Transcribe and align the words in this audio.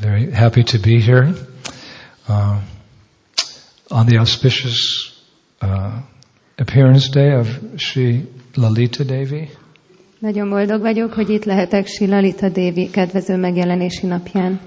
Very 0.00 0.30
happy 0.30 0.62
to 0.64 0.78
be 0.78 1.00
here 1.00 1.34
uh, 2.28 2.60
on 3.90 4.06
the 4.06 4.18
auspicious 4.18 5.12
uh, 5.62 6.02
appearance 6.58 7.08
day 7.08 7.32
of 7.32 7.48
Sri 7.76 8.26
Lalita 8.56 9.04
Devi. 9.04 9.48
Nagyon 10.18 10.48
boldog 10.48 10.80
vagyok, 10.80 11.12
hogy 11.12 11.30
itt 11.30 11.44
lehetek 11.44 11.86
Sri 11.86 12.06
Lalita 12.06 12.48
Devi 12.48 12.90
kedvező 12.90 13.36
megjelenési 13.36 14.06
napján. 14.06 14.60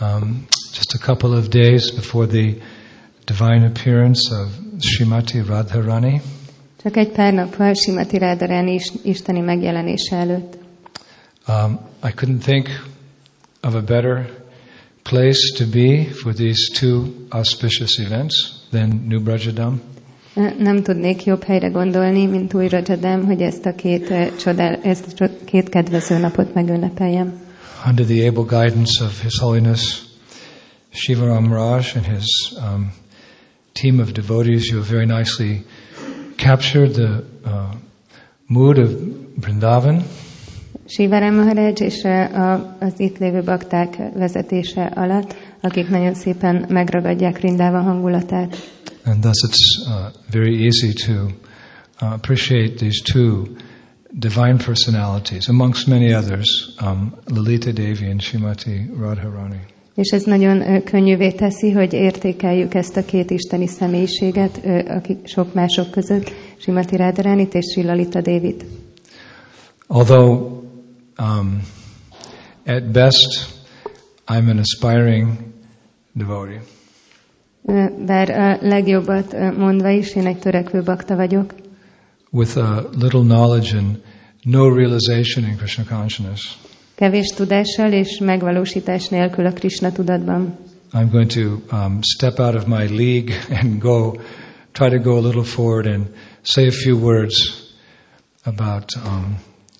Um, 0.00 0.46
just 0.74 0.94
a 0.94 0.98
couple 0.98 1.38
of 1.38 1.48
days 1.48 1.92
before 1.94 2.26
the 2.26 2.54
divine 3.24 3.66
appearance 3.66 4.34
of 4.34 4.48
Srimati 4.78 5.40
Radharani. 5.46 6.20
Csak 6.82 6.96
egy 6.96 7.08
pár 7.08 7.32
nappal 7.32 7.74
Simati 7.74 8.18
Radharani 8.18 8.72
is, 8.72 8.92
isteni 9.02 9.40
megjelenése 9.40 10.16
előtt. 10.16 10.58
Um, 11.48 11.78
I 12.04 12.12
couldn't 12.14 12.42
think 12.42 12.68
of 13.62 13.74
a 13.74 13.80
better 13.80 14.40
place 15.12 15.52
to 15.58 15.64
be 15.66 16.04
for 16.04 16.32
these 16.32 16.70
two 16.80 16.96
auspicious 17.30 17.98
events 17.98 18.34
than 18.70 19.08
New 19.08 19.20
Brajadam. 19.20 19.80
Nem 20.58 20.82
tudnék 20.82 21.24
jobb 21.24 21.42
helyre 21.42 21.68
gondolni, 21.68 22.26
mint 22.26 22.54
új 22.54 22.68
Rajadam, 22.68 23.24
hogy 23.24 23.40
ezt 23.42 23.66
a 23.66 23.74
két, 23.74 24.12
csodál, 24.38 24.80
ezt 24.82 25.20
a 25.20 25.28
két 25.44 25.68
kedvező 25.68 26.18
napot 26.18 26.54
megünnepeljem. 26.54 27.40
Under 27.88 28.04
the 28.04 28.28
able 28.28 28.58
guidance 28.58 29.04
of 29.04 29.22
His 29.22 29.38
Holiness 29.38 30.02
Shivaram 30.92 31.52
Raj 31.52 31.84
and 31.96 32.06
his 32.06 32.52
um, 32.58 32.92
team 33.72 34.00
of 34.00 34.12
devotees, 34.12 34.70
you 34.70 34.76
have 34.76 34.86
very 34.90 35.06
nicely 35.06 35.64
captured 36.36 36.94
the 36.94 37.24
uh, 37.44 37.74
mood 38.46 38.78
of 38.78 38.90
Vrindavan. 39.40 40.02
Sivarám 40.94 41.34
Maharaj 41.34 41.72
és 41.74 42.02
eh, 42.02 42.38
a, 42.38 42.76
az 42.80 42.92
itt 42.96 43.18
lévő 43.18 43.42
bakták 43.42 43.96
vezetése 44.14 44.84
alatt, 44.84 45.34
akik 45.60 45.88
nagyon 45.88 46.14
szépen 46.14 46.64
megragadják 46.68 47.40
Rindával 47.40 47.82
hangulatát. 47.82 48.56
And 49.04 49.20
thus 49.20 49.42
it's 49.48 49.86
uh, 49.86 50.12
very 50.30 50.64
easy 50.64 50.92
to 51.06 51.12
uh, 51.12 52.12
appreciate 52.12 52.74
these 52.74 53.02
two 53.12 53.42
divine 54.10 54.56
personalities, 54.64 55.48
amongst 55.48 55.86
many 55.86 56.14
others, 56.14 56.74
um, 56.82 57.14
Lalita 57.26 57.72
Devi 57.72 58.06
and 58.10 58.20
Shrimati 58.20 58.90
Radharani. 59.00 59.60
És 59.94 60.10
ez 60.10 60.22
nagyon 60.22 60.60
ö, 60.60 60.82
könnyűvé 60.82 61.30
teszi, 61.30 61.70
hogy 61.70 61.92
értékeljük 61.92 62.74
ezt 62.74 62.96
a 62.96 63.04
két 63.04 63.30
isteni 63.30 63.66
személyiséget, 63.66 64.60
ö, 64.64 64.78
akik 64.88 65.26
sok 65.26 65.54
mások 65.54 65.90
között, 65.90 66.32
Simati 66.56 66.96
Radharánit 66.96 67.54
és 67.54 67.76
Lalita 67.82 68.20
Dévit. 68.20 68.64
Although, 69.86 70.61
um, 71.22 71.62
at 72.66 72.92
best, 72.92 73.48
I'm 74.28 74.48
an 74.48 74.58
aspiring 74.58 75.54
devotee. 76.12 76.60
Bár 78.06 78.30
a 78.30 78.58
legjobbat 78.60 79.56
mondva 79.56 79.90
is, 79.90 80.14
én 80.14 80.26
egy 80.26 80.38
törekvő 80.38 80.82
bakta 80.82 81.16
vagyok, 81.16 81.54
with 82.30 82.56
a 82.56 82.88
little 82.98 83.22
knowledge 83.22 83.76
and 83.76 84.02
no 84.42 84.74
realization 84.74 85.44
in 85.44 85.56
Krishna 85.56 85.84
consciousness. 85.84 86.58
kevés 86.94 87.26
tudással 87.26 87.92
és 87.92 88.18
megvalósítás 88.18 89.08
nélkül 89.08 89.46
a 89.46 89.52
Krishna 89.52 89.92
tudatban. 89.92 90.58
I'm 90.92 91.10
going 91.10 91.30
to 91.30 91.62
um, 91.72 91.98
step 92.02 92.38
out 92.38 92.54
of 92.54 92.66
my 92.66 92.86
league 92.86 93.32
and 93.60 93.80
go, 93.80 94.20
try 94.72 94.88
to 94.90 94.98
go 94.98 95.16
a 95.16 95.20
little 95.20 95.44
forward 95.44 95.86
and 95.86 96.06
say 96.42 96.66
a 96.66 96.70
few 96.70 96.98
words 96.98 97.34
about 98.44 98.84
um, 99.06 99.36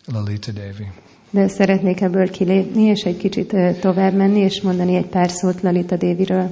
Lalita 0.07 0.53
Devi. 0.53 0.89
De 1.33 1.49
szeretnék 1.49 2.01
ebből 2.01 2.31
kilépni, 2.31 2.83
és 2.83 3.03
egy 3.03 3.17
kicsit 3.17 3.57
tovább 3.81 4.15
menni, 4.15 4.41
és 4.41 4.61
mondani 4.63 4.95
egy 4.97 5.07
pár 5.07 5.31
szót 5.31 5.61
Lalita 5.61 5.97
Déviről. 5.97 6.51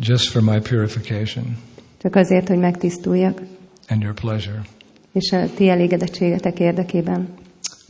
Just 0.00 0.28
for 0.30 0.42
my 0.42 0.60
purification 0.60 1.56
Csak 2.02 2.16
azért, 2.16 2.48
hogy 2.48 2.58
megtisztuljak, 2.58 3.42
and 3.88 4.02
your 4.02 4.14
pleasure. 4.14 4.62
és 5.12 5.32
a 5.32 5.46
ti 5.56 5.68
elégedettségetek 5.68 6.58
érdekében. 6.60 7.28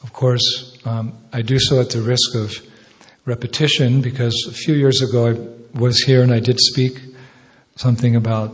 Of 0.02 0.10
course, 0.12 0.64
um, 0.84 1.12
I 1.38 1.42
do 1.42 1.58
so 1.58 1.78
at 1.78 1.88
the 1.88 2.00
risk 2.06 2.34
of 2.34 2.60
repetition 3.24 4.00
because 4.00 4.34
a 4.48 4.52
few 4.52 4.74
years 4.76 5.00
ago 5.00 5.30
I 5.30 5.36
was 5.78 6.04
here 6.04 6.22
and 6.22 6.34
I 6.36 6.40
did 6.40 6.58
speak 6.58 7.00
something 7.74 8.16
about 8.16 8.50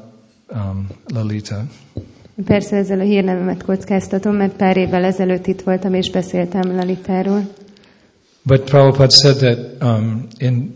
um, 0.53 0.87
Lalita. 1.15 1.67
Persze 2.45 2.77
ezzel 2.77 3.01
a 3.01 3.03
hírnevemet 3.03 3.63
kockáztatom, 3.63 4.37
mert 4.37 4.57
pár 4.57 4.77
évvel 4.77 5.05
ezelőtt 5.05 5.47
itt 5.47 5.61
voltam, 5.61 5.95
és 5.95 6.11
beszéltem 6.11 6.77
Lalitáról. 6.77 7.43
But 8.43 8.65
Prabhupada 8.65 9.11
said 9.11 9.37
that 9.37 9.83
um, 9.83 10.27
in 10.39 10.75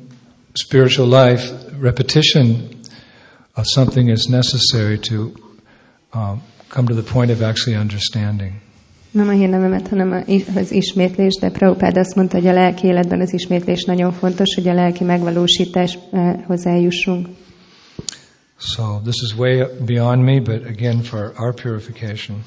spiritual 0.53 1.09
life, 1.09 1.53
repetition 1.81 2.69
of 3.57 3.65
something 3.67 4.09
is 4.09 4.27
necessary 4.27 4.99
to 4.99 5.33
um, 6.15 6.43
come 6.69 6.87
to 6.89 6.95
the 6.95 7.13
point 7.13 7.31
of 7.31 7.41
actually 7.41 7.81
understanding. 7.81 8.53
Nem 9.11 9.29
a 9.29 9.33
hírnevemet, 9.33 9.89
hanem 9.89 10.25
az 10.57 10.73
ismétlés, 10.73 11.39
de 11.41 11.51
Prabhupád 11.51 11.97
azt 11.97 12.15
mondta, 12.15 12.37
hogy 12.37 12.47
a 12.47 12.53
lelki 12.53 12.87
életben 12.87 13.21
az 13.21 13.33
ismétlés 13.33 13.85
nagyon 13.85 14.13
fontos, 14.13 14.55
hogy 14.55 14.69
a 14.69 14.75
lelki 14.75 15.05
megvalósításhoz 15.05 16.67
eljussunk. 16.67 17.29
So 18.67 19.01
this 19.05 19.23
is 19.23 19.35
way 19.37 19.63
beyond 19.85 20.25
me, 20.25 20.41
but 20.41 20.65
again, 20.67 21.03
for 21.03 21.35
our 21.37 21.53
purification. 21.53 22.45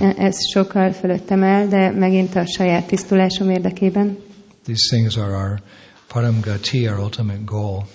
Ez 0.00 0.34
sokkal 0.52 0.92
fölöttem 0.92 1.42
el, 1.42 1.68
de 1.68 1.90
megint 1.90 2.34
a 2.36 2.46
saját 2.46 2.86
tisztulásom 2.86 3.50
érdekében. 3.50 4.18
These 4.64 4.96
things 4.96 5.16
are 5.16 5.32
our 5.34 5.60
param 6.08 6.40
gati, 6.40 6.88
our 6.88 6.98
ultimate 6.98 7.40
goal. 7.44 7.86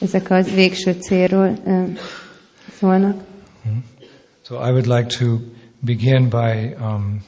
Ezek 0.00 0.30
az 0.30 0.54
végső 0.54 0.92
célról 0.92 1.58
ö, 1.64 1.82
szólnak. 2.78 3.22
So 4.42 4.54
I 4.54 4.70
would 4.70 4.86
like 4.86 5.06
to 5.18 5.38
begin 5.78 6.28
by 6.28 6.74
um, 6.80 7.20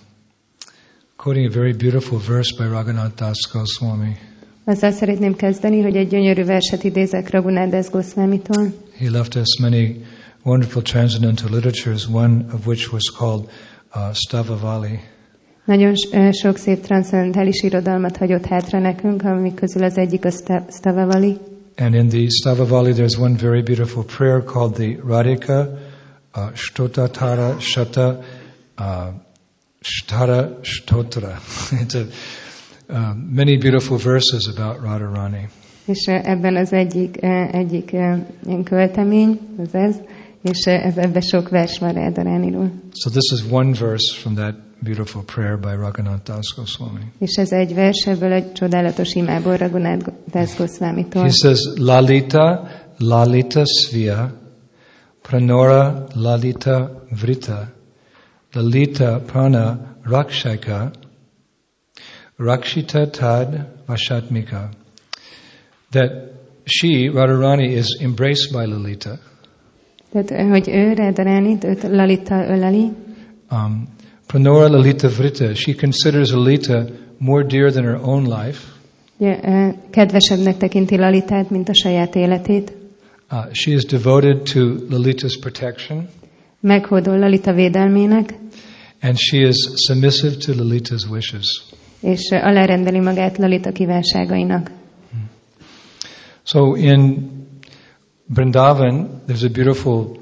quoting 1.16 1.46
a 1.50 1.58
very 1.58 1.72
beautiful 1.72 2.18
verse 2.28 2.54
by 2.58 2.64
Raghunath 2.64 3.14
Das 3.14 3.48
Goswami. 3.52 4.16
Azzal 4.64 4.90
szeretném 4.90 5.36
kezdeni, 5.36 5.82
hogy 5.82 5.96
egy 5.96 6.08
gyönyörű 6.08 6.44
verset 6.44 6.84
idézek 6.84 7.30
Raghunath 7.30 7.90
Goswamitól. 7.90 8.81
He 8.98 9.10
left 9.10 9.36
us 9.36 9.60
many 9.60 10.04
wonderful 10.44 10.82
transcendental 10.82 11.50
literatures, 11.50 12.08
one 12.08 12.50
of 12.52 12.66
which 12.66 12.92
was 12.92 13.02
called 13.18 13.48
uh, 13.94 14.12
Stavavali. 14.12 15.00
Nagyon 15.64 15.94
ö, 16.12 16.30
sok 16.32 16.56
szép 16.56 16.80
transzendentális 16.80 17.62
irodalmat 17.62 18.16
hagyott 18.16 18.46
hátra 18.46 18.78
nekünk, 18.78 19.22
amik 19.22 19.54
közül 19.54 19.82
az 19.82 19.98
egyik 19.98 20.24
a 20.24 20.30
Stavavali. 20.70 21.36
And 21.76 21.94
in 21.94 22.08
the 22.08 22.26
Stavavali, 22.28 22.92
there's 22.92 23.18
one 23.18 23.36
very 23.36 23.62
beautiful 23.62 24.04
prayer 24.04 24.44
called 24.44 24.74
the 24.74 24.96
Radhika 25.06 25.78
uh, 26.34 26.52
Shtotatara 26.54 27.60
Shata 27.60 28.24
uh, 28.78 29.12
Shtara 29.82 30.60
Shtotra. 30.62 31.40
it's 31.82 31.94
a, 31.94 32.06
uh, 32.88 33.14
many 33.14 33.56
beautiful 33.56 33.98
verses 33.98 34.48
about 34.48 34.80
Radharani. 34.80 35.48
És 35.86 36.06
ö, 36.06 36.12
ebben 36.22 36.56
az 36.56 36.72
egyik, 36.72 37.16
ö, 37.20 37.44
egyik 37.52 37.92
ilyen 37.92 38.62
költemény, 38.64 39.38
az 39.58 39.74
ez, 39.74 39.96
és 40.42 40.64
ez, 40.64 40.96
ebben 40.96 41.20
sok 41.20 41.48
vers 41.48 41.78
van 41.78 41.92
Rádarániról. 41.92 42.70
So 42.92 43.10
this 43.10 43.32
is 43.32 43.52
one 43.52 43.72
verse 43.78 44.14
from 44.20 44.34
that 44.34 44.54
beautiful 44.82 45.22
prayer 45.22 45.58
by 45.58 45.74
Raghunath 45.74 46.24
Das 46.24 46.54
Goswami. 46.56 47.12
És 47.18 47.34
ez 47.36 47.52
egy 47.52 47.74
vers 47.74 48.06
ebből 48.06 48.32
egy 48.32 48.52
csodálatos 48.52 49.14
imából 49.14 49.56
Raghunath 49.56 50.08
Das 50.32 50.56
Goswamitól. 50.56 51.22
He 51.22 51.30
says, 51.30 51.60
Lalita, 51.76 52.68
Lalita 52.98 53.62
Svya, 53.64 54.40
Pranora, 55.22 56.06
Lalita 56.14 57.04
Vrita, 57.20 57.72
Lalita 58.52 59.20
Prana 59.26 59.96
Rakshaka, 60.02 60.90
Rakshita 62.36 63.10
Tad 63.10 63.66
Vashatmika. 63.86 64.68
That 65.92 66.10
she, 66.64 67.08
Radharani, 67.10 67.68
is 67.76 67.86
embraced 68.02 68.52
by 68.52 68.66
Lalita. 68.72 69.18
Tehát, 70.12 70.30
ö, 70.30 70.48
hogy 70.48 70.68
ő 70.68 70.92
Rádaránit, 70.92 71.64
őt 71.64 71.82
Lalita 71.82 72.34
öleli, 72.48 72.90
Um, 73.50 73.88
Pranora 74.26 74.68
Lalita 74.68 75.08
Vrita, 75.08 75.54
she 75.54 75.74
considers 75.74 76.30
Lalita 76.32 76.84
more 77.18 77.44
dear 77.46 77.70
than 77.72 77.84
her 77.84 77.98
own 78.02 78.22
life. 78.24 78.58
ugye, 79.18 79.38
ö, 79.42 79.68
kedvesebbnek 79.90 80.56
tekinti 80.56 80.96
Lalitát, 80.96 81.50
mint 81.50 81.68
a 81.68 81.74
saját 81.74 82.14
életét. 82.14 82.72
Uh, 83.30 83.52
she 83.52 83.70
is 83.72 83.84
devoted 83.84 84.42
to 84.52 84.60
Lalita's 84.90 85.38
protection, 85.38 86.08
meghódol 86.60 87.18
Lalita 87.18 87.52
védelmének, 87.52 88.34
and 89.00 89.16
she 89.16 89.38
is 89.46 89.56
submissive 89.86 90.34
to 90.36 90.52
Lalita's 90.54 91.06
wishes. 91.10 91.62
és 92.00 92.30
alárendeli 92.30 92.98
magát 93.00 93.38
Lalita 93.38 93.72
kívánságainak. 93.72 94.70
So 96.44 96.74
in 96.74 97.30
Vrindavan, 98.28 99.26
there's 99.26 99.44
a 99.44 99.50
beautiful 99.50 100.18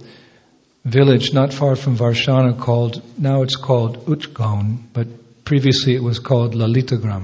village 0.84 1.32
not 1.32 1.52
far 1.52 1.76
from 1.76 1.96
Varshana 1.96 2.58
called, 2.58 3.02
now 3.18 3.42
it's 3.42 3.56
called 3.56 4.04
Utgaon, 4.06 4.78
but 4.92 5.06
previously 5.44 5.94
it 5.94 6.02
was 6.02 6.18
called 6.18 6.54
Lalitagram. 6.54 7.22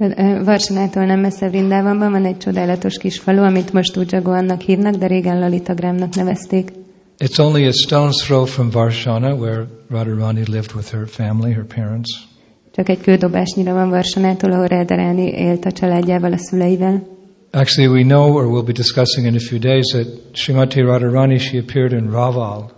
Ö, 0.00 0.44
Varsanától 0.44 1.04
nem 1.04 1.20
messze 1.20 1.48
Vrindávamban 1.48 2.10
van 2.10 2.24
egy 2.24 2.36
csodálatos 2.36 2.98
kis 2.98 3.18
falu, 3.18 3.42
amit 3.42 3.72
most 3.72 3.96
Ujjagoannak 3.96 4.60
hívnak, 4.60 4.94
de 4.94 5.06
régen 5.06 5.38
Lalitagramnak 5.38 6.14
nevezték. 6.14 6.72
It's 7.18 7.40
only 7.40 7.66
a 7.66 7.72
stone's 7.72 8.24
throw 8.24 8.44
from 8.44 8.70
Varshana, 8.70 9.34
where 9.34 9.66
Radharani 9.90 10.44
lived 10.44 10.74
with 10.74 10.90
her 10.90 11.06
family, 11.06 11.52
her 11.52 11.64
parents. 11.74 12.10
Csak 12.70 12.88
egy 12.88 13.00
kődobásnyira 13.00 13.72
van 13.72 13.88
Varsanától, 13.88 14.52
ahol 14.52 14.66
Rádarani 14.66 15.28
élt 15.28 15.64
a 15.64 15.72
családjával, 15.72 16.32
a 16.32 16.38
szüleivel. 16.38 17.17
Actually, 17.50 17.88
we 17.88 18.02
know, 18.02 18.32
or 18.34 18.48
we'll 18.48 18.62
be 18.62 18.72
discussing 18.72 19.26
in 19.26 19.34
a 19.34 19.38
few 19.38 19.58
days, 19.58 19.86
that 19.92 20.32
Srimati 20.34 20.82
Radharani, 20.82 21.38
she 21.38 21.58
appeared 21.58 21.92
in 21.92 22.10
Raval. 22.10 22.70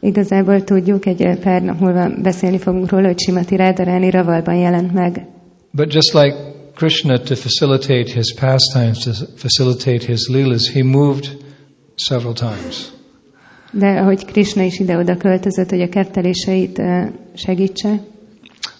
Igazából 0.00 0.64
tudjuk, 0.64 1.06
egy 1.06 1.38
pár 1.38 1.62
nap 1.62 1.80
múlva 1.80 2.10
beszélni 2.22 2.58
fogunk 2.58 2.90
róla, 2.90 3.06
hogy 3.06 3.18
Simati 3.18 3.56
Rádarani 3.56 4.10
Ravalban 4.10 4.54
jelent 4.54 4.92
meg. 4.92 5.26
But 5.70 5.92
just 5.92 6.14
like 6.14 6.36
Krishna, 6.74 7.18
to 7.18 7.34
facilitate 7.34 8.12
his 8.12 8.34
pastimes, 8.34 8.98
to 8.98 9.12
facilitate 9.36 10.06
his 10.06 10.28
leelas, 10.28 10.70
he 10.72 10.82
moved 10.82 11.36
several 11.94 12.34
times. 12.34 12.92
De 13.72 13.86
ahogy 13.86 14.24
Krishna 14.24 14.62
is 14.62 14.78
ide-oda 14.78 15.16
költözött, 15.16 15.70
hogy 15.70 15.82
a 15.82 15.88
ketteléseit 15.88 16.82
segítse, 17.34 18.00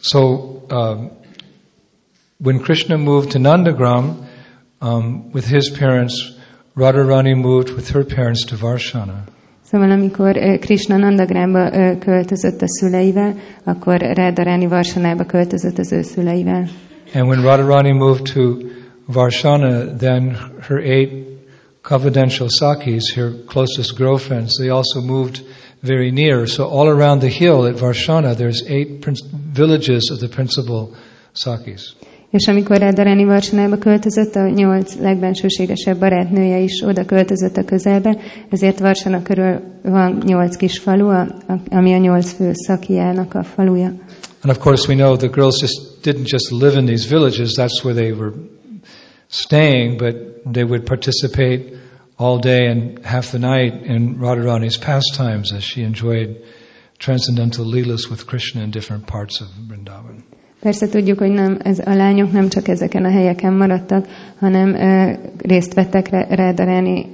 So, 0.00 0.20
um, 0.70 1.10
when 2.38 2.58
Krishna 2.58 2.96
moved 2.96 3.30
to 3.30 3.38
Nandagram 3.38 4.28
um, 4.80 5.30
with 5.32 5.46
his 5.46 5.70
parents, 5.78 6.32
Radharani 6.76 7.34
moved 7.34 7.70
with 7.70 7.90
her 7.90 8.04
parents 8.04 8.44
to 8.46 8.56
Varshana. 8.56 9.24
Szóval 9.62 9.90
amikor 9.90 10.36
ö, 10.36 10.58
Krishna 10.58 10.96
Nandagramba 10.96 11.72
ö, 11.72 11.98
költözött 11.98 12.62
a 12.62 12.68
szüleivel, 12.68 13.34
akkor 13.64 13.98
Rádarani 13.98 14.66
Varsanába 14.66 15.24
költözött 15.24 15.78
az 15.78 15.92
ő 15.92 16.02
szüleivel. 16.02 16.68
And 17.14 17.28
when 17.28 17.42
Radharani 17.42 17.92
moved 17.92 18.22
to 18.34 18.56
Varshana, 19.06 19.96
then 19.96 20.36
her 20.60 20.78
eight 20.78 21.10
confidential 21.82 22.48
sakis, 22.48 23.14
her 23.14 23.30
closest 23.46 23.96
girlfriends, 23.96 24.56
they 24.58 24.68
also 24.68 25.00
moved 25.00 25.42
very 25.82 26.10
near. 26.10 26.46
So 26.46 26.64
all 26.64 26.88
around 26.88 27.20
the 27.20 27.28
hill 27.28 27.66
at 27.66 27.76
Varshana, 27.76 28.34
there's 28.34 28.62
eight 28.66 29.04
villages 29.54 30.10
of 30.12 30.20
the 30.20 30.28
principal 30.28 30.94
sakis. 31.32 31.94
És 32.30 32.46
amikor 32.46 32.78
Rádarani 32.78 33.24
Varsanába 33.24 33.78
költözött, 33.78 34.34
a 34.34 34.48
nyolc 34.48 34.94
legbensőségesebb 34.94 35.98
barátnője 35.98 36.58
is 36.58 36.82
oda 36.82 37.04
költözött 37.04 37.56
a 37.56 37.64
közelbe, 37.64 38.16
ezért 38.50 38.78
Varsana 38.78 39.22
körül 39.22 39.60
van 39.82 40.22
nyolc 40.26 40.56
kis 40.56 40.78
falu, 40.78 41.08
ami 41.70 41.92
a 41.92 41.98
nyolc 41.98 42.32
fő 42.32 42.50
szakiának 42.52 43.34
a 43.34 43.42
faluja. 43.42 43.86
And 44.42 44.50
of 44.50 44.58
course, 44.58 44.88
we 44.88 44.94
know 44.94 45.16
the 45.16 45.28
girls 45.28 45.60
just 45.60 46.00
didn't 46.02 46.28
just 46.30 46.50
live 46.50 46.78
in 46.78 46.86
these 46.86 47.08
villages, 47.08 47.52
that's 47.52 47.84
where 47.84 47.94
they 47.94 48.12
were 48.12 48.32
staying, 49.26 49.98
but 49.98 50.14
they 50.52 50.64
would 50.64 50.84
participate 50.84 51.76
all 52.16 52.38
day 52.38 52.66
and 52.66 52.98
half 53.04 53.30
the 53.30 53.38
night 53.38 53.86
in 53.86 54.18
Radharani's 54.18 54.78
pastimes 54.78 55.52
as 55.52 55.62
she 55.64 55.82
enjoyed 55.82 56.42
transcendental 56.98 57.64
leelas 57.64 58.10
with 58.10 58.26
Krishna 58.26 58.62
in 58.62 58.70
different 58.70 59.06
parts 59.06 59.40
of 59.40 59.48
Vrindavan. 59.68 60.29
Persze 60.60 60.88
tudjuk, 60.88 61.18
hogy 61.18 61.30
nem, 61.30 61.58
ez, 61.62 61.78
a 61.78 61.94
lányok 61.94 62.32
nem 62.32 62.48
csak 62.48 62.68
ezeken 62.68 63.04
a 63.04 63.10
helyeken 63.10 63.52
maradtak, 63.52 64.06
hanem 64.38 64.74
ö, 64.74 65.12
részt 65.38 65.74
vettek 65.74 66.08
Rádarani, 66.28 67.10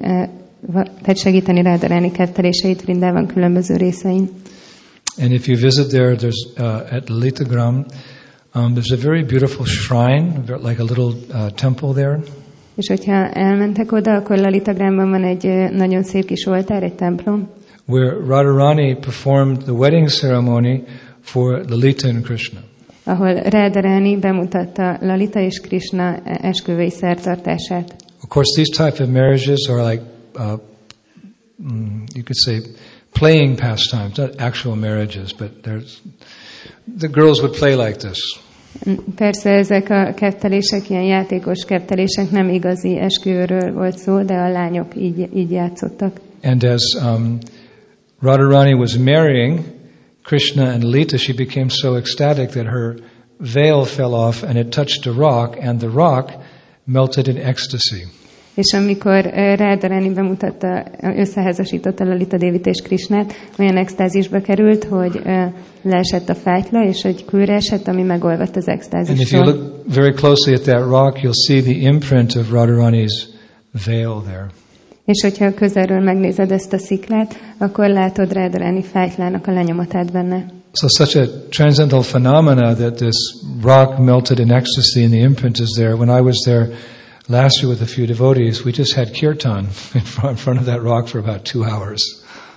tehát 1.02 1.18
segíteni 1.18 1.62
Rádarani 1.62 2.10
ketteléseit 2.10 2.82
Vrindában 2.82 3.26
különböző 3.26 3.76
részein. 3.76 4.28
And 5.18 5.32
if 5.32 5.48
you 5.48 5.56
visit 5.58 5.88
there, 5.88 6.14
there's 6.14 6.44
uh, 6.58 6.92
at 6.92 7.08
Litagram, 7.08 7.84
um, 8.54 8.74
there's 8.74 8.92
a 8.92 9.00
very 9.02 9.22
beautiful 9.22 9.64
shrine, 9.64 10.32
like 10.62 10.78
a 10.78 10.84
little 10.84 11.12
uh, 11.32 11.50
temple 11.50 11.92
there. 11.92 12.18
És 12.74 12.88
hogyha 12.88 13.28
elmentek 13.28 13.92
oda, 13.92 14.14
akkor 14.14 14.38
Lalitagramban 14.38 15.10
van 15.10 15.24
egy 15.24 15.70
nagyon 15.72 16.02
szép 16.02 16.24
kis 16.24 16.46
oltár, 16.46 16.82
egy 16.82 16.94
templom, 16.94 17.48
where 17.86 18.10
Radharani 18.26 18.94
performed 18.94 19.62
the 19.62 19.72
wedding 19.72 20.08
ceremony 20.08 20.84
for 21.20 21.64
Lalita 21.68 22.08
and 22.08 22.24
Krishna. 22.24 22.60
Ahol 23.06 23.34
Rádarani 23.34 24.16
bemutatta 24.16 24.98
Lalita 25.00 25.40
és 25.40 25.60
Krishna 25.60 26.16
esküvői 26.24 26.90
szertartását. 26.90 27.94
Of 28.22 28.28
course, 28.28 28.62
these 28.62 28.84
type 28.84 29.02
of 29.02 29.10
marriages 29.10 29.68
are 29.68 29.90
like, 29.90 30.02
uh, 30.34 30.60
mm, 31.62 32.04
you 32.14 32.24
could 32.24 32.36
say, 32.44 32.60
playing 33.12 33.58
pastimes, 33.58 34.16
not 34.16 34.40
actual 34.40 34.74
marriages, 34.74 35.32
but 35.32 35.50
there's, 35.62 36.00
the 36.98 37.08
girls 37.08 37.40
would 37.40 37.56
play 37.56 37.74
like 37.74 37.96
this. 37.96 38.18
Persze 39.16 39.50
ezek 39.50 39.90
a 39.90 40.14
kettelések, 40.14 40.90
ilyen 40.90 41.02
játékos 41.02 41.64
kettelések, 41.64 42.30
nem 42.30 42.48
igazi 42.48 42.98
esküvőről 42.98 43.72
volt 43.72 43.98
szó, 43.98 44.22
de 44.22 44.34
a 44.34 44.48
lányok 44.48 44.96
így, 44.96 45.28
így 45.34 45.50
játszottak. 45.50 46.20
And 46.42 46.64
as 46.64 46.82
um, 47.02 47.38
Radharani 48.20 48.72
was 48.72 48.96
marrying 48.96 49.60
Krishna 50.26 50.72
and 50.72 50.82
Lita, 50.82 51.18
she 51.18 51.32
became 51.32 51.70
so 51.70 51.96
ecstatic 51.96 52.50
that 52.50 52.66
her 52.66 52.96
veil 53.38 53.84
fell 53.84 54.12
off 54.12 54.42
and 54.42 54.58
it 54.58 54.72
touched 54.72 55.06
a 55.06 55.12
rock, 55.12 55.56
and 55.60 55.78
the 55.78 55.88
rock 55.88 56.32
melted 56.84 57.28
in 57.28 57.36
ecstasy. 57.36 58.02
És 58.54 58.72
amikor 58.72 59.26
eh, 59.26 59.56
Rádarani 59.56 60.12
bemutatta, 60.12 60.86
összeházasította 61.00 62.04
Lalita 62.04 62.36
Dévit 62.36 62.66
és 62.66 62.82
Krisnát, 62.82 63.32
olyan 63.58 63.76
extázisba 63.76 64.40
került, 64.40 64.84
hogy 64.84 65.20
eh, 65.24 65.52
leesett 65.82 66.28
a 66.28 66.34
fájtla, 66.34 66.84
és 66.84 67.04
egy 67.04 67.24
kőre 67.24 67.54
esett, 67.54 67.86
ami 67.86 68.02
megolvadt 68.02 68.56
az 68.56 68.68
And 68.90 69.20
if 69.20 69.32
you 69.32 69.44
look 69.44 69.84
very 69.94 70.12
closely 70.12 70.54
at 70.54 70.62
that 70.62 70.88
rock, 70.88 71.18
you'll 71.22 71.46
see 71.46 71.60
the 71.60 71.88
imprint 71.88 72.34
of 72.34 72.50
Radharani's 72.50 73.26
veil 73.84 74.22
there. 74.26 74.46
És 75.06 75.22
hogyha 75.22 75.54
közelről 75.54 76.00
megnézed 76.00 76.50
ezt 76.50 76.72
a 76.72 76.78
sziklát, 76.78 77.34
akkor 77.58 77.88
látod 77.88 78.32
Rádarani 78.32 78.82
fájtlának 78.82 79.46
a 79.46 79.52
lenyomatát 79.52 80.12
benne. 80.12 80.46
So 80.72 80.88
such 80.88 81.16
a 81.16 81.24
transcendental 81.48 82.02
phenomena 82.02 82.74
that 82.74 82.94
this 82.94 83.16
rock 83.62 83.98
melted 83.98 84.38
in 84.38 84.50
ecstasy 84.52 85.02
and 85.02 85.12
the 85.12 85.20
imprint 85.20 85.58
is 85.58 85.70
there. 85.70 85.94
When 85.94 86.18
I 86.18 86.20
was 86.20 86.36
there 86.44 86.68
last 87.28 87.62
year 87.62 87.72
with 87.72 87.82
a 87.82 87.92
few 87.94 88.06
devotees, 88.06 88.64
we 88.64 88.72
just 88.72 88.94
had 88.94 89.10
kirtan 89.10 89.58
in 89.94 90.00
front, 90.00 90.30
in 90.30 90.36
front 90.36 90.58
of 90.60 90.66
that 90.66 90.82
rock 90.82 91.06
for 91.06 91.20
about 91.20 91.44
two 91.52 91.62
hours. 91.62 92.02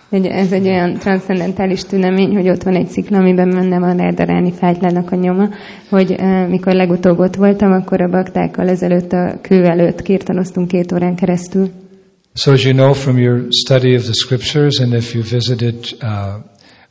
Egy, 0.09 0.25
ez 0.25 0.51
egy 0.51 0.67
olyan 0.67 0.93
transzendentális 0.93 1.83
tünemény, 1.83 2.35
hogy 2.35 2.49
ott 2.49 2.63
van 2.63 2.75
egy 2.75 2.87
szikla, 2.87 3.17
amiben 3.17 3.49
benne 3.49 3.79
van 3.79 3.97
Rádaráni 3.97 4.51
fájtlának 4.51 5.11
a 5.11 5.15
nyoma, 5.15 5.49
hogy 5.89 6.11
uh, 6.11 6.47
mikor 6.47 6.73
legutóbb 6.73 7.19
ott 7.19 7.35
voltam, 7.35 7.71
akkor 7.71 8.01
a 8.01 8.09
baktákkal 8.09 8.69
ezelőtt 8.69 9.11
a 9.11 9.39
kő 9.41 9.65
előtt 9.65 10.01
kirtanoztunk 10.01 10.67
két 10.67 10.91
órán 10.91 11.15
keresztül. 11.15 11.78
So 12.35 12.53
as 12.53 12.63
you 12.63 12.73
know 12.73 12.93
from 12.93 13.17
your 13.17 13.47
study 13.49 13.95
of 13.95 14.05
the 14.05 14.13
scriptures, 14.13 14.79
and 14.79 14.93
if 14.93 15.13
you 15.13 15.23
visited 15.23 15.97
uh, 16.01 16.39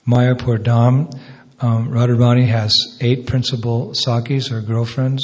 Mayapur 0.07 0.59
Dham, 0.59 1.11
um, 1.61 1.89
Radharani 1.91 2.47
has 2.47 2.73
eight 3.01 3.27
principal 3.27 3.95
sakis 3.95 4.51
or 4.51 4.61
girlfriends. 4.61 5.23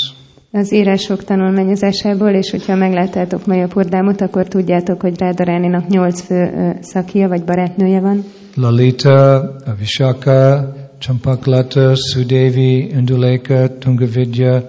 Az 0.52 0.72
írások 0.72 1.24
tanulmányozásából, 1.24 2.30
és 2.30 2.50
hogyha 2.50 2.74
megláttátok 2.74 3.46
Majapurdámot, 3.46 4.20
akkor 4.20 4.48
tudjátok, 4.48 5.00
hogy 5.00 5.18
Rádaráninak 5.18 5.86
nyolc 5.86 6.20
fő 6.20 6.34
ö, 6.34 6.70
szakia 6.80 7.28
vagy 7.28 7.44
barátnője 7.44 8.00
van. 8.00 8.24
Lalita, 8.54 9.50
Vishaka, 9.78 10.72
Champaklata, 10.98 11.94
Sudevi, 11.94 12.88
Induleka, 12.88 13.78
Tungavidya, 13.78 14.68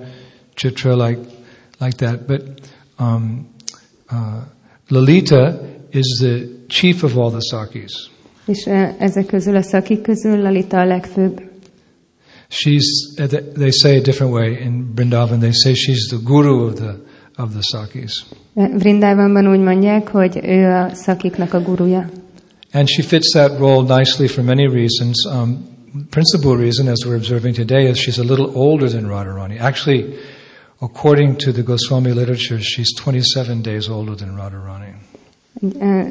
Chitra, 0.54 1.08
like, 1.08 1.22
like 1.80 1.96
that. 1.96 2.26
But 2.28 2.42
um, 3.00 3.48
uh, 4.12 4.54
Lalita 4.88 5.60
is 5.92 6.18
the 6.22 6.48
chief 6.68 7.04
of 7.04 7.18
all 7.18 7.30
the 7.30 7.42
Sakis. 7.42 8.10
És 8.46 8.66
ö, 8.66 8.84
ezek 9.00 9.26
közül 9.26 9.56
a 9.56 9.62
szakik 9.62 10.02
közül 10.02 10.42
Lalita 10.42 10.78
a 10.78 10.86
legfőbb. 10.86 11.42
She's, 12.50 12.86
uh, 13.20 13.28
they 13.54 13.72
say 13.72 13.98
a 13.98 14.02
different 14.02 14.34
way 14.34 14.58
in 14.66 14.92
Vrindavan, 14.96 15.40
they 15.40 15.52
say 15.52 15.74
she's 15.74 16.08
the 16.10 16.20
guru 16.24 16.66
of 16.66 16.74
the, 16.74 16.96
of 17.38 17.52
the 17.52 17.62
Sakis. 17.62 18.26
Vrindávamban 18.54 19.48
úgy 19.48 19.60
mondják, 19.60 20.08
hogy 20.08 20.40
ő 20.44 20.66
a 20.66 20.94
szakiknak 20.94 21.54
a 21.54 21.62
guruja. 21.62 22.10
And 22.72 22.88
she 22.88 23.02
fits 23.02 23.32
that 23.32 23.60
role 23.60 23.98
nicely 23.98 24.28
for 24.28 24.44
many 24.44 24.68
reasons. 24.68 25.16
Um, 25.26 25.74
principal 26.10 26.58
reason, 26.58 26.88
as 26.88 27.06
we're 27.06 27.16
observing 27.16 27.56
today, 27.56 27.90
is 27.90 27.98
she's 27.98 28.20
a 28.20 28.24
little 28.24 28.52
older 28.54 28.90
than 28.90 29.08
Radharani. 29.08 29.60
Actually, 29.60 30.06
according 30.80 31.36
to 31.38 31.52
the 31.52 31.62
Goswami 31.62 32.12
literature, 32.12 32.60
she's 32.60 32.92
27 33.04 33.62
days 33.62 33.88
older 33.88 34.16
than 34.16 34.36
Radharani. 34.36 34.94
Ö, 35.80 36.02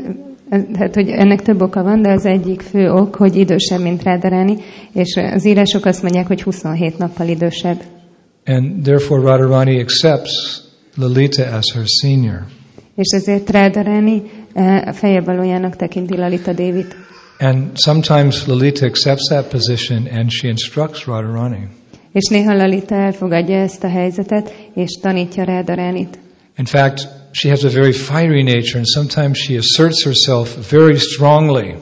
Tehát, 0.48 0.94
hogy 0.94 1.08
ennek 1.08 1.42
több 1.42 1.62
oka 1.62 1.82
van, 1.82 2.02
de 2.02 2.10
az 2.10 2.24
egyik 2.24 2.60
fő 2.60 2.90
ok, 2.90 3.14
hogy 3.14 3.36
idősebb, 3.36 3.80
mint 3.80 4.02
Rádaráni, 4.02 4.56
és 4.92 5.16
az 5.32 5.46
írások 5.46 5.84
azt 5.84 6.02
mondják, 6.02 6.26
hogy 6.26 6.42
27 6.42 6.98
nappal 6.98 7.28
idősebb. 7.28 7.82
And 8.46 8.82
therefore, 8.82 9.22
Radharani 9.22 9.80
accepts 9.80 10.32
Lalita 10.96 11.56
as 11.56 11.72
her 11.72 11.84
senior. 11.86 12.44
És 12.94 13.06
ezért 13.14 13.50
Rádaráni 13.50 14.22
eh, 14.52 14.86
a 14.86 14.92
fejebalójának 14.92 15.76
tekinti 15.76 16.16
Lalita 16.16 16.52
Dévit. 16.52 16.96
And 17.38 17.70
sometimes 17.74 18.46
Lalita 18.46 18.86
accepts 18.86 19.28
that 19.28 19.48
position 19.48 20.06
and 20.12 20.30
she 20.30 20.48
instructs 20.48 21.06
Radharani. 21.06 21.68
És 22.14 22.28
néha 22.28 22.54
Lalita 22.54 22.94
elfogadja 22.94 23.56
ezt 23.56 23.84
a 23.84 23.88
helyzetet, 23.88 24.54
és 24.74 24.98
tanítja 25.00 25.44
Rádaránit. 25.44 26.18
In 26.56 26.64
fact, 26.64 27.08
she 27.32 27.48
has 27.48 27.64
a 27.64 27.68
very 27.68 27.92
fiery 27.92 28.42
nature, 28.42 28.76
and 28.76 28.86
sometimes 28.86 29.38
she 29.38 29.56
asserts 29.56 30.04
herself 30.04 30.70
very 30.70 30.96
strongly. 30.98 31.74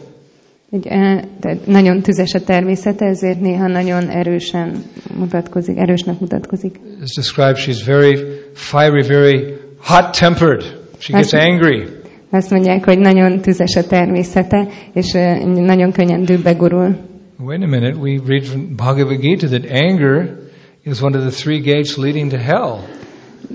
Egy, 0.70 0.86
eh, 0.86 1.20
nagyon 1.66 2.02
tüzes 2.02 2.34
a 2.34 2.44
természete, 2.44 3.04
ezért 3.04 3.40
néha 3.40 3.66
nagyon 3.66 4.08
erősen 4.08 4.82
mutatkozik, 5.14 5.76
erősnek 5.78 6.20
mutatkozik. 6.20 6.80
It's 7.00 7.12
described 7.16 7.56
she's 7.56 7.82
very 7.86 8.16
fiery, 8.54 9.06
very 9.06 9.56
hot-tempered. 9.78 10.62
She 10.98 11.12
gets 11.12 11.32
angry. 11.32 11.86
Azt 12.30 12.50
mondják, 12.50 12.84
hogy 12.84 12.98
nagyon 12.98 13.40
tüzes 13.40 13.76
a 13.76 13.86
természete, 13.86 14.68
és 14.92 15.14
eh, 15.14 15.44
nagyon 15.44 15.92
könnyen 15.92 16.24
dühbe 16.24 16.52
gurul. 16.52 17.10
Wait 17.44 17.60
a 17.60 17.66
minute, 17.66 17.96
we 17.96 18.18
read 18.18 18.46
from 18.46 18.76
Bhagavad 18.76 19.20
Gita 19.20 19.48
that 19.48 19.64
anger 19.66 20.38
is 20.84 21.02
one 21.02 21.16
of 21.16 21.24
the 21.24 21.30
three 21.32 21.60
gates 21.60 21.98
leading 21.98 22.30
to 22.30 22.38
hell. 22.38 22.78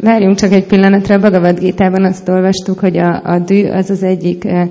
Várjunk 0.02 0.38
csak 0.38 0.52
egy 0.52 0.66
pillanatra, 0.66 1.16
a 1.16 1.20
Bhagavad 1.20 1.60
Gita-ban 1.60 2.04
azt 2.04 2.30
olvastuk, 2.30 2.80
hogy 2.80 2.98
a, 2.98 3.22
a 3.24 3.40
dű 3.40 3.66
az 3.66 3.90
az 3.90 4.04
egyik 4.04 4.46
eh, 4.46 4.70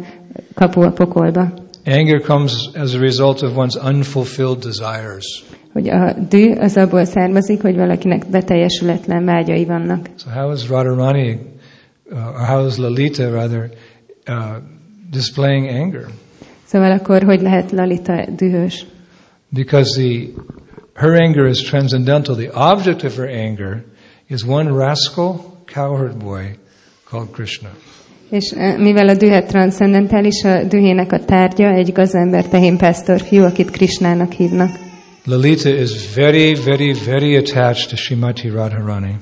kapu 0.54 0.80
a 0.80 0.90
pokolba. 0.90 1.52
Anger 1.86 2.20
comes 2.20 2.70
as 2.74 2.94
a 2.94 2.98
result 2.98 3.42
of 3.42 3.52
one's 3.56 3.84
unfulfilled 3.84 4.58
desires. 4.58 5.44
Hogy 5.72 5.88
a 5.88 6.16
dű 6.28 6.52
az 6.52 6.76
abból 6.76 7.04
származik, 7.04 7.62
hogy 7.62 7.76
valakinek 7.76 8.30
beteljesületlen 8.30 9.24
vágyai 9.24 9.64
vannak. 9.64 10.08
So 10.16 10.30
how 10.30 10.52
is 10.52 10.68
Radharani, 10.68 11.38
uh, 12.10 12.18
or 12.18 12.46
how 12.46 12.66
is 12.66 12.78
Lalita 12.78 13.30
rather, 13.30 13.70
uh, 14.28 14.34
displaying 15.10 15.68
anger? 15.68 16.04
Szóval 16.64 16.92
akkor 16.92 17.22
hogy 17.22 17.40
lehet 17.40 17.70
Lalita 17.70 18.26
dühös? 18.36 18.86
Because 19.48 19.94
the, 19.94 20.28
her 20.94 21.14
anger 21.22 21.46
is 21.46 21.62
transcendental. 21.62 22.34
The 22.34 22.52
object 22.52 23.04
of 23.04 23.16
her 23.16 23.28
anger 23.28 23.84
is 24.28 24.44
one 24.44 24.74
rascal 24.74 25.56
cowherd 25.66 26.18
boy 26.18 26.56
called 27.10 27.30
Krishna. 27.32 27.70
És 28.30 28.52
eh, 28.56 28.78
mivel 28.78 29.08
a 29.08 29.14
dühet 29.14 29.46
transzcendentális, 29.46 30.44
a 30.44 30.64
dühének 30.64 31.12
a 31.12 31.24
tárgya 31.24 31.68
egy 31.68 31.92
gazember 31.92 32.48
tehénpásztor 32.48 33.20
fiú, 33.20 33.42
akit 33.42 33.70
Krisnának 33.70 34.32
hívnak. 34.32 34.70
Lalita 35.24 35.68
is 35.68 36.14
very, 36.14 36.54
very, 36.54 36.92
very 36.92 37.36
attached 37.36 37.88
to 37.88 37.96
Shrimati 37.96 38.48
Radharani. 38.48 39.16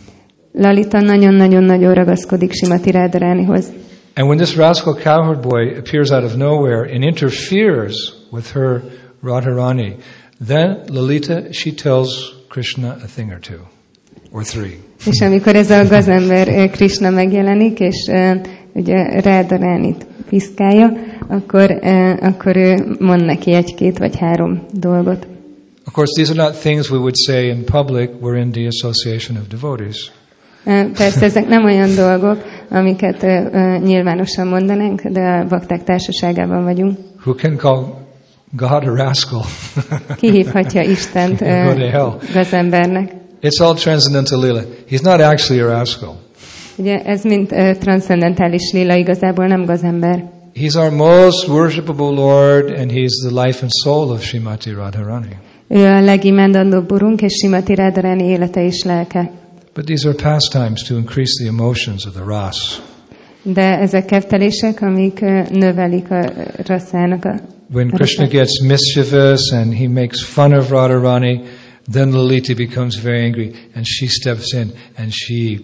Lalita 0.53 1.01
nagyon-nagyon-nagyon 1.01 1.95
ragaszkodik 1.95 2.53
Simati 2.53 2.91
Rádaránihoz. 2.91 3.73
And 4.17 4.29
when 4.29 4.39
this 4.39 4.57
rascal 4.57 4.95
cowherd 4.95 5.41
boy 5.41 5.77
appears 5.79 6.11
out 6.11 6.25
of 6.25 6.37
nowhere 6.37 6.95
and 6.95 7.03
interferes 7.03 7.97
with 8.31 8.53
her 8.53 8.83
Radharani, 9.25 9.97
then 10.47 10.85
Lalita, 10.89 11.53
she 11.53 11.73
tells 11.73 12.35
Krishna 12.49 12.99
a 13.03 13.07
thing 13.07 13.33
or 13.33 13.41
two, 13.41 13.61
or 14.31 14.45
three. 14.45 14.79
És 15.07 15.21
amikor 15.21 15.57
ez 15.57 15.71
a 15.71 15.87
gazember 15.89 16.49
eh, 16.49 16.71
Krishna 16.71 17.11
megjelenik, 17.11 17.81
és 17.81 18.07
eh, 18.07 18.41
ugye 18.73 19.21
Rádaránit 19.21 20.07
piszkálja, 20.29 20.93
akkor, 21.29 21.71
eh, 21.71 22.17
akkor 22.21 22.57
ő 22.57 22.97
mond 22.99 23.25
neki 23.25 23.53
egy-két 23.53 23.99
vagy 23.99 24.17
három 24.17 24.67
dolgot. 24.73 25.27
Of 25.87 25.93
course, 25.93 26.23
these 26.23 26.33
are 26.33 26.51
not 26.51 26.61
things 26.61 26.91
we 26.91 26.99
would 26.99 27.17
say 27.17 27.49
in 27.49 27.65
public. 27.65 28.11
We're 28.21 28.41
in 28.41 28.51
the 28.51 28.67
association 28.67 29.37
of 29.37 29.49
devotees. 29.49 30.13
Persze 30.93 31.25
ezek 31.25 31.49
nem 31.49 31.65
olyan 31.65 31.95
dolgok, 31.95 32.43
amiket 32.71 33.23
eh, 33.23 33.81
nyilvánosan 33.81 34.47
mondanánk, 34.47 35.03
de 35.03 35.21
a 35.21 35.47
bakták 35.47 35.85
társaságában 35.85 36.65
vagyunk. 36.65 36.99
Who 37.25 37.35
can 37.35 37.57
call 37.57 38.04
God 38.57 38.85
a 38.87 38.91
rascal? 38.91 39.45
Kihívhatja 40.21 40.83
Istent 40.83 41.41
gazembernek. 42.35 43.13
It's 43.41 43.61
all 43.61 43.75
transcendental 43.75 44.41
lila. 44.41 44.65
He's 44.87 45.03
not 45.03 45.21
actually 45.21 45.61
a 45.61 45.67
rascal. 45.67 46.17
Ugye 46.77 47.03
ez 47.05 47.25
mind 47.25 47.53
uh, 47.53 47.77
transzendentális 47.79 48.73
lila, 48.73 48.97
igazából 48.97 49.47
nem 49.47 49.65
gazember. 49.65 50.25
He's 50.55 50.77
our 50.77 50.91
most 50.91 51.49
worshipable 51.49 52.15
Lord, 52.15 52.71
and 52.71 52.91
He's 52.91 53.13
the 53.29 53.45
life 53.45 53.63
and 53.63 53.71
soul 53.71 54.11
of 54.11 54.23
Srimati 54.23 54.71
Radharani. 54.71 55.39
Ő 55.69 55.87
a 55.87 56.01
legimádandóbb 56.01 56.93
urunk, 56.93 57.21
és 57.21 57.33
Simati 57.33 57.75
Rádaráni 57.75 58.25
élete 58.25 58.65
és 58.65 58.83
lelke. 58.83 59.31
But 59.75 59.85
these 59.85 60.09
are 60.09 60.17
pastimes 60.17 60.83
to 60.83 60.97
increase 60.97 61.43
the 61.43 61.49
emotions 61.49 62.07
of 62.07 62.13
the 62.13 62.23
ras. 62.27 62.83
De 63.45 63.79
ezek 63.79 64.05
keftelések, 64.05 64.81
amik 64.83 65.21
növelik 65.51 66.11
a 66.11 66.33
rasszának 66.67 67.25
a... 67.25 67.41
When 67.73 67.91
Krishna 67.91 68.27
gets 68.27 68.61
mischievous 68.61 69.53
and 69.53 69.75
he 69.75 69.89
makes 69.89 70.25
fun 70.25 70.53
of 70.53 70.71
Radharani, 70.71 71.41
then 71.93 72.11
Lalita 72.11 72.55
becomes 72.55 73.01
very 73.03 73.25
angry, 73.25 73.51
and 73.75 73.85
she 73.85 74.07
steps 74.07 74.53
in 74.53 74.71
and 74.97 75.13
she 75.13 75.61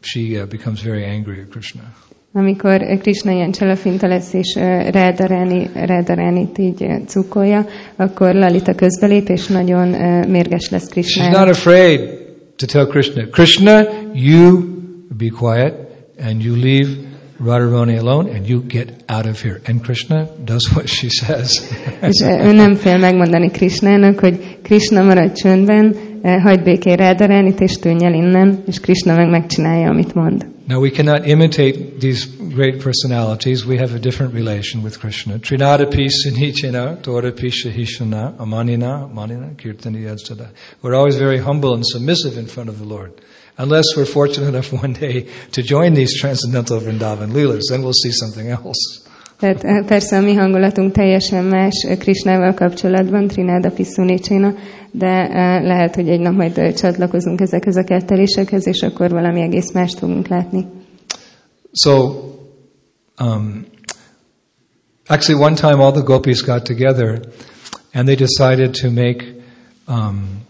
she 0.00 0.40
uh, 0.40 0.48
becomes 0.48 0.82
very 0.82 1.04
angry 1.04 1.40
at 1.40 1.48
Krishna. 1.48 1.82
Amikor 2.32 2.98
Krishna 3.00 3.32
ilyen 3.32 3.50
csalafinta 3.50 4.06
lesz, 4.06 4.32
és 4.32 4.54
ö, 4.56 4.90
Rádaráni, 4.90 5.70
Rádaránit 5.74 6.58
így 6.58 6.86
cukolja, 7.06 7.66
akkor 7.96 8.34
Lalita 8.34 8.74
közbelép, 8.74 9.28
és 9.28 9.46
nagyon 9.46 9.88
mérges 10.28 10.68
lesz 10.70 10.88
She's 10.94 11.30
not 11.30 11.48
afraid 11.48 12.00
to 12.56 12.66
tell 12.66 12.86
Krishna, 12.86 13.26
Krishna, 13.26 13.82
you 14.12 14.62
be 15.16 15.28
quiet 15.38 15.87
and 16.18 16.42
you 16.42 16.54
leave 16.56 17.08
Radharani 17.40 17.98
alone 17.98 18.28
and 18.28 18.48
you 18.48 18.62
get 18.62 19.04
out 19.08 19.26
of 19.26 19.40
here. 19.40 19.60
And 19.66 19.84
Krishna 19.84 20.26
does 20.44 20.68
what 20.74 20.88
she 20.88 21.08
says. 21.08 21.60
És 22.00 22.20
ő 22.20 22.52
nem 22.52 22.74
fél 22.74 22.98
megmondani 22.98 23.50
Krishnának, 23.50 24.18
hogy 24.18 24.58
Krishna 24.62 25.02
maradj 25.02 25.32
csöndben, 25.32 25.96
hagyd 26.22 26.62
békén 26.62 26.96
Rádaránit, 26.96 27.60
és 27.60 27.72
tűnj 27.72 28.04
el 28.04 28.14
innen, 28.14 28.62
és 28.66 28.80
Krishna 28.80 29.14
meg 29.14 29.30
megcsinálja, 29.30 29.88
amit 29.88 30.14
mond. 30.14 30.46
Now 30.66 30.80
we 30.80 30.90
cannot 30.90 31.26
imitate 31.26 31.78
these 31.98 32.26
great 32.54 32.82
personalities. 32.82 33.64
We 33.64 33.78
have 33.78 33.94
a 33.94 33.98
different 33.98 34.34
relation 34.34 34.82
with 34.82 34.98
Krishna. 34.98 35.38
Trinada 35.38 35.86
pisa 35.86 36.30
nichena, 36.30 37.00
tora 37.00 37.32
pisa 37.32 37.70
hishana, 37.70 38.34
amanina, 38.36 39.08
manina, 39.14 39.54
kirtani 39.56 40.00
yadsada. 40.00 40.50
We're 40.82 40.94
always 40.94 41.16
very 41.16 41.38
humble 41.38 41.72
and 41.74 41.84
submissive 41.86 42.36
in 42.36 42.46
front 42.46 42.68
of 42.68 42.78
the 42.78 42.84
Lord. 42.84 43.12
Unless 43.60 43.96
we're 43.96 44.06
fortunate 44.06 44.48
enough 44.48 44.72
one 44.72 44.92
day 44.92 45.26
to 45.50 45.62
join 45.62 45.92
these 45.92 46.20
transcendental 46.20 46.80
Vrindavan 46.80 47.32
Leelas, 47.32 47.62
then 47.68 47.82
we'll 47.82 48.00
see 48.02 48.12
something 48.12 48.48
else. 48.48 49.08
Tehát 49.38 49.64
eh, 49.64 49.86
persze 49.86 50.16
a 50.16 50.20
mi 50.20 50.34
hangulatunk 50.34 50.92
teljesen 50.92 51.44
más 51.44 51.86
Krisnával 51.98 52.54
kapcsolatban, 52.54 53.26
Trináda 53.26 53.70
Piszunicsina, 53.70 54.54
de 54.90 55.06
eh, 55.06 55.62
lehet, 55.62 55.94
hogy 55.94 56.08
egy 56.08 56.20
nap 56.20 56.34
majd 56.34 56.58
eh, 56.58 56.72
csatlakozunk 56.72 57.40
ezekhez 57.40 57.76
a 57.76 57.84
kettelésekhez, 57.84 58.66
és 58.66 58.80
akkor 58.82 59.10
valami 59.10 59.40
egész 59.40 59.72
mást 59.72 59.98
fogunk 59.98 60.28
látni. 60.28 60.66
So, 61.72 61.92
um, 63.20 63.66
actually, 65.06 65.44
one 65.44 65.54
time 65.54 65.82
all 65.82 65.92
the 65.92 66.02
gopis 66.02 66.42
got 66.42 66.62
together 66.64 67.20
and 67.92 68.06
they 68.06 68.16
decided 68.16 68.70
to 68.82 68.90
make 68.90 69.34
um, 69.88 70.46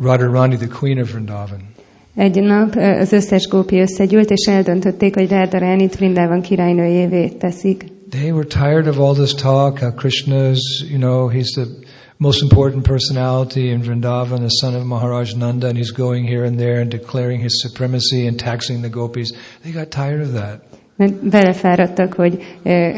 Radharani 0.00 0.56
the 0.56 0.68
queen 0.68 0.98
of 0.98 1.10
Vrindavan. 1.12 1.74
Egy 2.14 2.42
nap 2.42 2.74
eh, 2.74 3.00
az 3.00 3.12
összes 3.12 3.48
gópi 3.48 3.80
összegyűlt, 3.80 4.30
és 4.30 4.46
eldöntötték, 4.46 5.14
hogy 5.14 5.28
Rádaránit 5.28 5.96
Vrindában 5.96 6.40
királynőjévé 6.40 7.28
teszik. 7.28 7.84
They 8.10 8.30
were 8.30 8.46
tired 8.46 8.86
of 8.86 8.98
all 8.98 9.14
this 9.14 9.34
talk, 9.34 9.78
how 9.78 9.92
Krishna 9.92 10.50
is, 10.50 10.84
you 10.90 10.98
know, 10.98 11.30
he's 11.30 11.50
the 11.54 11.66
most 12.16 12.42
important 12.42 12.84
personality 12.84 13.70
in 13.70 13.82
Vrindavan, 13.82 14.38
the 14.38 14.48
son 14.48 14.74
of 14.74 14.84
Maharaj 14.84 15.34
Nanda, 15.34 15.66
and 15.66 15.76
he's 15.76 15.92
going 15.92 16.26
here 16.26 16.44
and 16.44 16.58
there 16.58 16.80
and 16.80 16.90
declaring 16.90 17.40
his 17.40 17.60
supremacy 17.62 18.26
and 18.28 18.38
taxing 18.38 18.82
the 18.82 18.88
gopis. 18.88 19.32
They 19.64 19.72
got 19.72 19.90
tired 19.90 20.20
of 20.20 20.32
that. 20.32 20.67
Mert 20.98 21.28
belefáradtak, 21.28 22.14
hogy 22.14 22.38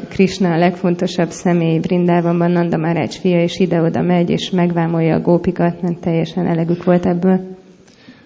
Krishna 0.09 0.53
a 0.53 0.59
legfontosabb 0.59 1.31
személy 1.31 1.79
Vrindávonban, 1.79 2.51
Nanda 2.51 2.77
Maharaj 2.77 3.09
fia, 3.09 3.43
és 3.43 3.59
ide-oda 3.59 4.03
megy, 4.03 4.31
és 4.31 4.51
megvámolja 4.51 5.15
a 5.15 5.21
gópikat, 5.21 5.83
mert 5.83 6.01
teljesen 6.01 6.47
elegük 6.47 6.85
volt 6.85 7.07
ebből. 7.07 7.57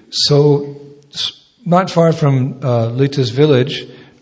So, 0.09 0.61
not 1.64 1.90
far 1.90 2.14
from 2.14 2.57
uh, 2.62 2.99
Lita's 2.99 3.33
village, 3.35 3.75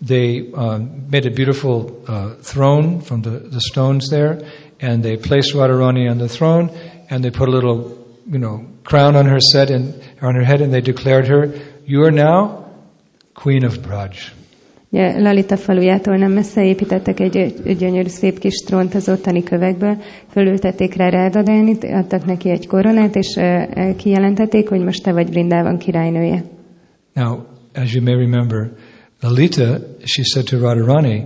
they 0.06 0.50
uh, 0.52 0.78
made 1.10 1.26
a 1.26 1.32
beautiful 1.34 2.02
uh, 2.08 2.30
throne 2.42 3.00
from 3.00 3.20
the, 3.20 3.30
the 3.30 3.60
stones 3.60 4.08
there, 4.08 4.38
and 4.80 5.02
they 5.02 5.16
placed 5.16 5.54
Radharani 5.54 6.10
on 6.10 6.18
the 6.18 6.28
throne, 6.28 6.70
and 7.08 7.22
they 7.22 7.30
put 7.30 7.48
a 7.48 7.52
little, 7.52 7.90
you 8.30 8.38
know, 8.38 8.64
crown 8.84 9.16
on 9.16 9.26
her 9.26 9.40
set 9.40 9.70
and 9.70 9.92
on 10.20 10.34
her 10.34 10.44
head, 10.44 10.60
and 10.60 10.72
they 10.72 10.80
declared 10.80 11.28
her, 11.28 11.52
"You 11.84 12.04
are 12.04 12.10
now 12.10 12.64
Queen 13.34 13.64
of 13.64 13.82
Braj." 13.82 14.41
Ugye 14.94 15.20
Lalita 15.20 15.56
falujától 15.56 16.16
nem 16.16 16.32
messze 16.32 16.64
építettek 16.64 17.20
egy, 17.20 17.36
egy 17.36 17.76
gyönyörű 17.76 18.08
szép 18.08 18.38
kis 18.38 18.54
trónt 18.54 18.94
az 18.94 19.08
ottani 19.08 19.42
kövekből, 19.42 19.96
fölültették 20.28 20.94
rá 20.94 21.08
Rádaránit, 21.08 21.84
adtak 21.84 22.24
neki 22.24 22.50
egy 22.50 22.66
koronát, 22.66 23.16
és 23.16 23.38
kijelentették, 23.96 24.68
hogy 24.68 24.80
most 24.80 25.02
te 25.02 25.12
vagy 25.12 25.30
Brindában 25.30 25.78
királynője. 25.78 26.42
Now, 27.14 27.38
as 27.74 27.94
you 27.94 28.04
may 28.04 28.14
remember, 28.14 28.70
Lalita, 29.20 29.78
she 30.04 30.22
said 30.22 30.44
to 30.46 30.58
Radharani, 30.58 31.24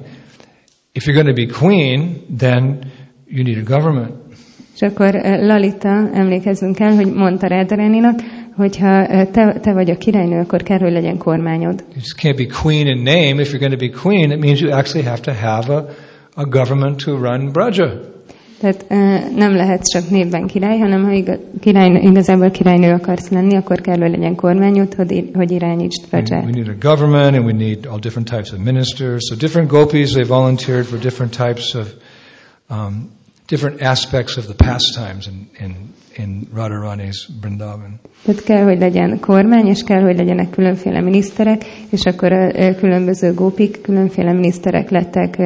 "If 0.92 1.06
you're 1.06 1.22
going 1.22 1.36
to 1.36 1.46
be 1.46 1.66
queen, 1.66 2.16
then 2.38 2.78
you 3.26 3.42
need 3.44 3.66
a 3.66 3.74
government." 3.74 4.12
És 4.74 4.80
akkor 4.80 5.14
Lalita, 5.22 6.10
emlékezzünk 6.12 6.80
el, 6.80 6.94
hogy 6.94 7.12
mondta 7.12 7.46
Rádaráninak, 7.46 8.18
hogyha 8.56 9.06
eh, 9.06 9.26
te, 9.32 9.58
te 9.60 9.72
vagy 9.72 9.90
a 9.90 9.96
királynő, 9.96 10.40
akkor 10.40 10.62
kell, 10.62 10.78
hogy 10.78 10.92
legyen 10.92 11.18
kormányod. 11.18 11.84
You 11.88 11.94
just 11.94 12.20
can't 12.20 12.36
be 12.36 12.46
queen 12.62 12.86
in 12.86 13.02
name. 13.02 13.40
If 13.42 13.52
you're 13.52 13.68
going 13.68 13.78
to 13.80 13.86
be 13.86 14.00
queen, 14.00 14.30
it 14.30 14.40
means 14.40 14.60
you 14.60 14.72
actually 14.72 15.06
have 15.06 15.20
to 15.20 15.32
have 15.32 15.74
a, 15.74 15.86
a 16.34 16.44
government 16.44 17.04
to 17.04 17.16
run 17.16 17.52
Braja. 17.52 18.14
Tehát 18.60 18.84
eh, 18.88 19.24
nem 19.36 19.54
lehet 19.54 19.82
csak 19.82 20.10
névben 20.10 20.46
király, 20.46 20.78
hanem 20.78 21.04
ha 21.04 21.12
iga, 21.12 21.36
királynő, 21.60 21.98
igazából 21.98 22.50
királynő 22.50 22.92
akarsz 22.92 23.28
lenni, 23.28 23.56
akkor 23.56 23.80
kell, 23.80 23.98
hogy 23.98 24.10
legyen 24.10 24.34
kormányod, 24.34 24.94
hogy, 24.94 25.30
hogy 25.34 25.50
irányítsd 25.50 26.04
And 26.10 26.28
Raját. 26.28 26.44
we 26.44 26.50
need 26.50 26.68
a 26.68 26.88
government, 26.88 27.36
and 27.36 27.44
we 27.44 27.52
need 27.52 27.86
all 27.86 27.98
different 27.98 28.28
types 28.30 28.52
of 28.52 28.58
ministers. 28.58 29.20
So 29.28 29.36
different 29.36 29.68
gopis 29.70 30.10
they 30.12 30.24
volunteered 30.24 30.84
for 30.84 30.98
different 30.98 31.36
types 31.36 31.74
of 31.74 31.86
um, 32.70 33.10
different 33.46 33.80
aspects 33.80 34.36
of 34.36 34.44
the 34.44 34.54
pastimes 34.54 35.26
in 35.26 35.48
in, 35.64 35.94
in 36.16 36.48
Radharani's 36.54 37.28
Vrindavan. 37.40 38.00
Tehát 38.26 38.44
kell, 38.44 38.64
hogy 38.64 38.78
legyen 38.78 39.20
kormány, 39.20 39.66
és 39.66 39.82
kell, 39.82 40.02
hogy 40.02 40.16
legyenek 40.16 40.50
különféle 40.50 41.00
miniszterek, 41.00 41.64
és 41.90 42.00
akkor 42.04 42.32
a 42.32 42.74
különböző 42.74 43.34
gópik, 43.34 43.80
különféle 43.80 44.32
miniszterek 44.32 44.90
lettek 44.90 45.36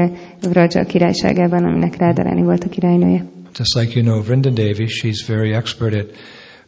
Vraja 0.51 0.85
királyságában, 0.87 1.65
aminek 1.65 1.97
Rádaráni 1.97 2.43
volt 2.43 2.65
a 2.65 2.69
királynője. 2.69 3.25
Just 3.59 3.75
like 3.75 4.01
you 4.01 4.09
know, 4.09 4.23
Vrinda 4.23 4.51
Devi, 4.51 4.87
she's 4.87 5.27
very 5.27 5.55
expert 5.55 5.95
at 5.95 6.07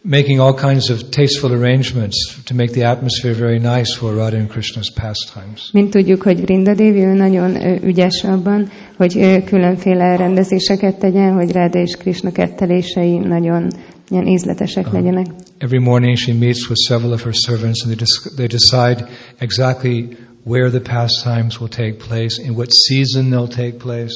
making 0.02 0.40
all 0.40 0.54
kinds 0.54 0.90
of 0.90 1.10
tasteful 1.10 1.52
arrangements 1.52 2.16
to 2.44 2.54
make 2.54 2.72
the 2.72 2.84
atmosphere 2.84 3.34
very 3.34 3.58
nice 3.58 3.94
for 3.98 4.14
Radha 4.14 4.36
and 4.38 4.50
Krishna's 4.50 4.90
pastimes. 5.02 5.70
Mint 5.72 5.90
tudjuk, 5.90 6.22
hogy 6.22 6.40
Brinda 6.40 6.74
Devi 6.74 7.00
ő 7.00 7.12
nagyon 7.12 7.56
ügyes 7.84 8.24
abban, 8.24 8.68
hogy 8.96 9.42
különféle 9.44 10.16
rendezéseket 10.16 10.98
tegyen, 10.98 11.32
hogy 11.32 11.52
Ráda 11.52 11.78
és 11.78 11.96
Krishna 11.96 12.32
kettelései 12.32 13.18
nagyon 13.18 13.70
ilyen 14.08 14.26
ízletesek 14.26 14.92
legyenek. 14.92 15.26
Every 15.58 15.78
morning 15.78 16.16
she 16.16 16.32
meets 16.32 16.68
with 16.68 16.78
several 16.88 17.12
of 17.12 17.22
her 17.22 17.34
servants 17.34 17.84
and 17.84 17.96
they, 17.96 18.06
they 18.36 18.46
decide 18.46 19.06
exactly 19.38 20.08
where 20.44 20.70
the 20.70 20.80
pastimes 20.80 21.58
will 21.60 21.68
take 21.68 21.92
place, 21.92 22.42
in 22.42 22.54
what 22.54 22.72
season 22.72 23.30
they'll 23.30 23.54
take 23.54 23.76
place. 23.76 24.14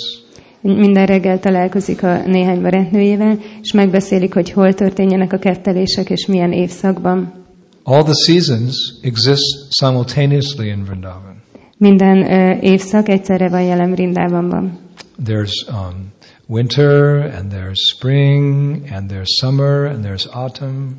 Minden 0.60 1.06
reggel 1.06 1.38
találkozik 1.38 2.02
a 2.02 2.26
néhány 2.26 2.60
barátnőjével, 2.60 3.38
és 3.62 3.72
megbeszélik, 3.72 4.34
hogy 4.34 4.50
hol 4.50 4.74
történjenek 4.74 5.32
a 5.32 5.38
kettelések, 5.38 6.10
és 6.10 6.26
milyen 6.26 6.52
évszakban. 6.52 7.44
All 7.82 8.02
the 8.02 8.14
seasons 8.26 8.94
exist 9.02 9.72
simultaneously 9.78 10.68
in 10.68 10.84
Vrindavan. 10.84 11.42
Minden 11.78 12.32
ö, 12.32 12.60
évszak 12.60 13.08
egyszerre 13.08 13.48
van 13.48 13.62
jelen 13.62 13.90
Brindában. 13.90 14.78
There's 15.24 15.52
um, 15.68 16.14
winter, 16.48 17.20
and 17.36 17.50
there's 17.50 17.80
spring, 17.94 18.88
and 18.92 19.08
there's 19.08 19.38
summer, 19.40 19.86
and 19.86 20.04
there's 20.04 20.26
autumn. 20.26 20.96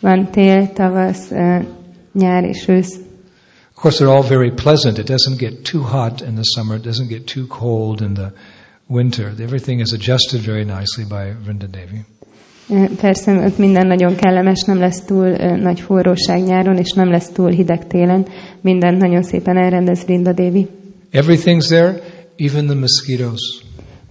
Van 0.00 0.30
tél, 0.30 0.72
tavasz, 0.72 1.30
nyár 2.12 2.44
és 2.44 2.68
ősz. 2.68 2.96
Of 3.74 3.82
course, 3.82 3.98
they're 3.98 4.14
all 4.16 4.28
very 4.28 4.50
pleasant. 4.50 4.98
It 4.98 5.06
doesn't 5.06 5.38
get 5.38 5.62
too 5.62 5.82
hot 5.82 6.20
in 6.20 6.34
the 6.34 6.44
summer. 6.54 6.76
It 6.76 6.82
doesn't 6.82 7.08
get 7.08 7.26
too 7.26 7.46
cold 7.46 8.00
in 8.00 8.14
the 8.14 8.32
winter. 8.86 9.26
Everything 9.40 9.80
is 9.80 9.92
adjusted 9.92 10.40
very 10.40 10.64
nicely 10.64 11.04
by 11.08 11.32
Vrinda 11.44 11.66
Devi. 11.66 12.04
Persze 12.96 13.32
ott 13.32 13.58
minden 13.58 13.86
nagyon 13.86 14.16
kellemes, 14.16 14.62
nem 14.62 14.78
lesz 14.78 15.04
túl 15.04 15.28
nagy 15.56 15.80
forróság 15.80 16.42
nyáron, 16.42 16.76
és 16.76 16.92
nem 16.92 17.10
lesz 17.10 17.28
túl 17.28 17.50
hideg 17.50 17.86
télen. 17.86 18.26
Minden 18.60 18.94
nagyon 18.94 19.22
szépen 19.22 19.56
elrendez 19.56 20.04
Brinda 20.04 20.32
Devi. 20.32 20.68
Everything's 21.12 21.66
there, 21.66 22.00
even 22.36 22.66
the 22.66 22.74
mosquitoes. 22.74 23.40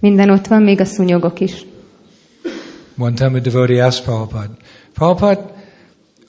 Minden 0.00 0.30
ott 0.30 0.46
van, 0.46 0.62
még 0.62 0.80
a 0.80 0.84
szúnyogok 0.84 1.40
is. 1.40 1.64
One 2.98 3.14
time 3.14 3.36
a 3.38 3.40
devotee 3.40 3.84
asked 3.84 4.04
Prabhupada, 4.04 4.56
Prabhupada, 4.94 5.50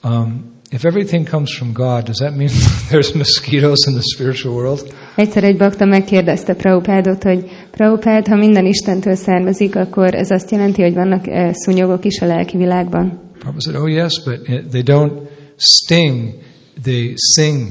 um, 0.04 0.44
if 0.70 0.84
everything 0.84 1.28
comes 1.28 1.56
from 1.56 1.72
God, 1.72 2.02
does 2.04 2.16
that 2.16 2.36
mean 2.36 2.50
there's 2.90 3.14
mosquitoes 3.14 3.86
in 3.86 3.92
the 3.92 4.02
spiritual 4.02 4.54
world? 4.54 4.94
Egyszer 5.16 5.44
egy 5.44 5.56
bakta 5.56 5.84
megkérdezte 5.84 6.54
Prabhupádot, 6.54 7.22
hogy 7.22 7.50
Prabhupád, 7.70 8.26
ha 8.26 8.36
minden 8.36 8.66
Istentől 8.66 9.14
származik, 9.14 9.76
akkor 9.76 10.14
ez 10.14 10.30
azt 10.30 10.50
jelenti, 10.50 10.82
hogy 10.82 10.94
vannak 10.94 11.26
eh, 11.26 11.52
szúnyogok 11.52 12.04
is 12.04 12.20
a 12.20 12.26
lelki 12.26 12.56
világban. 12.56 13.20
Prabhupada 13.38 13.60
said, 13.60 13.76
oh 13.76 13.90
yes, 13.90 14.22
but 14.24 14.48
it- 14.48 14.68
they 14.70 14.82
don't 14.82 15.12
sting, 15.56 16.34
they 16.82 17.14
sing 17.34 17.66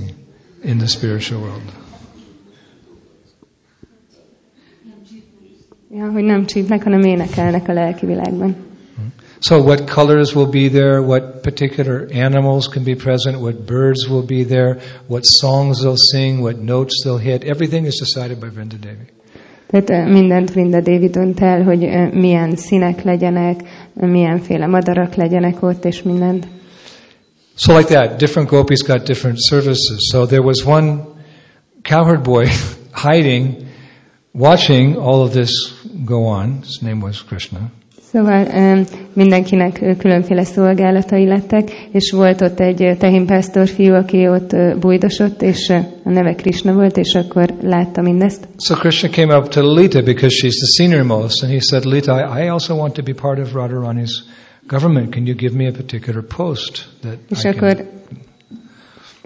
in 0.64 0.78
the 0.78 0.88
spiritual 0.88 1.42
world. 1.42 1.79
Ja, 5.92 6.12
hogy 6.12 6.24
nem 6.24 6.46
csípnek, 6.46 6.84
hanem 6.84 7.02
énekelnek 7.02 7.68
a 7.68 7.74
lelki 7.74 8.06
világban. 8.06 8.56
So 9.42 9.58
what 9.64 9.90
colors 9.90 10.36
will 10.36 10.50
be 10.50 10.70
there, 10.70 11.00
what 11.00 11.42
particular 11.42 12.08
animals 12.14 12.68
can 12.68 12.84
be 12.84 12.96
present, 12.96 13.40
what 13.40 13.66
birds 13.66 14.08
will 14.10 14.26
be 14.26 14.44
there, 14.44 14.78
what 15.08 15.24
songs 15.24 15.80
they'll 15.80 16.04
sing, 16.14 16.42
what 16.42 16.62
notes 16.62 17.04
they'll 17.04 17.18
hit, 17.18 17.44
everything 17.44 17.86
is 17.86 17.96
decided 17.96 18.40
by 18.40 18.48
Vrinda 18.50 18.76
Devi. 18.82 19.08
Tehát 19.68 19.90
ö, 19.90 20.12
mindent 20.12 20.52
Vrinda 20.52 20.82
Devi 20.82 21.10
dönt 21.10 21.40
el, 21.40 21.64
hogy 21.64 21.84
ö, 21.84 22.08
milyen 22.14 22.56
színek 22.56 23.04
legyenek, 23.04 23.60
milyenféle 23.94 24.68
madarak 24.68 25.16
legyenek 25.16 25.64
ott, 25.64 25.86
és 25.86 26.04
mindent. 26.04 26.48
So 27.56 27.78
like 27.78 27.94
that, 27.94 28.18
different 28.18 28.50
gopis 28.50 28.82
got 28.82 29.04
different 29.04 29.38
services. 29.40 29.98
So 30.12 30.26
there 30.26 30.42
was 30.42 30.66
one 30.66 31.02
cowherd 31.82 32.24
boy 32.24 32.46
hiding, 33.04 33.68
watching 34.40 34.96
all 34.96 35.22
of 35.22 35.32
this 35.32 35.52
go 36.06 36.26
on. 36.26 36.62
His 36.64 36.80
name 36.82 37.02
was 37.02 37.24
Krishna. 37.24 37.60
Szóval 38.12 38.48
mindenkinek 39.14 39.98
különféle 39.98 40.44
szolgálatai 40.44 41.26
lettek, 41.26 41.72
és 41.92 42.12
volt 42.12 42.42
ott 42.42 42.60
egy 42.60 42.98
tehénpásztor 42.98 43.68
fiú, 43.68 43.94
aki 43.94 44.28
ott 44.28 44.56
bújdosott, 44.80 45.42
és 45.42 45.70
a 46.04 46.10
neve 46.10 46.34
Krishna 46.34 46.74
volt, 46.74 46.98
és 46.98 47.14
akkor 47.14 47.54
látta 47.62 48.02
mindezt. 48.02 48.48
So 48.58 48.76
Krishna 48.76 49.10
came 49.10 49.38
up 49.38 49.48
to 49.48 49.62
Lalita 49.62 50.02
because 50.02 50.36
she's 50.42 50.56
the 50.56 50.84
senior 50.84 51.04
most, 51.04 51.44
and 51.44 51.52
he 51.52 51.60
said, 51.60 51.86
Lalita, 51.86 52.42
I, 52.44 52.48
also 52.48 52.76
want 52.76 52.94
to 52.94 53.04
be 53.04 53.14
part 53.14 53.40
of 53.40 53.54
Radharani's 53.54 54.24
government. 54.68 55.14
Can 55.14 55.26
you 55.26 55.36
give 55.36 55.56
me 55.56 55.68
a 55.68 55.72
particular 55.72 56.24
post 56.36 56.88
that 57.02 57.18
És 57.30 57.44
I 57.44 57.48
akkor 57.48 57.99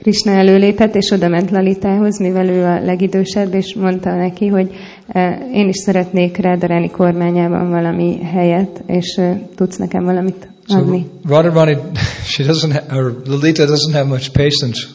Krishna 0.04 0.32
előlépett, 0.32 0.96
és 0.96 1.12
oda 1.12 1.28
ment 1.28 1.52
Lalitához, 1.52 2.20
mivel 2.20 2.48
ő 2.48 2.64
a 2.64 2.84
legidősebb, 2.84 3.54
és 3.54 3.76
mondta 3.76 4.16
neki, 4.16 4.48
hogy 4.48 4.72
eh, 5.08 5.40
én 5.54 5.68
is 5.68 5.76
szeretnék 5.76 6.38
Rádaráni 6.38 6.90
kormányában 6.90 7.70
valami 7.70 8.24
helyet, 8.24 8.84
és 8.88 9.16
eh, 9.16 9.40
tudsz 9.56 9.78
nekem 9.78 10.04
valamit 10.04 10.48
adni. 10.68 11.06
So 11.24 11.30
Radharani, 11.30 11.78
she 12.34 12.44
doesn't, 12.44 12.72
ha- 12.72 12.98
or 12.98 13.22
Lalita 13.26 13.66
doesn't 13.66 13.94
have 13.94 14.08
much 14.08 14.32
patience 14.32 14.88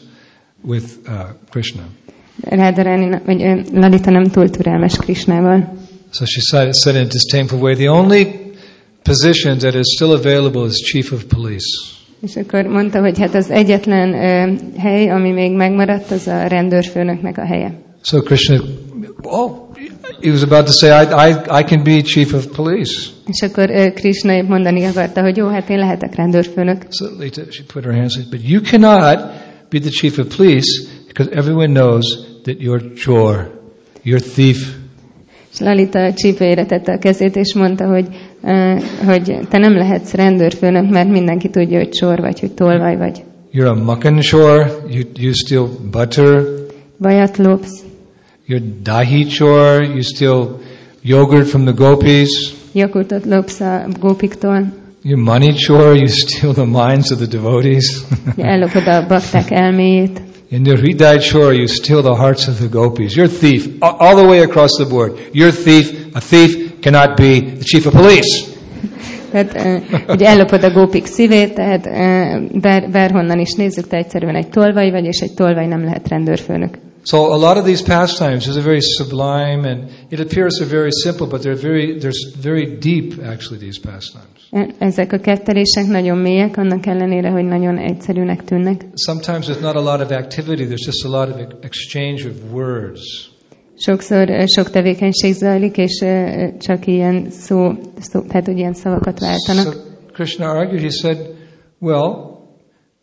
with 0.61 0.85
uh, 1.07 1.13
Krishna. 1.49 1.81
Rádaráni, 2.41 3.21
vagy 3.25 3.41
eh, 3.41 3.63
Lalita 3.73 4.11
nem 4.11 4.23
túl 4.23 4.49
türelmes 4.49 4.97
Krishnával. 4.97 5.73
So 6.11 6.25
she 6.25 6.41
said, 6.41 6.73
said 6.73 6.95
in 6.95 7.01
a 7.01 7.07
disdainful 7.07 7.59
way, 7.59 7.75
the 7.75 7.89
only 7.89 8.27
position 9.03 9.57
that 9.57 9.73
is 9.73 9.93
still 9.95 10.11
available 10.11 10.65
is 10.65 10.75
chief 10.91 11.11
of 11.11 11.23
police. 11.23 11.98
És 12.21 12.35
akkor 12.35 12.65
mondta, 12.65 12.99
hogy 12.99 13.19
hát 13.19 13.35
az 13.35 13.49
egyetlen 13.49 14.13
ö, 14.13 14.53
hely, 14.79 15.09
ami 15.09 15.31
még 15.31 15.55
megmaradt, 15.55 16.11
az 16.11 16.27
a 16.27 16.47
rendőrfőnöknek 16.47 17.37
a 17.37 17.45
helye. 17.45 17.73
So 18.01 18.21
Krishna, 18.21 18.57
oh, 19.23 19.51
he 20.21 20.29
was 20.29 20.41
about 20.41 20.65
to 20.65 20.71
say, 20.71 20.89
I, 20.89 21.29
I, 21.29 21.59
I 21.59 21.63
can 21.63 21.83
be 21.83 22.01
chief 22.01 22.33
of 22.33 22.45
police. 22.55 23.09
És 23.25 23.41
akkor 23.41 23.69
ö, 23.69 23.91
Krishna 23.93 24.33
épp 24.33 24.47
mondani 24.47 24.83
akarta, 24.83 25.21
hogy 25.21 25.37
jó, 25.37 25.47
hát 25.47 25.69
én 25.69 25.77
lehetek 25.77 26.15
rendőrfőnök. 26.15 26.85
So 26.89 27.05
later 27.05 27.45
she 27.49 27.63
put 27.73 27.83
her 27.83 27.93
hands, 27.93 28.29
but 28.29 28.39
you 28.47 28.61
cannot 28.61 29.17
be 29.69 29.79
the 29.79 29.89
chief 29.89 30.17
of 30.17 30.35
police 30.35 30.87
because 31.07 31.31
everyone 31.31 31.73
knows 31.73 32.05
that 32.43 32.57
you're 32.59 32.83
chor, 33.05 33.61
you're 34.03 34.33
thief. 34.33 34.57
És 35.51 35.59
Lalita 35.59 36.13
csípőjére 36.13 36.65
tette 36.65 36.93
a 36.93 36.97
kezét, 36.97 37.35
és 37.35 37.53
mondta, 37.53 37.87
hogy, 37.87 38.07
hogy 39.05 39.37
te 39.49 39.57
nem 39.57 39.75
lehetsz 39.75 40.13
rendőrfőnök, 40.13 40.89
mert 40.89 41.09
mindenki 41.09 41.49
tudja, 41.49 41.77
hogy 41.77 41.89
csor 41.89 42.19
vagy, 42.19 42.39
hogy 42.39 42.51
tolvaj 42.51 42.97
vagy. 42.97 43.23
You're 43.53 43.69
a 43.69 43.83
mukkan 43.83 44.19
chor, 44.19 44.81
you, 44.89 45.01
you 45.15 45.31
steal 45.33 45.69
butter. 45.91 46.43
Vajat 46.97 47.37
lopsz, 47.37 47.83
You're 48.47 48.63
dahi 48.83 49.25
chor, 49.37 49.81
you 49.83 50.01
steal 50.01 50.59
yogurt 51.01 51.47
from 51.47 51.63
the 51.65 51.73
gopis. 51.73 52.53
joghurtot 52.73 53.25
lopsz 53.25 53.59
a 53.59 53.85
gópiktól, 53.99 54.73
You're 55.03 55.23
money 55.23 55.53
chor, 55.67 55.95
you 55.95 56.07
steal 56.07 56.53
the 56.53 56.65
minds 56.65 57.11
of 57.11 57.17
the 57.17 57.27
devotees. 57.27 57.85
ellopod 58.37 58.87
a 58.87 59.05
bakták 59.07 59.51
elméjét. 59.63 60.21
In 60.51 60.63
the 60.63 60.75
Hridai 60.75 61.17
chor, 61.31 61.53
you 61.53 61.65
steal 61.67 62.01
the 62.01 62.15
hearts 62.15 62.47
of 62.47 62.57
the 62.57 62.67
gopis. 62.67 63.15
You're 63.15 63.29
a 63.35 63.37
thief, 63.39 63.67
all 63.79 64.15
the 64.15 64.25
way 64.27 64.39
across 64.39 64.71
the 64.77 64.85
board. 64.89 65.11
You're 65.31 65.49
a 65.49 65.61
thief. 65.63 65.91
A 66.13 66.19
thief 66.19 66.58
cannot 66.81 67.15
be 67.15 67.39
the 67.41 67.63
chief 67.63 67.85
of 67.85 67.93
police. 67.93 68.45
Tehát 69.31 69.55
ö, 69.55 69.77
ugye 70.13 70.27
ellopod 70.27 70.63
a 70.63 70.71
gópik 70.71 71.05
szívét, 71.05 71.53
tehát 71.53 71.83
bár, 72.61 72.89
bárhonnan 72.91 73.39
is 73.39 73.53
nézzük, 73.53 73.87
te 73.87 73.97
egyszerűen 73.97 74.35
egy 74.35 74.49
tolvaj 74.49 74.91
vagy, 74.91 75.05
és 75.05 75.19
egy 75.19 75.33
tolvaj 75.33 75.67
nem 75.67 75.83
lehet 75.83 76.07
rendőrfőnök. 76.07 76.77
So 77.03 77.17
a 77.31 77.37
lot 77.37 77.57
of 77.57 77.63
these 77.63 77.83
pastimes 77.83 78.47
is 78.47 78.55
a 78.55 78.61
very 78.61 78.81
sublime, 78.81 79.69
and 79.69 79.83
it 80.09 80.19
appears 80.19 80.59
they're 80.59 80.69
very 80.71 80.91
simple, 81.03 81.25
but 81.27 81.41
they're 81.41 81.61
very, 81.61 81.97
they're 81.97 82.41
very 82.41 82.77
deep, 82.77 83.13
actually, 83.33 83.57
these 83.59 83.79
pastimes. 83.91 84.27
E- 84.51 84.69
Ezek 84.79 85.13
a 85.13 85.17
kettelések 85.19 85.87
nagyon 85.87 86.17
mélyek, 86.17 86.57
annak 86.57 86.85
ellenére, 86.85 87.29
hogy 87.29 87.43
nagyon 87.43 87.77
egyszerűnek 87.77 88.43
tűnnek. 88.43 88.81
Sometimes 88.95 89.45
there's 89.45 89.61
not 89.61 89.75
a 89.75 89.81
lot 89.81 90.01
of 90.01 90.11
activity, 90.11 90.63
there's 90.63 90.85
just 90.85 91.05
a 91.05 91.09
lot 91.09 91.29
of 91.29 91.35
ex- 91.39 91.55
exchange 91.61 92.27
of 92.27 92.33
words. 92.53 93.29
Sokszor 93.81 94.29
sok 94.55 94.69
tevékenység 94.69 95.33
zajlik, 95.33 95.77
és 95.77 96.05
csak 96.59 96.87
ilyen 96.87 97.29
szó, 97.29 97.71
szó 97.99 98.21
tehát 98.21 98.45
hogy 98.45 98.57
ilyen 98.57 98.73
szavakat 98.73 99.19
váltanak. 99.19 99.73
So 99.73 99.79
Krishna 100.13 100.49
argued, 100.49 100.81
he 100.81 100.89
said, 100.89 101.17
Well, 101.79 102.37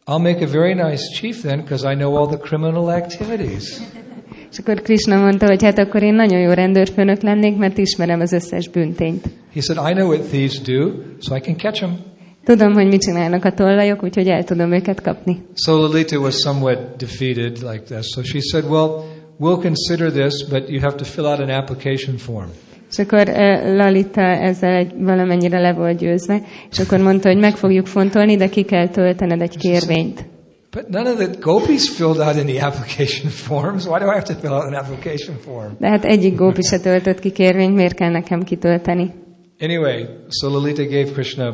I'll 0.07 0.23
make 0.23 0.45
a 0.45 0.51
very 0.51 0.75
nice 0.75 1.09
chief 1.21 1.41
then 1.41 1.61
because 1.61 1.93
I 1.93 1.95
know 1.95 2.15
all 2.15 2.27
the 2.27 2.39
criminal 2.39 2.89
activities. 2.89 3.79
És 4.53 4.59
akkor 4.59 4.83
Krishna 4.83 5.17
mondta, 5.17 5.47
hogy 5.47 5.62
hát 5.62 5.79
akkor 5.79 6.03
én 6.03 6.15
nagyon 6.15 6.41
jó 6.41 6.53
rendőrfőnök 6.53 7.23
lennék, 7.23 7.57
mert 7.57 7.79
ismerem 7.79 8.21
az 8.21 8.33
összes 8.33 8.69
bűntényt. 8.69 9.25
He 9.55 9.61
said, 9.61 9.91
I 9.91 9.93
know 9.93 10.09
what 10.09 10.29
thieves 10.29 10.61
do, 10.61 10.91
so 11.21 11.37
I 11.37 11.41
can 11.41 11.57
catch 11.57 11.79
them. 11.79 11.97
Tudom, 12.45 12.73
hogy 12.73 12.87
mit 12.87 13.01
csinálnak 13.01 13.45
a 13.45 13.53
tollajok, 13.53 14.03
úgyhogy 14.03 14.29
el 14.29 14.45
tudom 14.45 14.73
őket 14.73 15.01
kapni. 15.01 15.43
So 15.55 15.77
Lalita 15.77 16.19
was 16.19 16.35
somewhat 16.35 16.97
defeated 16.97 17.59
like 17.71 17.83
this. 17.83 18.07
So 18.15 18.23
she 18.23 18.41
said, 18.41 18.65
Well, 18.71 19.05
we'll 19.38 19.61
consider 19.61 20.11
this, 20.11 20.42
but 20.49 20.68
you 20.68 20.81
have 20.81 20.96
to 20.96 21.05
fill 21.05 21.27
out 21.27 21.40
an 21.40 21.51
application 21.51 22.16
form. 22.16 22.49
És 22.90 22.99
akkor 22.99 23.29
ö, 23.29 23.77
Lalita 23.77 24.22
ezzel 24.22 24.75
egy, 24.75 24.92
valamennyire 24.99 25.61
le 25.61 25.72
volt 25.72 25.99
győzve, 25.99 26.42
és 26.70 26.79
akkor 26.79 26.99
mondta, 26.99 27.29
hogy 27.29 27.38
meg 27.38 27.57
fogjuk 27.57 27.87
fontolni, 27.87 28.37
de 28.37 28.49
ki 28.49 28.62
kell 28.62 28.88
töltened 28.88 29.40
egy 29.40 29.57
kérvényt. 29.57 30.25
But 30.70 30.88
none 30.88 31.11
of 31.11 31.16
the 31.16 31.31
gopis 31.40 31.88
filled 31.88 32.18
out 32.18 32.37
any 32.37 32.59
application 32.59 33.31
forms. 33.49 33.87
Why 33.87 33.99
do 33.99 34.07
I 34.07 34.14
have 34.14 34.27
to 34.27 34.35
fill 34.35 34.53
out 34.53 34.64
an 34.64 34.75
application 34.75 35.37
form? 35.37 35.72
De 35.79 35.88
hát 35.88 36.05
egyik 36.05 36.37
gópi 36.37 36.62
se 36.62 36.81
töltött 36.81 37.18
ki 37.18 37.31
kérvényt, 37.31 37.75
miért 37.75 37.94
kell 37.94 38.11
nekem 38.11 38.42
kitölteni? 38.42 39.14
Anyway, 39.61 40.07
so 40.29 40.49
Lalita 40.51 40.83
gave 40.83 41.11
Krishna 41.12 41.46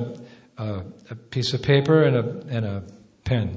a, 0.57 0.63
a 1.09 1.15
piece 1.29 1.57
of 1.57 1.67
paper 1.67 2.03
and 2.03 2.15
a, 2.15 2.57
and 2.57 2.65
a 2.65 2.83
pen. 3.23 3.51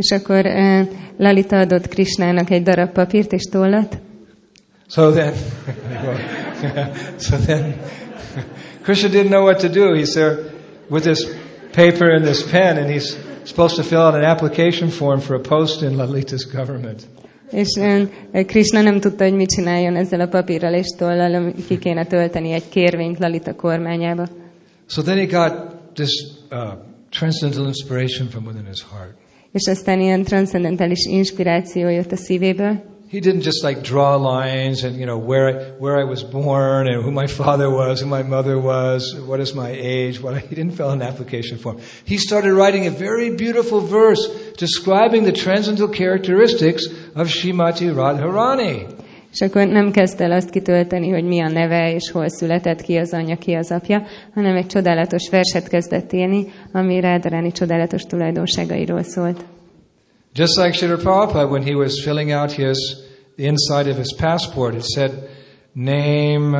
És 0.00 0.10
akkor 0.10 0.46
ö, 0.46 0.80
Lalita 1.16 1.58
adott 1.58 1.88
Krishnának 1.88 2.50
egy 2.50 2.62
darab 2.62 2.92
papírt 2.92 3.32
és 3.32 3.42
tollat, 3.42 3.98
So 4.90 5.12
then, 5.12 5.34
so 7.18 7.36
then, 7.36 7.78
Krishna 8.82 9.08
didn't 9.08 9.30
know 9.30 9.44
what 9.44 9.60
to 9.60 9.68
do. 9.68 9.94
He's 9.94 10.14
there 10.14 10.36
with 10.88 11.04
this 11.04 11.24
paper 11.72 12.10
and 12.10 12.24
this 12.24 12.42
pen, 12.42 12.76
and 12.76 12.90
he's 12.90 13.16
supposed 13.44 13.76
to 13.76 13.84
fill 13.84 14.00
out 14.00 14.14
an 14.14 14.24
application 14.24 14.90
form 14.90 15.20
for 15.20 15.36
a 15.36 15.40
post 15.40 15.82
in 15.82 15.96
Lalita's 15.96 16.44
government. 16.44 17.06
és 17.50 17.76
ö, 17.76 18.02
Krishna 18.46 18.80
nem 18.80 19.00
tudta, 19.00 19.24
hogy 19.24 19.34
mit 19.34 19.48
csináljon 19.48 19.96
ezzel 19.96 20.20
a 20.20 20.28
papírral 20.28 20.74
és 20.74 20.86
tollal, 20.98 21.52
ki 21.68 21.78
kéne 21.78 22.06
tölteni 22.06 22.52
egy 22.52 22.68
kérvényt 22.68 23.18
Lalita 23.18 23.54
kormányába. 23.54 24.28
So 24.86 25.02
then 25.02 25.16
he 25.18 25.26
got 25.26 25.52
this 25.94 26.10
uh, 26.50 26.72
transcendental 27.10 27.66
inspiration 27.66 28.28
from 28.28 28.46
within 28.46 28.66
his 28.66 28.82
heart. 28.82 29.19
És 29.52 29.66
aztán 29.66 30.00
ilyen 30.00 30.22
transzendentális 30.22 31.04
inspiráció 31.04 31.88
jött 31.88 32.12
a 32.12 32.16
szívéből, 32.16 32.90
He 33.10 33.18
didn't 33.18 33.42
just 33.42 33.64
like 33.64 33.82
draw 33.82 34.16
lines 34.16 34.84
and 34.84 34.96
you 34.96 35.04
know 35.04 35.18
where 35.18 35.48
I, 35.48 35.52
where 35.80 35.98
I 35.98 36.04
was 36.04 36.22
born 36.22 36.86
and 36.86 37.02
who 37.02 37.10
my 37.10 37.26
father 37.26 37.68
was, 37.68 38.00
who 38.00 38.06
my 38.06 38.22
mother 38.22 38.56
was, 38.56 39.18
what 39.26 39.40
is 39.40 39.52
my 39.52 39.68
age. 39.68 40.20
What 40.22 40.34
I, 40.34 40.38
he 40.38 40.54
didn't 40.54 40.76
fill 40.76 40.90
an 40.90 41.02
application 41.02 41.58
form. 41.58 41.80
He 42.04 42.18
started 42.18 42.52
writing 42.52 42.86
a 42.86 42.90
very 42.92 43.34
beautiful 43.34 43.80
verse 43.80 44.28
describing 44.56 45.24
the 45.24 45.32
transcendental 45.32 45.88
characteristics 45.88 46.86
of 47.16 47.26
Shrimati 47.26 47.92
Radharani. 47.92 48.99
És 49.32 49.40
akkor 49.40 49.66
nem 49.66 49.90
kezdte 49.90 50.24
el 50.24 50.32
azt 50.32 50.50
kitölteni, 50.50 51.10
hogy 51.10 51.24
mi 51.24 51.40
a 51.40 51.48
neve, 51.48 51.94
és 51.94 52.10
hol 52.10 52.28
született, 52.28 52.80
ki 52.80 52.96
az 52.96 53.12
anyja, 53.12 53.36
ki 53.36 53.54
az 53.54 53.70
apja, 53.70 54.02
hanem 54.34 54.56
egy 54.56 54.66
csodálatos 54.66 55.28
verset 55.30 55.68
kezdett 55.68 56.12
írni, 56.12 56.46
ami 56.72 57.00
Rádaráni 57.00 57.52
csodálatos 57.52 58.02
tulajdonságairól 58.02 59.02
szólt. 59.02 59.44
Just 60.34 60.56
like 60.56 60.72
Srila 60.72 60.96
Prabhupada, 60.96 61.48
when 61.48 61.62
he 61.62 61.74
was 61.74 62.02
filling 62.02 62.30
out 62.30 62.52
his 62.52 62.78
the 63.36 63.46
inside 63.46 63.88
of 63.88 63.96
his 63.96 64.14
passport, 64.14 64.74
it 64.74 64.84
said 64.84 65.10
name, 65.74 66.54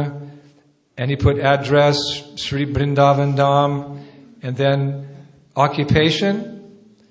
and 0.96 1.11
he 1.11 1.16
put 1.16 1.38
address, 1.38 1.98
Sri 2.37 2.64
Brindavan 2.64 3.35
Dham, 3.35 3.98
and 4.42 4.56
then 4.56 5.06
occupation. 5.54 6.62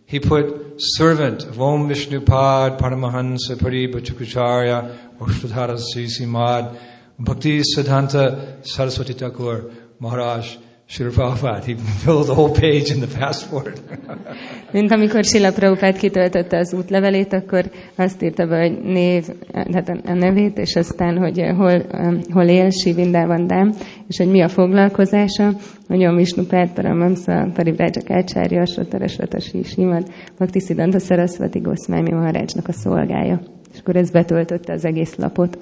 He 0.05 0.19
put 0.19 0.68
servant 0.79 1.43
of 1.43 1.59
Om 1.59 1.89
Vishnupad 1.89 2.79
Paramahansa 2.79 3.55
Paribhachukucharya 3.57 5.17
Oshvatara 5.19 5.77
Srisimad 5.77 6.77
Bhakti 7.19 7.59
Siddhanta 7.59 8.65
Saraswati 8.65 9.13
Thakur 9.13 9.73
Maharaj 9.99 10.57
Srila 10.89 11.11
Prabhupada. 11.11 11.63
He 11.65 11.75
filled 11.75 12.25
the 12.25 12.33
whole 12.33 12.49
page 12.49 12.89
in 12.89 12.99
the 12.99 13.19
passport. 13.19 13.81
Mint 14.73 14.91
amikor 14.91 15.23
Sila 15.23 15.51
Prabhupád 15.51 15.97
kitöltötte 15.97 16.57
az 16.57 16.73
útlevelét, 16.73 17.33
akkor 17.33 17.71
azt 17.95 18.23
írta 18.23 18.45
be, 18.47 18.59
hogy 18.59 18.81
név, 18.81 19.27
tehát 19.51 19.89
a 19.89 20.13
nevét, 20.13 20.57
és 20.57 20.75
aztán, 20.75 21.17
hogy 21.17 21.39
hol, 21.55 21.85
um, 21.93 22.19
hol 22.31 22.43
él 22.43 22.69
Sivindában 22.69 23.47
Dám, 23.47 23.73
és 24.07 24.17
hogy 24.17 24.27
mi 24.27 24.41
a 24.41 24.47
foglalkozása, 24.47 25.51
hogy 25.87 26.03
a 26.03 26.15
Visnupát, 26.15 26.73
Paramamsa, 26.73 27.51
Parivrácsak 27.53 28.09
Ácsárja, 28.09 28.65
Sotaresvatasi 28.65 29.63
Simad, 29.63 30.11
Bhakti 30.37 30.59
Siddhanta 30.59 30.99
Sarasvati 30.99 31.59
Goszmámi 31.59 32.11
Maharácsnak 32.11 32.67
a 32.67 32.71
szolgája. 32.71 33.41
És 33.73 33.79
akkor 33.79 33.95
ez 33.95 34.11
betöltötte 34.11 34.73
az 34.73 34.85
egész 34.85 35.15
lapot. 35.15 35.57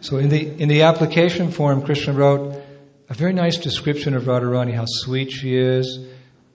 So 0.00 0.18
in 0.18 0.28
the 0.28 0.40
in 0.56 0.68
the 0.68 0.88
application 0.88 1.48
form, 1.48 1.80
Krishna 1.80 2.12
wrote 2.12 2.65
a 3.08 3.14
very 3.14 3.32
nice 3.32 3.58
description 3.58 4.14
of 4.14 4.24
Radharani, 4.24 4.74
how 4.74 4.84
sweet 4.86 5.30
she 5.30 5.56
is, 5.56 6.00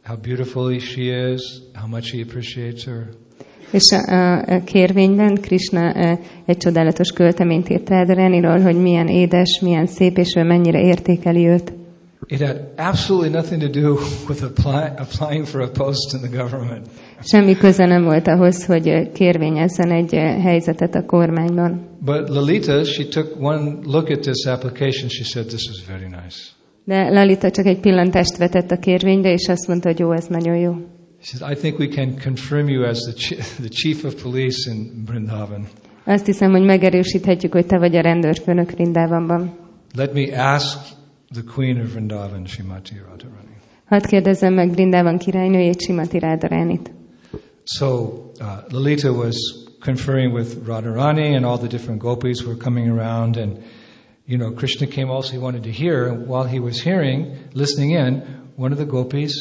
how 0.04 0.16
beautiful 0.16 0.78
she 0.80 1.10
is, 1.10 1.62
how 1.74 1.88
much 1.88 2.12
he 2.12 2.22
appreciates 2.22 2.86
her. 2.86 3.10
És 3.72 3.92
a, 3.92 4.38
a 4.38 4.64
kérvényben 4.64 5.36
Krishna 5.42 5.92
eh, 5.94 6.18
egy 6.46 6.58
csodálatos 6.58 7.12
költeményt 7.12 7.70
írt 7.70 7.90
Rádarániról, 7.90 8.60
hogy 8.60 8.76
milyen 8.76 9.08
édes, 9.08 9.60
milyen 9.62 9.88
szép, 9.88 10.18
és 10.18 10.36
ő 10.36 10.44
mennyire 10.44 10.82
értékeli 10.82 11.48
őt. 11.48 11.74
It 12.32 12.39
had 12.39 12.62
absolutely 12.78 13.30
nothing 13.30 13.60
to 13.60 13.67
do 13.67 13.96
with 14.30 14.44
apply, 14.44 14.96
applying 14.98 15.46
for 15.46 15.62
a 15.62 15.67
post 15.67 16.13
in 16.13 16.22
the 16.22 16.38
government. 16.38 16.88
Semmi 17.24 17.56
köze 17.56 17.86
nem 17.86 18.04
volt 18.04 18.28
ahhoz, 18.28 18.65
hogy 18.65 18.88
eh, 18.88 19.08
kérvényezzen 19.13 19.91
egy 19.91 20.13
eh, 20.13 20.44
helyzetet 20.44 20.96
a 20.96 21.06
kormányban. 21.06 21.88
But 22.00 22.30
Lalita, 22.30 22.84
she 22.84 23.04
took 23.04 23.36
one 23.39 23.80
look 23.84 24.10
at 24.10 24.20
this 24.20 24.46
application. 24.46 25.10
She 25.10 25.24
said, 25.24 25.46
"This 25.46 25.62
is 25.72 25.86
very 25.88 26.06
nice." 26.06 26.38
De 26.84 27.10
Lalita 27.10 27.52
csak 27.52 27.65
egy 27.65 27.80
pillantást 27.80 28.38
vetett 28.38 28.72
a 28.72 28.78
kérvényre, 28.78 29.32
és 29.32 29.48
azt 29.48 29.67
mondta, 29.67 29.88
hogy 29.89 30.00
jó, 30.00 30.12
ez 30.12 30.26
nagyon 30.28 30.56
jó. 30.56 30.74
She 31.22 31.38
said, 31.38 31.52
"I 31.52 31.56
think 31.60 31.80
we 31.80 31.88
can 31.88 32.13
confirm 32.24 32.67
you 32.67 32.84
as 32.84 33.00
the 33.00 33.36
the 33.65 33.70
chief 33.70 34.04
of 34.04 34.24
police 34.24 34.72
in 34.72 35.04
Vrindavan. 35.06 35.67
Azt 36.06 36.26
hiszem, 36.26 36.52
hogy 36.52 36.63
megerősíthetjük, 36.63 37.54
hogy 37.54 37.65
te 37.65 37.78
vagy 37.78 37.96
a 37.96 38.02
rendőrfőnök 38.02 38.72
Rindávamban. 38.72 39.54
Let 39.96 40.13
me 40.13 40.54
ask 40.54 41.00
the 41.34 41.44
queen 41.56 41.82
of 41.82 41.94
Vrindavan, 41.94 42.46
Shrimati 42.46 42.96
Radharani." 43.10 43.56
Hadd 43.86 44.08
kérdezzem 44.08 44.54
meg 44.54 44.72
Brindában 44.72 45.17
királynőjét, 45.17 45.82
Simati 45.82 46.20
Rádaránit. 46.20 46.91
So 47.63 47.88
uh, 48.39 48.46
Lalita 48.70 49.12
was 49.12 49.36
conferring 49.80 50.34
with 50.34 50.65
Radharani, 50.65 51.36
and 51.36 51.46
all 51.46 51.58
the 51.58 51.67
different 51.67 52.02
gopis 52.02 52.46
were 52.46 52.58
coming 52.58 52.88
around, 52.88 53.38
and 53.38 53.58
you 54.26 54.38
know 54.38 54.54
Krishna 54.54 54.88
came 54.88 55.10
also. 55.10 55.32
He 55.32 55.39
wanted 55.39 55.63
to 55.63 55.72
hear, 55.72 56.08
and 56.08 56.28
while 56.28 56.48
he 56.48 56.60
was 56.60 56.82
hearing, 56.84 57.38
listening 57.54 57.91
in, 57.91 58.24
one 58.56 58.72
of 58.72 58.78
the 58.78 58.86
gopis 58.86 59.34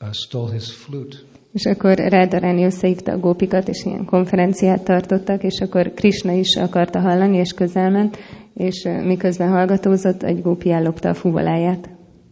uh, 0.00 0.12
stole 0.12 0.52
his 0.52 0.70
flute. 0.70 1.16
És 1.52 1.64
akkor 1.64 1.94
Rádaráni 1.96 2.64
összehívta 2.64 3.12
a 3.12 3.18
gópikat, 3.18 3.68
és 3.68 3.84
ilyen 3.84 4.04
konferenciát 4.04 4.84
tartottak, 4.84 5.42
és 5.42 5.60
akkor 5.60 5.92
Krishna 5.94 6.32
is 6.32 6.56
akarta 6.56 7.00
hallani, 7.00 7.36
és 7.36 7.52
közelment, 7.52 8.18
és 8.56 8.88
miközben 9.04 9.48
hallgatózott, 9.48 10.22
egy 10.22 10.42
gópi 10.42 10.70
ellopta 10.70 11.08
a 11.08 11.14
fuvoláját. 11.14 11.88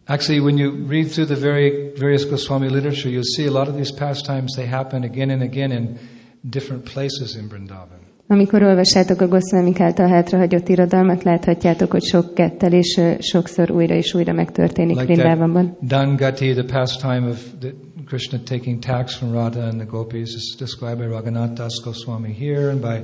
Actually, 0.06 0.40
when 0.40 0.56
you 0.58 0.87
read 0.88 1.06
through 1.06 1.30
the 1.30 1.40
very 1.40 1.92
various 1.98 2.26
Goswami 2.28 2.68
literature, 2.68 3.10
you'll 3.10 3.34
see 3.37 3.46
a 3.46 3.50
lot 3.50 3.68
of 3.68 3.74
these 3.74 3.94
pastimes. 3.94 4.52
They 4.54 4.66
happen 4.66 5.02
again 5.02 5.30
and 5.30 5.42
again 5.42 5.70
in 5.70 5.96
different 6.42 6.92
places 6.92 7.37
in 7.37 7.48
Vrindavan. 7.48 8.02
Amikor 8.26 8.62
olvassátok 8.62 9.20
a 9.20 9.28
Goszvámik 9.28 9.80
által 9.80 10.08
hátrahagyott 10.08 10.68
irodalmat, 10.68 11.22
láthatjátok, 11.22 11.90
hogy 11.90 12.02
sok 12.02 12.34
kettelés 12.34 12.96
ö, 12.96 13.12
sokszor 13.18 13.70
újra 13.70 13.94
és 13.94 14.14
újra 14.14 14.32
megtörténik 14.32 15.00
Like 15.00 15.14
Rindávamban. 15.14 15.64
that 15.64 15.88
Dangati, 15.88 16.52
the 16.52 16.64
pastime 16.64 17.28
of 17.28 17.38
the, 17.60 17.72
Krishna 18.06 18.38
taking 18.38 18.78
tax 18.78 19.16
from 19.16 19.32
Radha 19.32 19.60
and 19.60 19.80
the 19.80 19.87
gopis, 19.87 20.34
is 20.34 20.56
described 20.58 20.98
by 20.98 21.06
Raghunath 21.06 21.54
Das 21.54 21.80
Goswami 21.84 22.32
here 22.32 22.70
and 22.70 22.80
by 22.80 23.02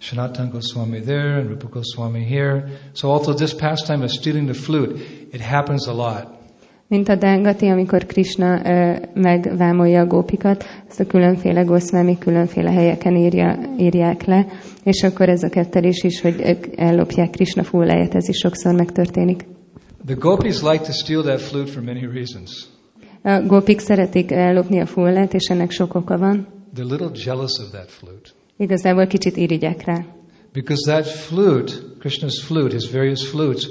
Sanatan 0.00 0.50
Goswami 0.50 1.00
there 1.00 1.40
and 1.40 1.48
Rupa 1.48 1.68
Goswami 1.68 2.24
here. 2.24 2.68
So 2.92 3.10
also 3.10 3.34
this 3.34 3.54
pastime 3.54 4.02
of 4.02 4.10
stealing 4.10 4.46
the 4.46 4.54
flute, 4.54 4.96
it 5.32 5.40
happens 5.40 5.86
a 5.86 5.92
lot. 5.92 6.38
Mint 6.86 7.08
a 7.08 7.16
Dángati, 7.16 7.66
amikor 7.66 8.06
Krishna 8.06 8.60
ö, 8.64 8.96
megvámolja 9.14 10.00
a 10.00 10.06
gópikat, 10.06 10.64
ezt 10.88 11.00
a 11.00 11.06
különféle 11.06 11.62
goszmámi 11.62 12.18
különféle 12.18 12.70
helyeken 12.70 13.16
írja, 13.16 13.58
írják 13.78 14.24
le, 14.24 14.46
és 14.84 15.02
akkor 15.02 15.28
ez 15.28 15.42
a 15.42 15.48
kettelés 15.48 16.02
is, 16.02 16.20
hogy 16.20 16.40
ők 16.44 16.66
ellopják 16.76 17.30
Krishna 17.30 17.62
fulláját, 17.62 18.14
ez 18.14 18.28
is 18.28 18.36
sokszor 18.36 18.74
megtörténik. 18.74 19.44
The 20.06 20.14
gopis 20.14 20.62
like 20.62 20.84
to 20.84 20.92
steal 20.92 21.22
that 21.22 21.40
flute 21.40 21.70
for 21.70 21.82
many 21.82 22.06
reasons. 22.12 22.66
A 23.22 23.40
gopik 23.46 23.78
szeretik 23.78 24.30
ellopni 24.30 24.80
a 24.80 24.86
fullát, 24.86 25.34
és 25.34 25.48
ennek 25.48 25.70
sok 25.70 25.94
oka 25.94 26.18
van. 26.18 26.46
They're 26.74 26.84
a 26.84 26.90
little 26.90 27.10
jealous 27.24 27.58
of 27.58 27.70
that 27.70 27.90
flute. 27.90 28.39
Igazából 28.60 29.06
kicsit 29.06 29.36
irigyek 29.36 29.84
rá. 29.84 30.04
Because 30.52 30.92
that 30.92 31.06
flute, 31.06 31.72
Krishna's 31.98 32.42
flute, 32.42 32.72
his 32.72 32.90
various 32.90 33.22
flutes, 33.28 33.68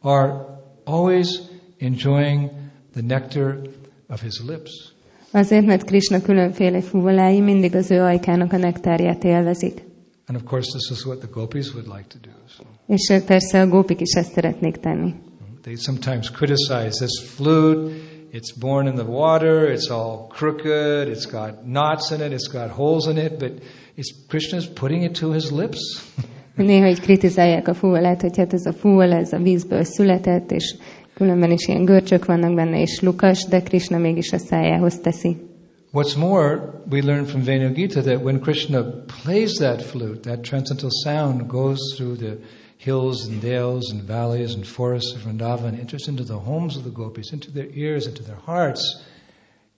are 0.00 0.46
always 0.84 1.40
enjoying 1.78 2.50
the 2.92 3.02
nectar 3.02 3.58
of 4.08 4.22
his 4.22 4.40
lips. 4.46 4.92
Azért, 5.32 5.66
mert 5.66 5.84
Krishna 5.84 6.20
különféle 6.22 6.80
fúvolái 6.80 7.40
mindig 7.40 7.74
az 7.74 7.90
ő 7.90 8.00
ajkának 8.00 8.52
a 8.52 8.56
nektárját 8.56 9.24
élvezik. 9.24 9.82
And 10.26 10.38
of 10.38 10.44
course, 10.44 10.70
this 10.70 10.98
is 10.98 11.04
what 11.04 11.18
the 11.18 11.28
gopis 11.32 11.74
would 11.74 11.86
like 11.86 12.04
to 12.08 12.18
do. 12.22 12.30
So 12.56 12.62
És 12.86 13.08
ö, 13.10 13.24
persze 13.24 13.60
a 13.60 13.66
gópik 13.68 14.00
is 14.00 14.12
ezt 14.14 14.32
szeretnék 14.32 14.76
tenni. 14.76 15.14
they 15.62 15.76
sometimes 15.76 16.30
criticize 16.30 17.04
this 17.04 17.20
flute. 17.34 17.90
It's 18.32 18.52
born 18.60 18.86
in 18.86 18.94
the 18.94 19.04
water. 19.04 19.72
It's 19.72 19.90
all 19.90 20.26
crooked. 20.28 21.08
It's 21.08 21.26
got 21.30 21.64
knots 21.64 22.10
in 22.10 22.20
it. 22.20 22.32
It's 22.32 22.48
got 22.52 22.68
holes 22.70 23.06
in 23.06 23.16
it. 23.16 23.38
But 23.38 23.52
it's 23.96 24.12
Krishna's 24.28 24.66
putting 24.66 25.02
it 25.02 25.14
to 25.14 25.32
his 25.32 25.50
lips. 25.50 25.80
Néha 26.56 26.88
így 26.88 27.00
kritizálják 27.00 27.68
a 27.68 27.74
fúvolát, 27.74 28.20
hogy 28.20 28.36
hát 28.36 28.52
ez 28.52 28.66
a 28.66 28.72
fúvol, 28.72 29.12
ez 29.12 29.32
a 29.32 29.38
vízből 29.38 29.84
született, 29.84 30.50
és 30.50 30.76
különben 31.14 31.50
is 31.50 31.68
ilyen 31.68 31.84
görcsök 31.84 32.24
vannak 32.24 32.54
benne, 32.54 32.80
és 32.80 33.00
lukas, 33.00 33.44
de 33.44 33.62
Krishna 33.62 33.98
mégis 33.98 34.32
a 34.32 34.38
szájához 34.38 34.98
teszi. 34.98 35.36
What's 35.92 36.16
more, 36.16 36.82
we 36.90 37.02
learn 37.02 37.24
from 37.24 37.42
Venu 37.42 37.72
Gita 37.72 38.02
that 38.02 38.22
when 38.22 38.40
Krishna 38.40 38.82
plays 39.22 39.52
that 39.52 39.82
flute, 39.82 40.20
that 40.20 40.44
transcendental 40.44 40.90
sound 41.04 41.48
goes 41.48 41.78
through 41.96 42.16
the 42.18 42.36
hills 42.76 43.26
and 43.26 43.40
dales 43.40 43.90
and 43.92 44.02
valleys 44.06 44.54
and 44.54 44.64
forests 44.64 45.14
of 45.14 45.22
Vrindavan, 45.22 45.78
enters 45.78 46.08
into 46.08 46.22
the 46.24 46.38
homes 46.38 46.76
of 46.76 46.84
the 46.84 46.90
gopis, 46.90 47.32
into 47.32 47.50
their 47.50 47.68
ears, 47.74 48.06
into 48.06 48.22
their 48.22 48.38
hearts, 48.46 49.02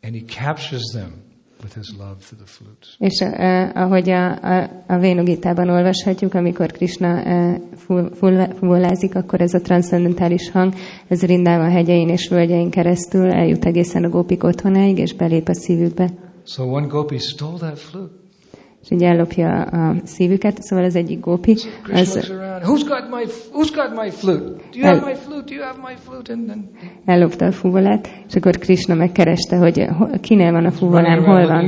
and 0.02 0.14
he 0.14 0.20
captures 0.20 0.90
them 0.92 1.31
with 1.62 1.74
his 1.74 1.94
love 1.98 2.16
through 2.18 2.44
the 2.44 2.46
flute. 2.46 2.86
És 2.98 3.20
uh, 3.20 3.82
ahogy 3.82 4.10
a, 4.10 4.38
a, 4.42 4.84
a 4.86 4.98
Vénugitában 4.98 5.68
olvashatjuk, 5.68 6.34
amikor 6.34 6.70
Krishna 6.72 7.22
uh, 7.22 7.60
full, 8.14 8.54
fullázik, 8.58 9.14
akkor 9.14 9.40
ez 9.40 9.54
a 9.54 9.60
transzendentális 9.60 10.50
hang, 10.50 10.74
ez 11.08 11.22
Rindában 11.22 11.70
hegyein 11.70 12.08
és 12.08 12.28
völgyein 12.28 12.70
keresztül 12.70 13.30
eljut 13.30 13.64
egészen 13.64 14.04
a 14.04 14.08
gópik 14.08 14.44
otthonáig, 14.44 14.98
és 14.98 15.14
belép 15.14 15.48
a 15.48 15.54
szívükbe. 15.54 16.10
So 16.44 16.62
one 16.62 16.86
gopi 16.86 17.18
stole 17.18 17.58
that 17.58 17.78
flute. 17.78 18.21
És 18.82 18.90
így 18.90 19.02
ellopja 19.02 19.62
a 19.62 19.94
szívüket, 20.04 20.62
szóval 20.62 20.84
az 20.84 20.96
egyik 20.96 21.20
gópi, 21.20 21.52
az 21.92 22.16
ellopta 27.04 27.46
a 27.46 27.52
fúvolát, 27.52 28.08
és 28.28 28.34
akkor 28.34 28.58
Krishna 28.58 28.94
megkereste, 28.94 29.56
hogy 29.56 29.86
ho- 29.98 30.20
kinél 30.20 30.52
van 30.52 30.64
a 30.64 30.70
around 31.04 31.24
hol 31.24 31.46
van. 31.46 31.64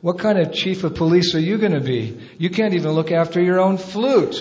"What 0.00 0.20
kind 0.20 0.36
of 0.46 0.48
chief 0.52 0.84
of 0.84 0.98
police 0.98 1.38
are 1.38 1.46
you 1.46 1.58
going 1.58 1.72
to 1.74 1.80
be? 1.80 2.02
You 2.38 2.50
can't 2.50 2.74
even 2.78 2.92
look 2.92 3.10
after 3.10 3.42
your 3.42 3.58
own 3.58 3.76
flute." 3.76 4.36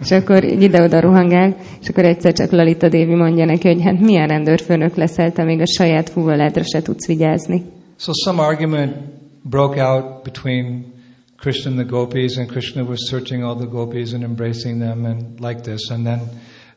És 0.00 0.10
akkor 0.10 0.44
ide-oda 0.44 1.00
rohangál, 1.00 1.56
és 1.80 1.88
akkor 1.88 2.04
egyszer 2.04 2.32
csak 2.32 2.50
Lalita 2.50 2.88
Dévi 2.88 3.14
mondja 3.14 3.44
neki, 3.44 3.68
hogy 3.68 3.82
hát 3.82 4.00
milyen 4.00 4.26
rendőrfőnök 4.28 4.94
leszel, 4.94 5.32
te 5.32 5.44
még 5.44 5.60
a 5.60 5.66
saját 5.66 6.08
fúvoládra 6.08 6.62
se 6.62 6.82
tudsz 6.82 7.06
vigyázni. 7.06 7.62
So 8.02 8.12
some 8.24 8.40
argument 8.40 8.96
broke 9.44 9.78
out 9.78 10.24
between 10.24 10.92
Krishna 11.36 11.70
and 11.70 11.78
the 11.78 11.84
gopis, 11.84 12.36
and 12.36 12.48
Krishna 12.48 12.82
was 12.82 13.08
searching 13.08 13.44
all 13.44 13.54
the 13.54 13.68
gopis 13.68 14.12
and 14.12 14.24
embracing 14.24 14.80
them, 14.80 15.06
and 15.06 15.40
like 15.40 15.62
this, 15.62 15.88
and 15.90 16.04
then 16.04 16.20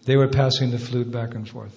they 0.05 0.17
were 0.17 0.27
passing 0.27 0.69
the 0.69 0.77
flute 0.77 1.11
back 1.11 1.33
and 1.33 1.47
forth. 1.47 1.73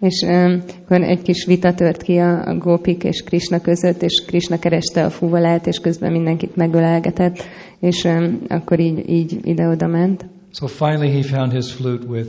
És 0.00 0.22
um, 0.22 0.62
akkor 0.82 1.02
egy 1.02 1.22
kis 1.22 1.44
vita 1.44 1.74
tört 1.74 2.02
ki 2.02 2.16
a, 2.16 2.46
a 2.46 2.54
gópik 2.58 3.04
és 3.04 3.22
Krishna 3.22 3.60
között, 3.60 4.02
és 4.02 4.24
Krishna 4.26 4.58
kereste 4.58 5.04
a 5.04 5.10
fúvolát, 5.10 5.66
és 5.66 5.78
közben 5.78 6.12
mindenkit 6.12 6.56
megölelgetett, 6.56 7.42
és 7.78 8.04
um, 8.04 8.40
akkor 8.48 8.80
így, 8.80 9.08
így 9.08 9.40
ide-oda 9.42 9.86
ment. 9.86 10.26
So 10.52 10.66
finally, 10.66 11.10
he 11.10 11.22
found 11.22 11.52
his 11.52 11.72
flute 11.72 12.06
with 12.06 12.28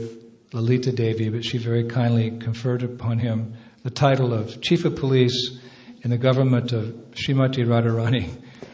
Lalita 0.50 0.90
Devi, 0.90 1.28
but 1.28 1.42
she 1.42 1.58
very 1.58 1.84
kindly 1.86 2.32
conferred 2.44 2.82
upon 2.82 3.18
him 3.18 3.54
the 3.82 4.08
title 4.08 4.32
of 4.32 4.58
Chief 4.60 4.84
of 4.84 5.00
Police 5.00 5.60
in 6.04 6.10
the 6.10 6.18
government 6.18 6.72
of 6.72 6.84
Srimati 7.14 7.64
Radharani, 7.64 8.26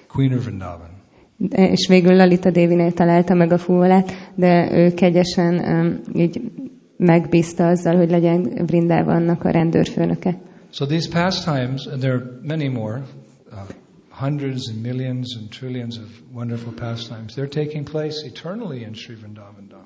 Queen 0.08 0.32
of 0.32 0.44
Vrindavan. 0.44 0.96
De, 1.36 1.70
és 1.70 1.88
végül 1.88 2.16
Lalita 2.16 2.50
Dévinél 2.50 2.92
találta 2.92 3.34
meg 3.34 3.52
a 3.52 3.58
fúvolát, 3.58 4.12
de 4.34 4.70
ő 4.72 4.94
kegyesen 4.94 5.54
um, 5.54 6.00
így 6.14 6.40
megbízta 6.96 7.66
azzal, 7.66 7.96
hogy 7.96 8.10
legyen 8.10 8.42
Vrindávannak 8.66 9.44
a 9.44 9.50
rendőrfőnöke. 9.50 10.38
So 10.70 10.86
these 10.86 11.08
pastimes, 11.10 11.86
and 11.86 12.00
there 12.00 12.12
are 12.12 12.24
many 12.42 12.68
more, 12.68 13.02
uh, 13.52 13.58
hundreds 14.10 14.68
and 14.68 14.82
millions 14.82 15.36
and 15.40 15.48
trillions 15.48 15.96
of 15.96 16.08
wonderful 16.32 16.72
pastimes, 16.72 17.34
they're 17.34 17.64
taking 17.64 17.90
place 17.90 18.26
eternally 18.26 18.80
in 18.82 18.94
Sri 18.94 19.14
Vrindavan 19.14 19.66
Dham. 19.68 19.82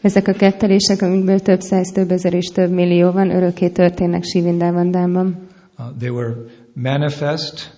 Ezek 0.00 0.28
a 0.28 0.32
kettelések, 0.32 1.02
amikből 1.02 1.40
több 1.40 1.60
száz, 1.60 1.88
több 1.88 2.10
ezer 2.10 2.34
és 2.34 2.46
több 2.46 2.70
millió 2.70 3.10
van, 3.10 3.30
örökké 3.30 3.68
történnek 3.68 4.22
Sivindávandában. 4.22 5.48
Uh, 5.78 5.84
they 5.98 6.10
were 6.10 6.34
manifest 6.74 7.70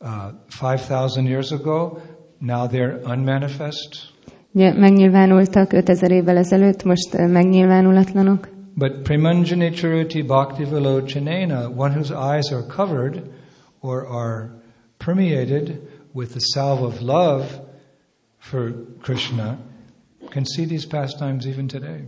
uh, 0.00 0.32
5,000 0.48 1.26
years 1.26 1.52
ago. 1.52 2.00
Now 2.40 2.66
they're 2.66 3.00
unmanifest. 3.04 4.12
Megnyilvánultak 4.52 5.72
5000 5.72 6.10
évvel 6.10 6.36
ezelőtt, 6.36 6.84
most 6.84 7.14
ö, 7.14 7.26
megnyilvánulatlanok. 7.26 8.48
But 8.76 9.02
Premanjani 9.02 9.70
Charuti 9.70 10.22
Bhakti 10.22 10.64
Vilochanena, 10.64 11.68
one 11.76 11.92
whose 11.94 12.14
eyes 12.14 12.52
are 12.52 12.66
covered 12.66 13.22
or 13.80 14.06
are 14.06 14.50
permeated 14.96 15.80
with 16.12 16.32
the 16.32 16.40
salve 16.40 16.82
of 16.82 17.00
love 17.00 17.44
for 18.38 18.74
Krishna, 19.02 19.58
can 20.30 20.44
see 20.44 20.66
these 20.66 20.86
pastimes 20.86 21.46
even 21.46 21.68
today. 21.68 22.00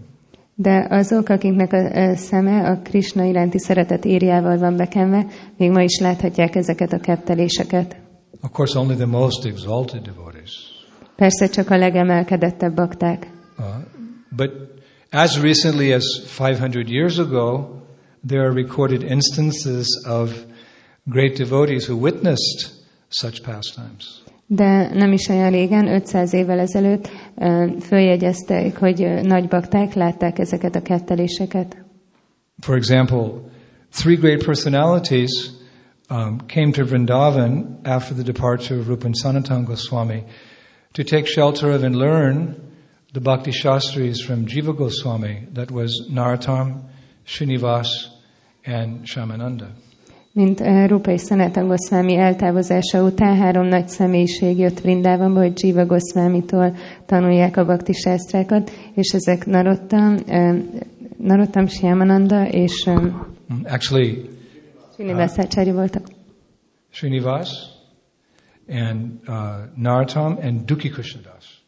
De 0.58 0.86
azok, 0.90 1.28
akiknek 1.28 1.72
a 1.72 1.76
ö, 1.76 2.14
szeme 2.14 2.70
a 2.70 2.80
Krishna 2.82 3.24
iránti 3.24 3.58
szeretet 3.58 4.04
írjával 4.04 4.58
van 4.58 4.76
bekenve, 4.76 5.26
még 5.56 5.70
ma 5.70 5.82
is 5.82 5.98
láthatják 5.98 6.54
ezeket 6.54 6.92
a 6.92 6.98
ketteléseket. 6.98 7.96
Of 8.42 8.50
course, 8.52 8.78
only 8.78 8.94
the 8.94 9.06
most 9.06 9.44
exalted 9.44 10.02
devotees. 10.02 10.50
Persze 11.16 11.46
csak 11.46 11.70
a 11.70 11.76
legemelkedettebb 11.76 12.74
bakták. 12.74 13.26
Uh, 13.58 13.64
but 14.36 14.50
as 15.10 15.40
recently 15.40 15.92
as 15.92 16.04
500 16.38 16.90
years 16.90 17.18
ago, 17.18 17.68
there 18.26 18.40
are 18.40 18.52
recorded 18.52 19.02
instances 19.02 19.86
of 20.08 20.44
great 21.04 21.36
devotees 21.36 21.86
who 21.86 21.96
witnessed 21.96 22.70
such 23.08 23.42
pastimes. 23.42 24.25
De 24.46 24.94
nem 24.94 25.12
is 25.12 25.28
olyan 25.28 25.50
régen, 25.50 25.88
500 25.88 26.32
évvel 26.32 26.58
ezelőtt 26.58 27.10
följegyezték, 27.80 28.76
hogy 28.76 29.20
nagy 29.22 29.48
bakták 29.48 29.94
látták 29.94 30.38
ezeket 30.38 30.74
a 30.74 30.82
ketteléseket. 30.82 31.84
For 32.60 32.76
example, 32.76 33.30
three 33.90 34.16
great 34.16 34.44
personalities 34.44 35.30
um, 36.10 36.38
came 36.46 36.70
to 36.70 36.84
Vrindavan 36.84 37.80
after 37.82 38.14
the 38.14 38.22
departure 38.22 38.80
of 38.80 38.86
Rupan 38.86 39.12
Sanatan 39.12 39.64
Goswami 39.64 40.22
to 40.92 41.02
take 41.02 41.26
shelter 41.26 41.70
of 41.70 41.82
and 41.82 41.94
learn 41.94 42.54
the 43.12 43.20
Bhakti 43.20 43.50
Shastris 43.50 44.22
from 44.26 44.46
Jiva 44.46 44.76
Goswami, 44.76 45.46
that 45.52 45.70
was 45.70 46.08
Narottam, 46.10 46.84
Srinivas, 47.26 47.86
and 48.64 49.06
Shamananda. 49.06 49.72
Mint 50.36 50.60
uh, 50.60 51.00
és 51.06 51.22
Sanatan 51.22 51.66
Goswami 51.66 52.16
eltávozása 52.16 53.02
után 53.02 53.36
három 53.36 53.66
nagy 53.66 53.88
személyiség 53.88 54.58
jött 54.58 54.80
Vrindávamba, 54.80 55.40
hogy 55.40 55.64
Jiva 55.64 55.86
Goswamitól 55.86 56.76
tanulják 57.06 57.56
a 57.56 57.64
bakti 57.64 57.92
sásztrákat, 57.92 58.70
és 58.94 59.12
ezek 59.12 59.46
Narottam, 59.46 60.16
uh, 60.28 60.58
Narottam 61.16 61.66
Syamananda 61.66 62.48
és 62.48 62.88
Mm, 63.52 63.64
Actually, 63.64 64.24
Srinivasácsári 64.94 65.70
voltak. 65.70 66.06
Srinivas 66.90 67.48
and 68.68 69.20
uh, 69.28 69.34
Narottam 69.76 70.38
and 70.42 70.64
Duki 70.64 70.88
Krishnadas. 70.88 71.64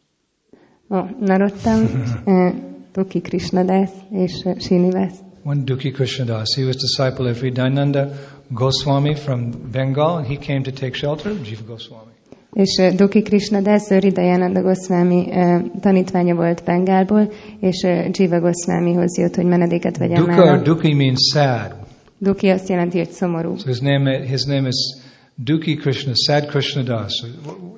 Oh, 0.87 1.09
Narottam, 1.19 1.79
uh, 2.25 2.53
Tuki 2.91 3.21
Krishnadász 3.21 3.93
és 4.11 4.41
uh, 4.43 4.59
Srinivas. 4.59 5.13
One 5.43 5.63
Duki 5.63 5.91
Krishnadas, 5.91 6.55
he 6.55 6.65
was 6.65 6.75
disciple 6.75 7.29
of 7.29 7.39
Hridayananda 7.39 8.09
Goswami 8.51 9.15
from 9.15 9.51
Bengal, 9.71 10.17
and 10.17 10.27
he 10.27 10.37
came 10.37 10.63
to 10.63 10.71
take 10.71 10.95
shelter 10.95 11.31
Jiva 11.43 11.63
Goswami. 11.67 12.11
És 12.53 12.77
uh, 12.79 12.95
Duki 12.95 13.21
Krishnadász, 13.21 13.91
ő 13.91 13.99
Ridayananda 13.99 14.61
Goswami 14.61 15.27
uh, 15.27 15.61
tanítványa 15.81 16.35
volt 16.35 16.63
Bengálból, 16.63 17.31
és 17.59 17.83
uh, 17.83 18.09
Jiva 18.11 18.39
Goswamihoz 18.39 19.17
jött, 19.17 19.35
hogy 19.35 19.45
menedéket 19.45 19.97
vegyen 19.97 20.17
Dukkha 20.23 20.41
or 20.41 20.45
nála. 20.45 20.61
Duki 20.61 20.93
means 20.93 21.19
sad. 21.33 21.75
Duki 22.17 22.49
azt 22.49 22.69
jelenti, 22.69 22.97
hogy 22.97 23.09
szomorú. 23.09 23.57
So 23.57 23.67
his 23.67 23.79
name, 23.79 24.25
his 24.25 24.43
name 24.43 24.67
is 24.67 24.97
Duki 25.35 25.75
Krishna, 25.75 26.11
Sad 26.15 26.45
Krishna 26.45 26.83
Das. 26.83 27.25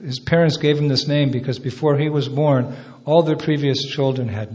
His 0.06 0.20
parents 0.20 0.58
gave 0.58 0.80
him 0.80 0.88
this 0.88 1.06
name 1.06 1.30
because 1.30 1.62
before 1.62 1.98
he 2.04 2.10
was 2.10 2.28
born, 2.28 2.66
all 3.04 3.24
their 3.24 3.36
previous 3.36 3.80
children 3.96 4.30
had 4.30 4.48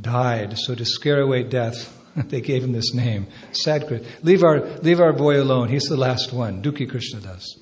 died. 0.00 0.56
So 0.56 0.74
to 0.74 0.84
scare 0.84 1.20
away 1.20 1.42
death, 1.42 2.01
they 2.30 2.40
gave 2.40 2.62
him 2.62 2.72
this 2.72 2.92
name, 2.92 3.26
Sad 3.50 3.86
Krishna. 3.86 4.06
Leave 4.22 4.42
our, 4.42 4.78
leave 4.82 5.00
our 5.00 5.14
boy 5.14 5.40
alone. 5.40 5.68
He's 5.68 5.88
the 5.88 5.96
last 5.96 6.32
one, 6.32 6.60
Duki 6.60 6.86
Krishna 6.86 7.20
Das. 7.20 7.56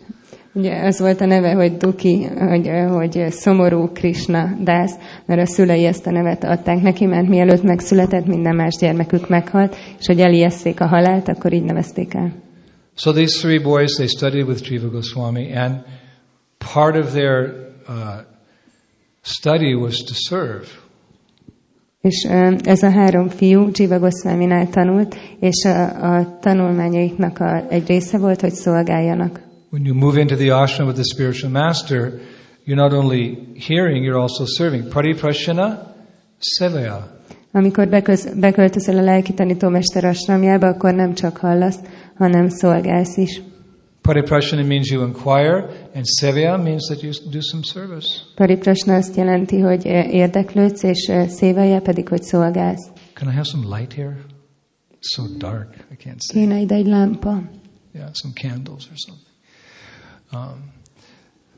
Ugye 0.52 0.82
az 0.82 0.98
volt 1.00 1.20
a 1.20 1.26
neve, 1.26 1.52
hogy 1.52 1.76
Duki, 1.76 2.24
hogy, 2.24 2.70
hogy 2.88 3.30
szomorú 3.30 3.88
Krishna 3.92 4.56
dász, 4.60 4.94
mert 5.26 5.40
a 5.40 5.46
szülei 5.46 5.84
ezt 5.84 6.06
a 6.06 6.10
nevet 6.10 6.44
adták 6.44 6.82
neki, 6.82 7.06
mert 7.06 7.28
mielőtt 7.28 7.62
megszületett, 7.62 8.26
minden 8.26 8.54
más 8.54 8.76
gyermekük 8.80 9.28
meghalt, 9.28 9.76
és 9.98 10.06
hogy 10.06 10.20
eliesszék 10.20 10.80
a 10.80 10.86
halált, 10.86 11.28
akkor 11.28 11.52
így 11.52 11.64
nevezték 11.64 12.14
el. 12.14 12.32
So 12.96 13.12
these 13.12 13.38
three 13.38 13.58
boys, 13.58 13.92
they 13.92 14.06
studied 14.06 14.48
with 14.48 14.70
Jiva 14.70 14.88
Goswami, 14.88 15.52
and 15.54 15.82
part 16.74 16.96
of 16.96 17.12
their 17.12 17.54
uh, 17.88 18.20
study 19.22 19.74
was 19.74 20.02
to 20.02 20.14
serve. 20.14 20.66
És 22.00 22.28
ez 22.64 22.82
a 22.82 22.90
három 22.90 23.28
fiú 23.28 23.68
Jiva 23.72 23.98
Goswaminál 23.98 24.68
tanult, 24.68 25.16
és 25.40 25.64
a, 25.64 26.14
a 26.16 26.38
tanulmányaiknak 26.40 27.38
a, 27.38 27.64
egy 27.68 27.86
része 27.86 28.18
volt, 28.18 28.40
hogy 28.40 28.52
szolgáljanak. 28.52 29.40
When 29.70 29.84
you 29.84 29.94
move 29.94 30.20
into 30.20 30.36
the 30.36 30.54
ashram 30.54 30.86
with 30.86 31.00
the 31.00 31.14
spiritual 31.14 31.52
master, 31.52 32.12
you're 32.66 32.74
not 32.74 32.92
only 32.92 33.38
hearing, 33.68 34.04
you're 34.04 34.20
also 34.20 34.44
serving. 34.44 34.88
Pariprashana 34.88 35.94
sevaya. 36.38 37.18
Amikor 37.52 37.88
beköz, 37.88 38.38
beköltözöl 38.40 38.98
a 38.98 39.02
lelki 39.02 39.34
tanítómester 39.34 40.04
asramjába, 40.04 40.66
akkor 40.66 40.94
nem 40.94 41.14
csak 41.14 41.36
hallasz, 41.36 41.78
hanem 42.16 42.48
szolgálsz 42.48 43.16
is. 43.16 43.42
Pariprashana 44.11 44.66
means 44.66 44.90
you 44.90 45.05
inquire, 45.05 45.70
and 45.94 46.05
sevaya 46.20 46.61
means 46.61 46.88
that 46.88 47.01
you 47.05 47.12
do 47.31 47.40
some 47.40 47.62
service. 47.62 48.07
Azt 48.87 49.16
jelenti, 49.16 49.61
hogy 49.61 49.85
érdeklődsz, 50.11 50.83
és 50.83 51.09
ö, 51.09 51.81
pedig, 51.83 52.09
hogy 52.09 52.23
szolgálsz. 52.23 52.90
Can 53.14 53.29
I 53.29 53.33
have 53.33 53.44
some 53.44 53.77
light 53.77 53.92
here? 53.92 54.16
It's 54.92 55.12
so 55.14 55.23
dark, 55.38 55.75
I 55.90 55.94
can't 55.94 56.20
see. 56.20 56.40
Kéne 56.40 56.61
ide 56.61 56.75
egy 56.75 56.87
lámpa. 56.87 57.42
Yeah, 57.94 58.09
some 58.12 58.33
candles 58.35 58.88
or 58.90 58.96
something. 58.96 59.27
Um, 60.33 60.73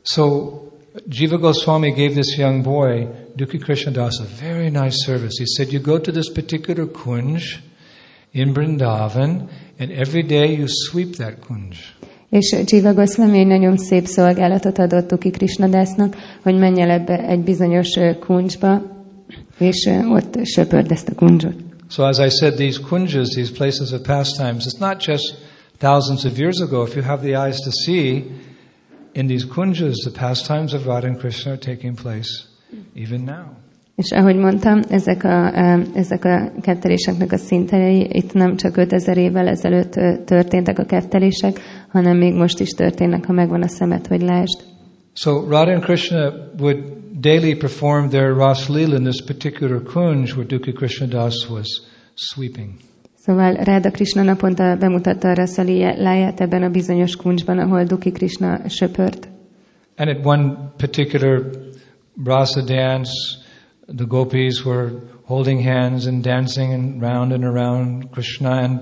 so 0.03 0.73
Jiva 1.09 1.37
Goswami 1.39 1.91
gave 1.91 2.13
this 2.13 2.37
young 2.37 2.61
boy, 2.63 3.07
Duki 3.35 3.59
Krishnadas, 3.59 4.19
a 4.19 4.25
very 4.25 4.69
nice 4.69 5.05
service. 5.05 5.39
He 5.39 5.45
said, 5.45 5.71
You 5.71 5.79
go 5.79 5.97
to 5.97 6.11
this 6.11 6.29
particular 6.29 6.85
kunj 6.85 7.41
in 8.31 8.53
Vrindavan, 8.53 9.49
and 9.79 9.91
every 9.91 10.23
day 10.23 10.55
you 10.55 10.67
sweep 10.67 11.15
that 11.15 11.41
kunj. 11.41 11.77
És 12.33 12.55
Jiva 12.65 12.93
Goswami 12.93 13.39
egy 13.39 13.47
nagyon 13.47 13.77
szép 13.77 14.05
szolgálatot 14.05 14.77
adott 14.77 15.07
Tuki 15.07 15.29
Krishnadásnak, 15.29 16.15
hogy 16.43 16.57
menj 16.57 16.81
el 16.81 16.89
ebbe 16.89 17.27
egy 17.27 17.43
bizonyos 17.43 17.89
kuncsba, 18.19 18.81
és 19.57 19.89
ott 20.09 20.45
söpörd 20.45 20.91
ezt 20.91 21.09
a 21.09 21.15
kuncsot. 21.15 21.55
So, 21.89 22.03
as 22.03 22.17
I 22.17 22.29
said, 22.29 22.53
these 22.55 22.79
kunjas, 22.89 23.29
these 23.29 23.51
places 23.51 23.91
of 23.91 24.01
pastimes, 24.01 24.65
it's 24.65 24.79
not 24.79 25.05
just 25.05 25.35
thousands 25.77 26.25
of 26.25 26.37
years 26.37 26.59
ago. 26.59 26.83
If 26.83 26.95
you 26.95 27.03
have 27.03 27.21
the 27.21 27.45
eyes 27.45 27.57
to 27.59 27.71
see, 27.71 28.23
in 29.11 29.27
these 29.27 29.45
kunjas, 29.55 29.95
the 30.03 30.19
pastimes 30.27 30.73
of 30.73 30.85
Radha 30.85 31.07
and 31.07 31.19
Krishna 31.19 31.51
are 31.51 31.59
taking 31.59 31.95
place 31.95 32.29
even 32.95 33.21
now. 33.23 33.63
És 33.95 34.11
ahogy 34.11 34.35
mondtam, 34.35 34.79
ezek 34.89 35.23
a, 35.23 35.53
ezek 35.93 36.25
a 36.25 36.51
ketteléseknek 36.61 37.31
a 37.31 37.37
szintei 37.37 38.07
itt 38.11 38.33
nem 38.33 38.55
csak 38.55 38.77
5000 38.77 39.17
évvel 39.17 39.47
ezelőtt 39.47 39.91
történtek 40.25 40.79
a 40.79 40.83
kettelések, 40.83 41.59
hanem 41.93 42.17
még 42.17 42.33
most 42.33 42.59
is 42.59 42.69
történnek, 42.69 43.25
ha 43.25 43.33
megvan 43.33 43.61
a 43.61 43.67
szemed, 43.67 44.07
hogy 44.07 44.21
lásd. 44.21 44.59
So 45.13 45.31
Radha 45.49 45.73
and 45.73 45.83
Krishna 45.83 46.33
would 46.59 46.77
daily 47.19 47.55
perform 47.55 48.09
their 48.09 48.35
Ras 48.35 48.69
Leela 48.69 48.95
in 48.97 49.03
this 49.03 49.21
particular 49.21 49.83
kunj 49.83 50.31
where 50.31 50.47
Dukkha 50.47 50.71
Krishna 50.71 51.07
Das 51.07 51.49
was 51.49 51.67
sweeping. 52.15 52.69
Szóval 53.15 53.53
Ráda 53.53 53.91
Krishna 53.91 54.23
naponta 54.23 54.75
bemutatta 54.75 55.29
a 55.29 55.33
rasszaliáját 55.33 56.41
ebben 56.41 56.63
a 56.63 56.69
bizonyos 56.69 57.15
kuncsban, 57.15 57.59
ahol 57.59 57.83
Duki 57.83 58.11
Krishna 58.11 58.69
söpört. 58.69 59.27
And 59.97 60.09
at 60.09 60.25
one 60.25 60.71
particular 60.77 61.43
rasa 62.23 62.61
dance, 62.61 63.11
the 63.95 64.05
gopis 64.05 64.65
were 64.65 64.91
holding 65.25 65.63
hands 65.63 66.05
and 66.05 66.23
dancing 66.23 66.73
and 66.73 67.01
round 67.01 67.31
and 67.31 67.43
around 67.43 68.09
Krishna. 68.11 68.49
And 68.49 68.79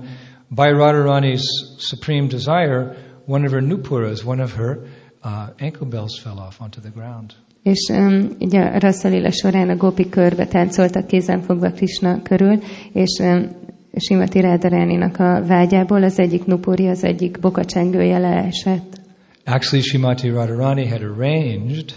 by 0.54 0.70
Radharani's 0.70 1.44
supreme 1.78 2.28
desire, 2.28 2.94
one 3.26 3.46
of 3.46 3.52
her 3.52 3.62
nupuras, 3.62 4.24
one 4.24 4.42
of 4.42 4.52
her 4.52 4.86
uh, 5.22 5.48
ankle 5.58 5.86
bells 5.86 6.18
fell 6.18 6.38
off 6.38 6.60
onto 6.60 6.80
the 6.80 6.90
ground. 6.90 7.34
És 7.62 7.88
um, 7.90 8.36
ugye 8.40 8.60
a 8.60 8.78
rasszalila 8.78 9.30
során 9.30 9.68
a 9.68 9.76
gopi 9.76 10.08
körbe 10.08 10.46
táncoltak 10.46 11.06
kézen 11.06 11.40
fogva 11.40 11.70
Krishna 11.70 12.22
körül, 12.22 12.58
és 12.92 13.18
um, 13.20 13.50
Simati 13.96 14.40
Rádaráninak 14.40 15.18
a 15.18 15.44
vágyából 15.46 16.02
az 16.02 16.18
egyik 16.18 16.44
nupuri, 16.44 16.88
az 16.88 17.04
egyik 17.04 17.40
bokacsengője 17.40 18.18
leesett. 18.18 19.00
Actually, 19.44 19.84
Shimati 19.84 20.28
Radharani 20.28 20.86
had 20.86 21.02
arranged 21.02 21.94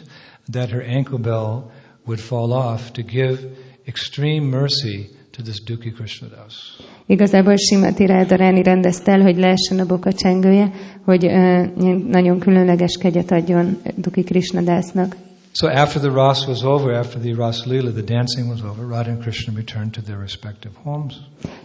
that 0.52 0.70
her 0.70 0.82
ankle 0.96 1.18
bell 1.18 1.72
would 2.06 2.20
fall 2.20 2.52
off 2.52 2.92
to 2.92 3.02
give 3.02 3.40
extreme 3.86 4.48
mercy 4.48 5.10
to 5.32 5.42
this 5.44 5.64
Dukhi 5.64 5.92
Krishnadas. 5.92 6.80
Igazából 7.08 7.56
Simati 7.56 8.06
Rádaráni 8.06 8.64
rendezte 8.64 9.12
el, 9.12 9.22
hogy 9.22 9.38
leessen 9.38 9.80
a 9.80 9.86
bokacsengője, 9.86 10.72
hogy 11.04 11.26
uh, 11.26 12.04
nagyon 12.08 12.40
különleges 12.40 12.98
kegyet 12.98 13.32
adjon 13.32 13.78
Duki 13.96 14.24
Krishnadásznak. 14.24 15.16
So 15.52 15.68
after 15.68 16.02
the 16.02 16.12
Ras 16.12 16.48
was 16.48 16.64
over, 16.64 16.94
after 16.94 17.22
the 17.22 17.34
Ras 17.36 17.66
Leela, 17.66 17.92
the 17.92 18.02
dancing 18.02 18.50
was 18.50 18.62
over, 18.62 18.86
Radha 18.88 19.12
and 19.12 19.22
Krishna 19.22 19.54
returned 19.56 19.92
to 19.92 20.02
their 20.02 20.20
respective 20.20 20.74
homes. 20.84 21.14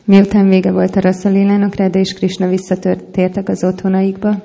Miután 0.05 0.49
vége 0.49 0.73
volt 0.73 0.97
a 0.97 1.01
rasszalilának, 1.01 1.75
Ráda 1.75 1.99
és 1.99 2.13
Krishna 2.15 2.49
visszatértek 2.49 3.49
az 3.49 3.65
otthonaikba, 3.65 4.43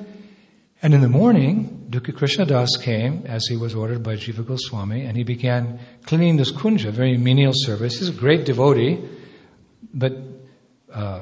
And 0.82 0.92
in 0.92 1.00
the 1.00 1.08
morning, 1.08 1.66
Dukha 1.88 2.12
Krishna 2.12 2.44
Das 2.44 2.76
came, 2.84 3.22
as 3.28 3.48
he 3.48 3.56
was 3.56 3.74
ordered 3.74 4.02
by 4.02 4.16
Jiva 4.16 4.42
Goswami, 4.42 5.06
and 5.06 5.16
he 5.16 5.24
began 5.24 5.78
cleaning 6.04 6.36
this 6.36 6.52
kunja, 6.52 6.90
very 6.90 7.16
menial 7.16 7.52
service. 7.54 7.98
He's 7.98 8.08
a 8.08 8.20
great 8.20 8.44
devotee, 8.44 8.98
but 9.94 10.12
uh, 10.92 11.20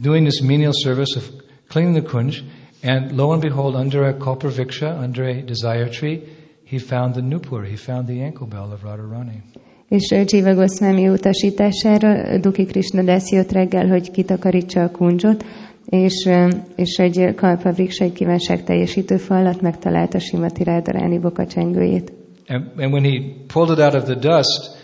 doing 0.00 0.24
this 0.24 0.40
menial 0.42 0.72
service 0.74 1.16
of 1.16 1.24
cleaning 1.68 1.94
the 1.94 2.02
kunj, 2.02 2.42
and 2.82 3.12
lo 3.16 3.32
and 3.32 3.42
behold, 3.42 3.76
under 3.76 4.04
a 4.04 4.14
kalpaviksha, 4.14 4.98
under 4.98 5.24
a 5.24 5.42
desire 5.42 5.88
tree, 5.88 6.22
he 6.64 6.78
found 6.78 7.14
the 7.14 7.20
nupur, 7.20 7.66
he 7.66 7.76
found 7.76 8.06
the 8.06 8.22
ankle 8.22 8.46
bell 8.46 8.72
of 8.72 8.82
Radharani. 8.82 9.42
és 9.88 10.14
Jiva 10.26 10.54
Goswami 10.54 11.08
utasítására 11.08 12.38
Duki 12.38 12.64
Krishna 12.64 13.02
Dász 13.02 13.30
jött 13.30 13.52
reggel, 13.52 13.88
hogy 13.88 14.10
kitakarítsa 14.10 14.82
a 14.82 14.90
kuncsot, 14.90 15.44
és, 15.86 16.28
és 16.76 16.96
egy 16.96 17.34
kalpavriksa, 17.34 18.04
egy 18.04 18.12
kívánság 18.12 18.64
teljesítő 18.64 19.16
fallat 19.16 19.60
megtalálta 19.60 20.18
Simati 20.18 20.64
Rádaráni 20.64 21.18
bokacsengőjét. 21.18 22.12
And, 22.48 22.64
and 22.76 22.92
when 22.92 23.04
he 23.04 23.20
pulled 23.46 23.78
it 23.78 23.84
out 23.84 23.94
of 23.94 24.04
the 24.04 24.14
dust, 24.14 24.77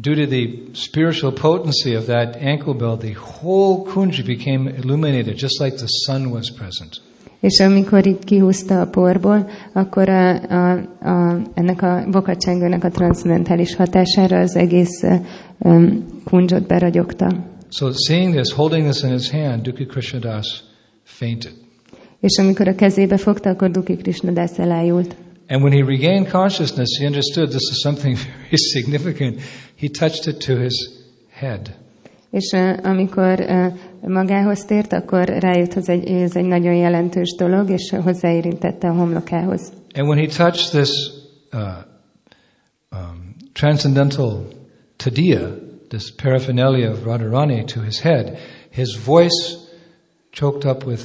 due 0.00 0.14
to 0.14 0.26
the 0.26 0.70
spiritual 0.72 1.32
potency 1.32 1.94
of 1.94 2.06
that 2.06 2.36
ankle 2.36 2.74
bell, 2.74 2.96
the 2.96 3.12
whole 3.12 3.84
kunja 3.86 4.24
became 4.24 4.68
illuminated, 4.68 5.36
just 5.36 5.60
like 5.60 5.76
the 5.76 5.86
sun 5.86 6.30
was 6.30 6.50
present. 6.50 7.00
És 7.40 7.60
amikor 7.60 8.06
így 8.06 8.24
kihúzta 8.24 8.80
a 8.80 8.86
porból, 8.86 9.50
akkor 9.72 10.08
a, 10.08 10.42
a, 10.42 10.72
a, 11.00 11.42
ennek 11.54 11.82
a 11.82 12.06
bokacsengőnek 12.10 12.84
a 12.84 12.90
transzendentális 12.90 13.74
hatására 13.74 14.38
az 14.38 14.56
egész 14.56 15.02
um, 15.58 16.06
kuncsot 16.24 16.66
beragyogta. 16.66 17.26
So 17.68 17.90
seeing 17.92 18.34
this, 18.34 18.52
holding 18.52 18.90
this 18.90 19.02
in 19.02 19.10
his 19.10 19.30
hand, 19.30 19.62
Dukhi 19.62 19.86
Krishnadas 19.86 20.64
fainted. 21.02 21.52
És 22.20 22.38
amikor 22.38 22.68
a 22.68 22.74
kezébe 22.74 23.16
fogta, 23.16 23.50
akkor 23.50 23.70
Duki 23.70 23.96
Krishna 23.96 24.30
Dász 24.30 24.58
elájult. 24.58 25.16
And 25.48 25.62
when 25.62 25.72
he 25.72 25.82
regained 25.82 26.28
consciousness, 26.28 26.98
he 26.98 27.06
understood 27.06 27.48
this 27.48 27.70
is 27.70 27.80
something 27.82 28.16
very 28.42 28.56
significant. 28.56 29.40
He 29.80 29.88
touched 29.88 30.26
it 30.26 30.44
to 30.46 30.56
his 30.56 30.90
head. 31.30 31.74
És 32.30 32.52
uh, 32.52 32.78
amikor 32.82 33.40
uh, 33.40 33.72
magához 34.00 34.64
tért, 34.64 34.92
akkor 34.92 35.24
rájött, 35.24 35.72
hogy 35.72 36.04
ez 36.04 36.36
egy 36.36 36.44
nagyon 36.44 36.74
jelentős 36.74 37.34
dolog, 37.38 37.70
és 37.70 37.94
hozzáérintette 38.02 38.88
a 38.88 38.92
homlokához. 38.92 39.72
And 39.94 40.08
when 40.08 40.18
he 40.18 40.26
touched 40.26 40.70
this 40.70 40.90
uh, 41.52 41.60
um, 42.92 43.34
transcendental 43.52 44.46
tadiya, 44.96 45.58
this 45.88 46.14
paraphernalia 46.22 46.90
of 46.90 47.04
Radharani 47.04 47.64
to 47.64 47.80
his 47.80 48.00
head, 48.00 48.38
his 48.70 48.98
voice 49.04 49.56
choked 50.30 50.70
up 50.70 50.86
with 50.86 51.02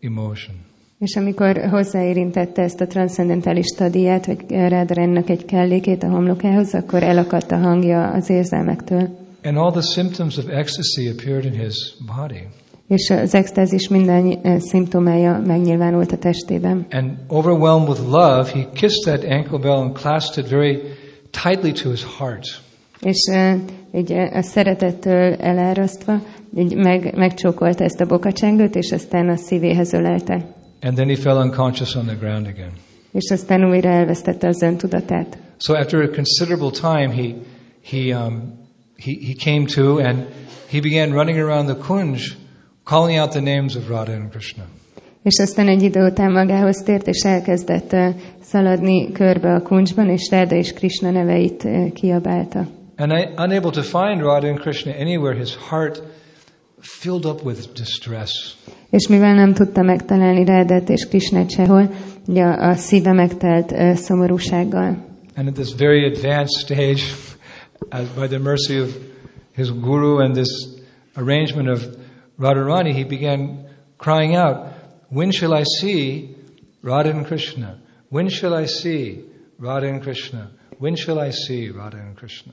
emotion. 0.00 0.65
És 0.98 1.16
amikor 1.16 1.68
hozzáérintette 1.70 2.62
ezt 2.62 2.80
a 2.80 2.86
transzendentális 2.86 3.66
stadiát, 3.74 4.26
vagy 4.26 4.44
Rádarennek 4.48 5.28
egy 5.28 5.44
kellékét 5.44 6.02
a 6.02 6.08
homlokához, 6.08 6.74
akkor 6.74 7.02
elakadt 7.02 7.50
a 7.50 7.56
hangja 7.56 8.10
az 8.10 8.30
érzelmektől. 8.30 9.08
And 9.44 9.56
all 9.56 9.70
the 9.70 9.80
symptoms 9.80 10.36
of 10.36 10.44
ecstasy 10.48 11.08
appeared 11.08 11.44
in 11.44 11.60
his 11.60 11.94
body. 12.16 12.42
És 12.88 13.10
az 13.10 13.34
extázis 13.34 13.88
minden 13.88 14.38
eh, 14.42 14.58
szimptomája 14.58 15.42
megnyilvánult 15.46 16.12
a 16.12 16.18
testében. 16.18 16.86
And 16.90 17.10
overwhelmed 17.28 17.88
with 17.88 18.02
love, 18.02 18.50
he 18.50 18.66
kissed 18.72 19.02
that 19.04 19.24
ankle 19.30 19.58
bell 19.58 19.78
and 19.78 19.92
clasped 19.92 20.44
it 20.44 20.50
very 20.50 20.80
tightly 21.42 21.82
to 21.82 21.90
his 21.90 22.04
heart. 22.18 22.46
És 23.00 23.18
eh, 23.32 23.56
így 23.92 24.12
eh, 24.12 24.36
a 24.36 24.42
szeretettől 24.42 25.34
elárasztva, 25.34 26.22
így 26.56 26.74
meg, 26.74 27.16
megcsókolta 27.16 27.84
ezt 27.84 28.00
a 28.00 28.06
bokacsengőt, 28.06 28.74
és 28.74 28.92
aztán 28.92 29.28
a 29.28 29.36
szívéhez 29.36 29.92
ölelte. 29.92 30.55
And 30.80 30.96
then 30.96 31.08
he 31.08 31.16
fell 31.16 31.36
unconscious 31.36 31.94
on 31.94 32.06
the 32.06 32.16
ground 32.16 32.46
again. 32.46 32.72
És 33.12 33.30
aztán 33.30 33.64
újra 33.64 33.88
elvesztette 33.88 34.48
az 34.48 34.62
öntudatát. 34.62 35.38
So 35.58 35.74
after 35.74 36.00
a 36.00 36.08
considerable 36.08 36.70
time, 36.70 37.12
he, 37.14 37.34
he, 37.82 38.16
um, 38.16 38.52
he, 38.96 39.12
he 39.26 39.34
came 39.34 39.64
to 39.64 39.98
and 39.98 40.26
he 40.70 40.80
began 40.80 41.12
running 41.12 41.38
around 41.38 41.66
the 41.66 41.86
kunj, 41.86 42.20
calling 42.84 43.18
out 43.18 43.30
the 43.30 43.40
names 43.40 43.76
of 43.76 43.88
Radha 43.88 44.12
and 44.12 44.30
Krishna. 44.30 44.64
És 45.22 45.38
aztán 45.38 45.68
egy 45.68 45.82
idő 45.82 46.04
után 46.04 46.32
magához 46.32 46.82
tért, 46.84 47.06
és 47.06 47.22
elkezdett 47.24 47.92
eh, 47.92 48.14
szaladni 48.42 49.12
körbe 49.12 49.54
a 49.54 49.62
kuncsban, 49.62 50.08
és 50.08 50.28
Ráda 50.30 50.56
és 50.56 50.72
Krishna 50.72 51.10
neveit 51.10 51.64
eh, 51.64 51.90
kiabálta. 51.90 52.66
And 52.96 53.12
I, 53.12 53.28
unable 53.36 53.70
to 53.70 53.82
find 53.82 54.20
Radha 54.20 54.48
and 54.48 54.58
Krishna 54.58 54.92
anywhere, 54.92 55.38
his 55.38 55.56
heart 55.56 56.02
filled 56.80 57.24
up 57.24 57.44
with 57.44 57.72
distress. 57.74 58.56
És 58.90 59.08
mivel 59.08 59.34
nem 59.34 59.52
tudta 59.52 59.82
megtalálni 59.82 60.44
Rádát 60.44 60.88
és 60.88 61.08
Krisnát 61.08 61.50
sehol, 61.50 61.90
ugye 62.26 62.42
a, 62.42 62.68
a 62.68 62.74
szíve 62.74 63.12
megtelt 63.12 63.72
uh, 63.72 63.94
szomorúsággal. 63.94 65.04
And 65.36 65.48
at 65.48 65.54
this 65.54 65.74
very 65.74 66.04
advanced 66.04 66.58
stage, 66.64 67.02
as 67.90 68.08
by 68.14 68.26
the 68.26 68.38
mercy 68.38 68.80
of 68.80 68.96
his 69.54 69.70
guru 69.70 70.18
and 70.18 70.34
this 70.34 70.68
arrangement 71.14 71.68
of 71.68 71.86
Radharani, 72.38 72.92
he 72.92 73.04
began 73.04 73.66
crying 73.96 74.34
out, 74.36 74.56
When 75.08 75.30
shall 75.30 75.54
I 75.54 75.62
see 75.64 76.36
Radha 76.82 77.10
and 77.10 77.26
Krishna? 77.26 77.78
When 78.10 78.28
shall 78.28 78.54
I 78.54 78.66
see 78.66 79.24
Radha 79.58 79.88
and 79.88 80.02
Krishna? 80.02 80.50
When 80.78 80.96
shall 80.96 81.18
I 81.18 81.30
see 81.30 81.70
Radha 81.70 81.98
and 81.98 82.16
Krishna? 82.16 82.52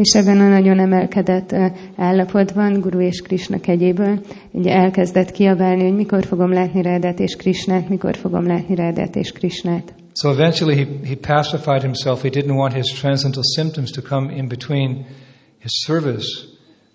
És 0.00 0.14
ebben 0.14 0.40
a 0.40 0.48
nagyon 0.48 0.78
emelkedett 0.78 1.54
állapotban, 1.96 2.80
Guru 2.80 3.00
és 3.00 3.20
Krishna 3.20 3.60
kegyéből, 3.60 4.20
ugye 4.50 4.72
elkezdett 4.72 5.30
kiabálni, 5.30 5.82
hogy 5.82 5.94
mikor 5.94 6.24
fogom 6.24 6.52
látni 6.52 6.82
Rádát 6.82 7.18
és 7.20 7.36
Krisnát, 7.36 7.88
mikor 7.88 8.16
fogom 8.16 8.46
látni 8.46 8.74
Rádát 8.74 9.16
és 9.16 9.32
Krisnát. 9.32 9.94
So 10.14 10.30
eventually 10.30 10.76
he, 10.76 10.86
he 11.04 11.16
pacified 11.16 11.82
himself. 11.82 12.22
He 12.22 12.28
didn't 12.28 12.56
want 12.56 12.72
his 12.72 12.86
transcendental 12.86 13.42
symptoms 13.56 13.90
to 13.90 14.02
come 14.02 14.36
in 14.36 14.48
between 14.48 15.06
his 15.58 15.84
service 15.86 16.26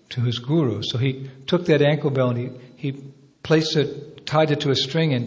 to 0.08 0.20
his 0.22 0.40
guru. 0.40 0.82
So 0.82 0.98
he 0.98 1.14
took 1.44 1.64
that 1.64 1.80
ankle 1.80 2.10
bell 2.10 2.28
and 2.28 2.38
he, 2.38 2.48
he 2.76 2.92
placed 3.42 3.76
it, 3.76 3.88
tied 4.24 4.50
it 4.50 4.60
to 4.60 4.70
a 4.70 4.74
string 4.74 5.14
and 5.14 5.24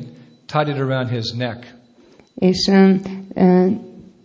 tied 0.47 0.67
it 0.67 0.77
around 0.77 1.09
his 1.09 1.31
neck. 1.31 1.75
És 2.35 2.67
ö, 2.67 2.93
ö, 3.35 3.67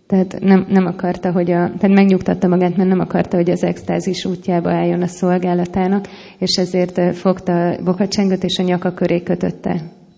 tehát 0.07 0.39
nem, 0.39 0.65
nem 0.69 0.85
akarta, 0.85 1.31
hogy 1.31 1.51
a, 1.51 1.71
tehát 1.77 1.95
megnyugtatta 1.95 2.47
magát, 2.47 2.77
mert 2.77 2.89
nem 2.89 2.99
akarta, 2.99 3.37
hogy 3.37 3.49
az 3.49 3.63
extázis 3.63 4.25
útjába 4.25 4.71
álljon 4.71 5.01
a 5.01 5.07
szolgálatának, 5.07 6.07
és 6.37 6.55
ezért 6.57 6.97
ö, 6.97 7.11
fogta 7.13 7.69
a 7.69 7.83
bokacsengőt 7.83 8.43
és 8.43 8.57
a 8.57 8.63
nyaka 8.63 8.93
köré 8.93 9.23
kötötte. 9.23 9.71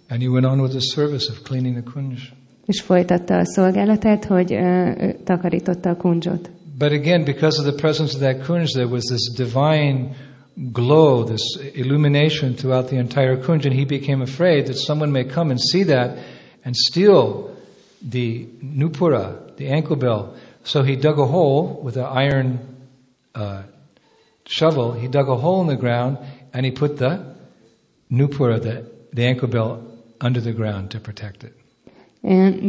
And 0.09 0.21
he 0.21 0.27
went 0.27 0.45
on 0.45 0.59
with 0.59 0.75
the 0.75 0.85
service 0.93 1.31
of 1.31 1.41
cleaning 1.41 1.73
the 1.73 1.91
kunj. 1.93 2.13
És 2.65 2.81
folytatta 2.81 3.37
a 3.37 3.45
szolgálatát, 3.45 4.25
hogy 4.25 4.53
ö, 4.53 4.91
takarította 5.23 5.89
a 5.89 5.95
kuncsot. 5.95 6.49
But 6.77 6.91
again, 6.91 7.23
because 7.23 7.59
of 7.59 7.65
the 7.67 7.75
presence 7.81 8.15
of 8.15 8.21
that 8.21 8.45
kunj, 8.45 8.65
there 8.65 8.87
was 8.87 9.03
this 9.03 9.31
divine 9.35 10.09
glow, 10.73 11.23
this 11.23 11.59
illumination 11.73 12.53
throughout 12.55 12.87
the 12.87 12.97
entire 12.97 13.37
kunj, 13.37 13.65
and 13.65 13.75
he 13.75 13.85
became 13.85 14.21
afraid 14.21 14.65
that 14.65 14.77
someone 14.77 15.11
may 15.11 15.25
come 15.25 15.49
and 15.49 15.59
see 15.59 15.83
that 15.83 16.17
and 16.63 16.75
steal 16.75 17.49
the 18.11 18.45
nupura, 18.61 19.46
the 19.57 19.67
ankle 19.67 19.95
bell. 19.95 20.35
So 20.63 20.83
he 20.83 20.95
dug 20.95 21.19
a 21.19 21.25
hole 21.25 21.79
with 21.83 21.97
an 21.97 22.05
iron 22.05 22.59
uh, 23.35 23.63
shovel. 24.45 24.93
He 24.93 25.07
dug 25.07 25.29
a 25.29 25.35
hole 25.35 25.61
in 25.61 25.67
the 25.67 25.75
ground 25.75 26.17
and 26.53 26.65
he 26.65 26.71
put 26.71 26.97
the 26.97 27.35
nupura, 28.09 28.61
the, 28.61 28.85
the 29.13 29.25
ankle 29.25 29.47
bell, 29.47 29.83
under 30.21 30.41
the 30.41 30.53
ground 30.53 30.91
to 30.91 30.99
protect 30.99 31.43
it. 31.43 31.53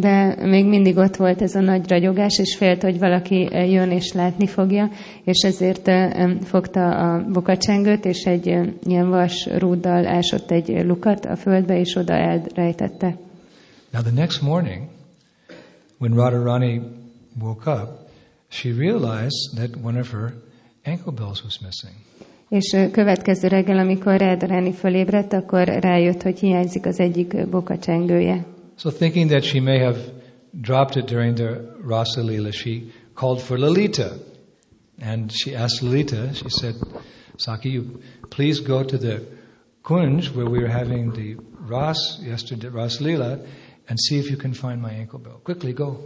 De 0.00 0.36
még 0.46 0.66
mindig 0.66 0.96
ott 0.96 1.16
volt 1.16 1.42
ez 1.42 1.54
a 1.54 1.60
nagy 1.60 1.88
ragyogás, 1.88 2.38
és 2.38 2.56
félt, 2.56 2.82
hogy 2.82 2.98
valaki 2.98 3.48
eh, 3.52 3.70
jön 3.70 3.90
és 3.90 4.12
látni 4.12 4.46
fogja, 4.46 4.90
és 5.24 5.42
ezért 5.44 5.88
eh, 5.88 6.30
fogta 6.44 6.90
a 6.90 7.24
bokacsengőt, 7.32 8.04
és 8.04 8.24
egy 8.24 8.48
eh, 8.48 8.66
ilyen 8.82 9.08
vas 9.08 9.48
rúddal 9.58 10.06
ásott 10.06 10.50
egy 10.50 10.84
lukat 10.84 11.24
a 11.24 11.36
földbe, 11.36 11.78
és 11.78 11.94
oda 11.94 12.12
elrejtette. 12.12 13.16
Now, 13.92 14.02
the 14.02 14.12
next 14.14 14.42
morning, 14.42 14.82
when 15.98 16.14
Radharani 16.14 16.80
woke 17.38 17.66
up, 17.66 18.08
she 18.48 18.72
realized 18.72 19.56
that 19.56 19.76
one 19.76 19.96
of 19.96 20.10
her 20.10 20.32
ankle 20.84 21.12
bells 21.12 21.42
was 21.44 21.58
missing. 21.60 21.94
És 22.48 22.76
következő 22.92 23.48
reggel, 23.48 23.78
amikor 23.78 24.16
Rádaráni 24.16 24.72
fölébredt, 24.72 25.32
akkor 25.32 25.66
rájött, 25.66 26.22
hogy 26.22 26.38
hiányzik 26.38 26.86
az 26.86 27.00
egyik 27.00 27.48
bokacsengője. 27.48 28.46
So, 28.76 28.90
thinking 28.90 29.30
that 29.30 29.42
she 29.42 29.60
may 29.60 29.78
have 29.78 29.98
dropped 30.50 30.96
it 30.96 31.10
during 31.10 31.34
the 31.36 31.60
Rasa 31.86 32.22
Leela, 32.22 32.52
she 32.52 32.80
called 33.14 33.40
for 33.40 33.58
Lalita. 33.58 34.12
And 35.00 35.30
she 35.30 35.54
asked 35.54 35.82
Lalita, 35.82 36.32
she 36.34 36.48
said, 36.48 36.74
Saki, 37.36 37.68
you 37.70 38.00
please 38.30 38.60
go 38.60 38.82
to 38.84 38.98
the 38.98 39.20
Kunj 39.82 40.34
where 40.34 40.50
we 40.50 40.58
were 40.58 40.72
having 40.72 41.12
the 41.12 41.36
Ras 41.68 42.18
yesterday, 42.20 42.68
Ras 42.68 42.98
Leela, 43.00 43.38
and 43.88 43.98
see 43.98 44.18
if 44.18 44.30
you 44.30 44.36
can 44.36 44.52
find 44.52 44.80
my 44.80 44.98
ankle 44.98 45.18
bell. 45.18 45.40
Quickly, 45.42 45.72
go. 45.72 45.96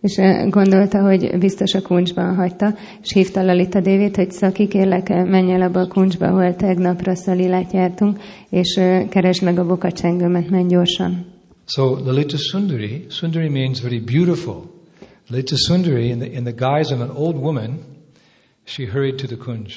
És 0.00 0.16
ö, 0.18 0.48
gondolta, 0.48 1.00
hogy 1.02 1.38
biztos 1.38 1.74
a 1.74 1.82
kuncsban 1.82 2.34
hagyta, 2.34 2.74
és 3.02 3.12
hívta 3.12 3.42
Lalita 3.42 3.80
Dévét, 3.80 4.16
hogy 4.16 4.30
Szaki, 4.30 4.68
kérlek, 4.68 5.08
ö, 5.08 5.24
menj 5.24 5.52
el 5.52 5.62
abba 5.62 5.80
a 5.80 5.88
kuncsba, 5.88 6.26
ahol 6.26 6.56
tegnap 6.56 7.02
Rasszalilát 7.02 7.72
jártunk, 7.72 8.18
és 8.50 8.76
ö, 8.76 9.00
keresd 9.08 9.42
meg 9.42 9.58
a 9.58 9.66
bokacsengőmet, 9.66 10.50
menj 10.50 10.68
gyorsan. 10.68 11.26
So 11.66 11.96
Lalita 12.04 12.36
Sundari, 12.36 13.06
Sundari 13.08 13.48
means 13.48 13.80
very 13.80 14.00
beautiful. 14.00 14.62
Lalita 15.28 15.56
Sundari, 15.56 16.08
in 16.08 16.18
the, 16.18 16.28
in 16.32 16.44
the 16.44 16.52
guise 16.52 16.94
of 16.94 17.00
an 17.00 17.10
old 17.16 17.36
woman, 17.36 17.78
she 18.64 18.86
hurried 18.86 19.14
to 19.14 19.26
the 19.26 19.36
Kunj. 19.36 19.72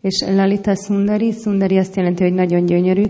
És 0.00 0.20
Lalita 0.20 0.74
Sundari, 0.74 1.32
Sundari 1.32 1.78
azt 1.78 1.96
jelenti, 1.96 2.22
hogy 2.22 2.32
nagyon 2.32 2.66
gyönyörű, 2.66 3.02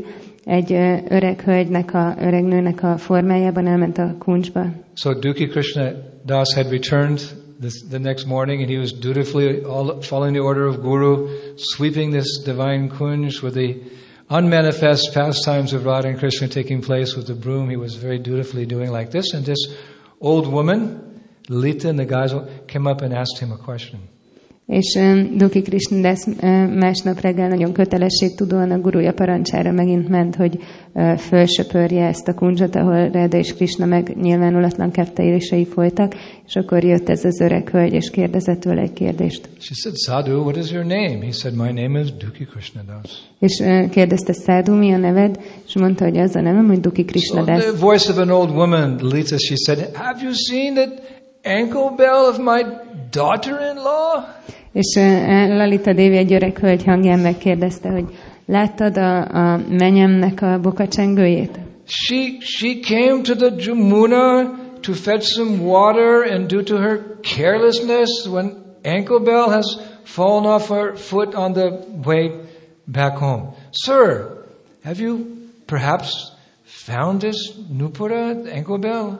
egy 0.46 0.72
öreg 1.08 1.40
hölgynek, 1.40 1.94
a, 1.94 2.14
öreg 2.20 2.44
nőnek 2.44 2.82
a 2.82 2.96
formájában 2.96 3.66
elment 3.66 3.98
a 3.98 4.14
kuncsba. 4.18 4.66
So 4.94 5.14
Duki 5.14 5.46
Krishna 5.46 5.90
Das 6.24 6.54
had 6.54 6.70
returned 6.70 7.20
this, 7.60 7.82
the 7.90 7.98
next 7.98 8.26
morning, 8.26 8.60
and 8.60 8.70
he 8.70 8.78
was 8.78 8.92
dutifully 8.92 9.62
all, 9.64 10.00
following 10.02 10.34
the 10.34 10.42
order 10.42 10.66
of 10.66 10.80
Guru, 10.80 11.28
sweeping 11.56 12.12
this 12.12 12.42
divine 12.44 12.88
kunj 12.88 13.42
with 13.42 13.54
the 13.54 13.74
unmanifest 14.28 15.12
pastimes 15.14 15.72
of 15.72 15.84
Radha 15.84 16.08
and 16.08 16.18
Krishna 16.18 16.48
taking 16.48 16.80
place 16.80 17.16
with 17.16 17.26
the 17.26 17.34
broom. 17.34 17.68
He 17.68 17.76
was 17.76 17.94
very 17.94 18.18
dutifully 18.18 18.66
doing 18.66 18.90
like 18.90 19.10
this, 19.10 19.34
and 19.34 19.44
this 19.44 19.66
old 20.20 20.46
woman, 20.46 21.22
Lita 21.48 21.92
guise, 21.92 22.34
came 22.66 22.86
up 22.86 23.02
and 23.02 23.12
asked 23.14 23.38
him 23.38 23.52
a 23.52 23.58
question. 23.58 24.00
És 24.66 24.94
ö, 24.98 25.20
Duki 25.36 25.62
Krishnadas 25.62 26.24
másnap 26.74 27.20
reggel 27.20 27.48
nagyon 27.48 27.72
kötelességtudóan 27.72 28.70
a 28.70 28.78
gurúja 28.78 29.12
parancsára 29.12 29.72
megint 29.72 30.08
ment, 30.08 30.36
hogy 30.36 30.58
fölsöpörje 31.18 32.06
ezt 32.06 32.28
a 32.28 32.34
kuncsot, 32.34 32.74
ahol 32.76 33.08
Reda 33.10 33.38
és 33.38 33.54
Krishna 33.54 33.86
meg 33.86 34.16
nyilvánulatlan 34.20 34.90
kettejései 34.90 35.66
folytak, 35.66 36.14
és 36.46 36.56
akkor 36.56 36.84
jött 36.84 37.08
ez 37.08 37.24
az 37.24 37.40
öreg 37.40 37.68
hölgy, 37.68 37.92
és 37.92 38.10
kérdezett 38.10 38.60
tőle 38.60 38.80
egy 38.80 38.92
kérdést. 38.92 39.48
She 39.58 39.74
said, 39.74 39.96
Sadhu, 39.96 40.40
what 40.42 40.56
is 40.56 40.70
your 40.70 40.84
name? 40.84 41.24
He 41.24 41.32
said, 41.32 41.54
My 41.54 41.82
name 41.82 42.00
is 42.00 42.12
Duki 42.16 42.44
Krishna 42.44 42.80
Das. 42.86 43.10
És 43.38 43.62
kérdezte 43.90 44.32
Szádu, 44.32 44.74
mi 44.74 44.92
a 44.92 44.96
neved? 44.96 45.40
És 45.66 45.74
mondta, 45.76 46.04
hogy 46.04 46.18
az 46.18 46.36
a 46.36 46.40
nevem, 46.40 46.66
hogy 46.66 46.80
Duki 46.80 47.00
So 47.02 47.06
Krishnadas. 47.06 47.64
the 47.64 47.78
voice 47.80 48.10
of 48.12 48.18
an 48.18 48.30
old 48.30 48.50
woman, 48.50 48.98
Lita, 49.02 49.38
she 49.38 49.54
said, 49.56 49.90
Have 49.92 50.22
you 50.22 50.32
seen 50.32 50.74
that 50.74 51.02
ankle 51.44 51.94
bell 51.96 52.28
of 52.30 52.38
my 52.38 52.62
daughter-in-law? 53.16 54.24
És 54.72 54.96
Lalita 55.48 55.92
Dévi 55.92 56.16
egy 56.16 56.32
öreg 56.32 56.58
hölgy 56.58 56.84
hangján 56.84 57.18
megkérdezte, 57.18 57.88
hogy 57.88 58.04
láttad 58.46 58.96
a, 58.96 59.18
a 59.24 59.60
menyemnek 59.68 60.42
a 60.42 60.58
bokacsengőjét? 60.60 61.58
She, 61.84 62.40
she 62.40 62.80
came 62.80 63.22
to 63.22 63.34
the 63.34 63.50
Jumuna 63.56 64.54
to 64.80 64.92
fetch 64.92 65.26
some 65.26 65.62
water, 65.62 66.32
and 66.32 66.46
due 66.48 66.62
to 66.62 66.76
her 66.76 67.00
carelessness, 67.22 68.26
when 68.26 68.52
ankle 68.84 69.20
bell 69.20 69.48
has 69.50 69.78
fallen 70.04 70.44
off 70.44 70.68
her 70.68 70.96
foot 70.96 71.34
on 71.34 71.52
the 71.52 71.70
way 72.04 72.30
back 72.84 73.16
home. 73.16 73.54
Sir, 73.70 74.44
have 74.84 75.00
you 75.00 75.26
perhaps 75.66 76.32
found 76.64 77.20
this 77.20 77.52
Nupura 77.70 78.46
ankle 78.52 78.78
bell? 78.78 79.18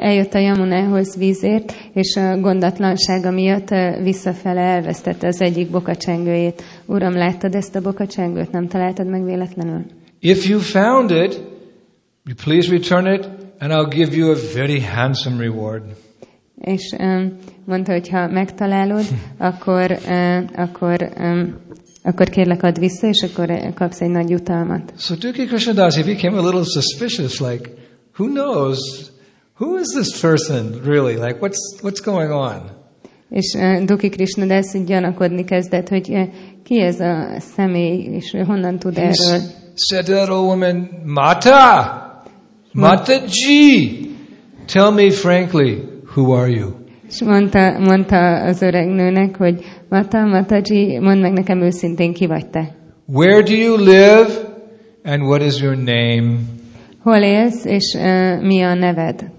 Eljött 0.00 0.34
a 0.34 0.38
Jamunához 0.38 1.16
vízért, 1.16 1.74
és 1.92 2.16
a 2.16 2.40
gondatlansága 2.40 3.30
miatt 3.30 3.68
visszafele 4.02 4.60
elvesztette 4.60 5.26
az 5.26 5.40
egyik 5.40 5.70
bokacsengőjét. 5.70 6.62
Uram, 6.86 7.12
láttad 7.12 7.54
ezt 7.54 7.76
a 7.76 7.80
bokacsengőt? 7.80 8.50
Nem 8.50 8.66
találtad 8.66 9.06
meg 9.06 9.24
véletlenül? 9.24 9.84
If 10.20 10.48
you 10.48 10.58
found 10.60 11.10
it, 11.10 11.40
you 12.24 12.34
please 12.44 12.70
return 12.70 13.06
it, 13.06 13.28
and 13.58 13.72
I'll 13.72 13.94
give 13.94 14.16
you 14.16 14.30
a 14.30 14.36
very 14.54 14.80
handsome 14.80 15.42
reward. 15.42 15.82
És 16.60 16.94
um, 16.98 17.36
mondta, 17.64 17.92
hogy 17.92 18.08
ha 18.08 18.26
megtalálod, 18.26 19.04
akkor, 19.38 19.98
uh, 20.08 20.42
akkor, 20.54 21.12
um, 21.18 21.56
akkor 22.02 22.28
kérlek 22.28 22.62
add 22.62 22.78
vissza, 22.78 23.06
és 23.06 23.22
akkor 23.22 23.72
kapsz 23.74 24.00
egy 24.00 24.10
nagy 24.10 24.30
jutalmat. 24.30 24.92
So 24.96 25.14
Duki 25.14 25.44
Krishnadasi 25.44 26.02
became 26.02 26.38
a 26.38 26.42
little 26.42 26.64
suspicious, 26.64 27.40
like, 27.40 27.70
who 28.18 28.26
knows? 28.26 29.11
Who 29.58 29.76
is 29.78 29.88
this 29.94 30.20
person 30.20 30.80
really? 30.84 31.16
Like, 31.16 31.40
what's, 31.40 31.58
what's 31.82 32.00
going 32.04 32.30
on? 32.32 32.60
És 33.30 33.54
uh, 33.58 33.84
Duki 33.84 34.08
Krishnadas 34.08 34.74
így 34.74 34.84
gyanakodni 34.84 35.44
kezdett, 35.44 35.88
hogy 35.88 36.08
uh, 36.10 36.28
ki 36.64 36.80
ez 36.80 37.00
a 37.00 37.40
személy, 37.40 38.08
és 38.14 38.36
honnan 38.46 38.78
tud 38.78 38.94
He 38.94 39.02
erről. 39.02 39.40
said 39.74 40.04
to 40.04 40.12
that 40.12 40.28
old 40.28 40.46
woman, 40.46 40.88
Mata, 41.04 42.00
Mataji, 42.72 44.10
tell 44.66 44.90
me 44.90 45.10
frankly, 45.10 45.82
who 46.14 46.32
are 46.32 46.50
you? 46.50 46.70
És 47.08 47.22
mondta, 47.22 47.78
mondta 47.78 48.42
az 48.42 48.62
öreg 48.62 48.88
nőnek, 48.88 49.36
hogy 49.36 49.64
Mata, 49.88 50.26
Mataji, 50.26 50.98
mondd 50.98 51.20
meg 51.20 51.32
nekem 51.32 51.62
őszintén, 51.62 52.12
ki 52.12 52.26
vagy 52.26 52.46
te? 52.50 52.74
Where 53.06 53.42
do 53.42 53.52
you 53.54 53.76
live? 53.76 54.28
And 55.04 55.22
what 55.22 55.42
is 55.42 55.60
your 55.60 55.76
name? 55.76 56.36
Hol 57.02 57.22
élsz, 57.22 57.64
és 57.64 57.94
uh, 57.98 58.42
mi 58.46 58.62
a 58.62 58.74
neved? 58.74 59.30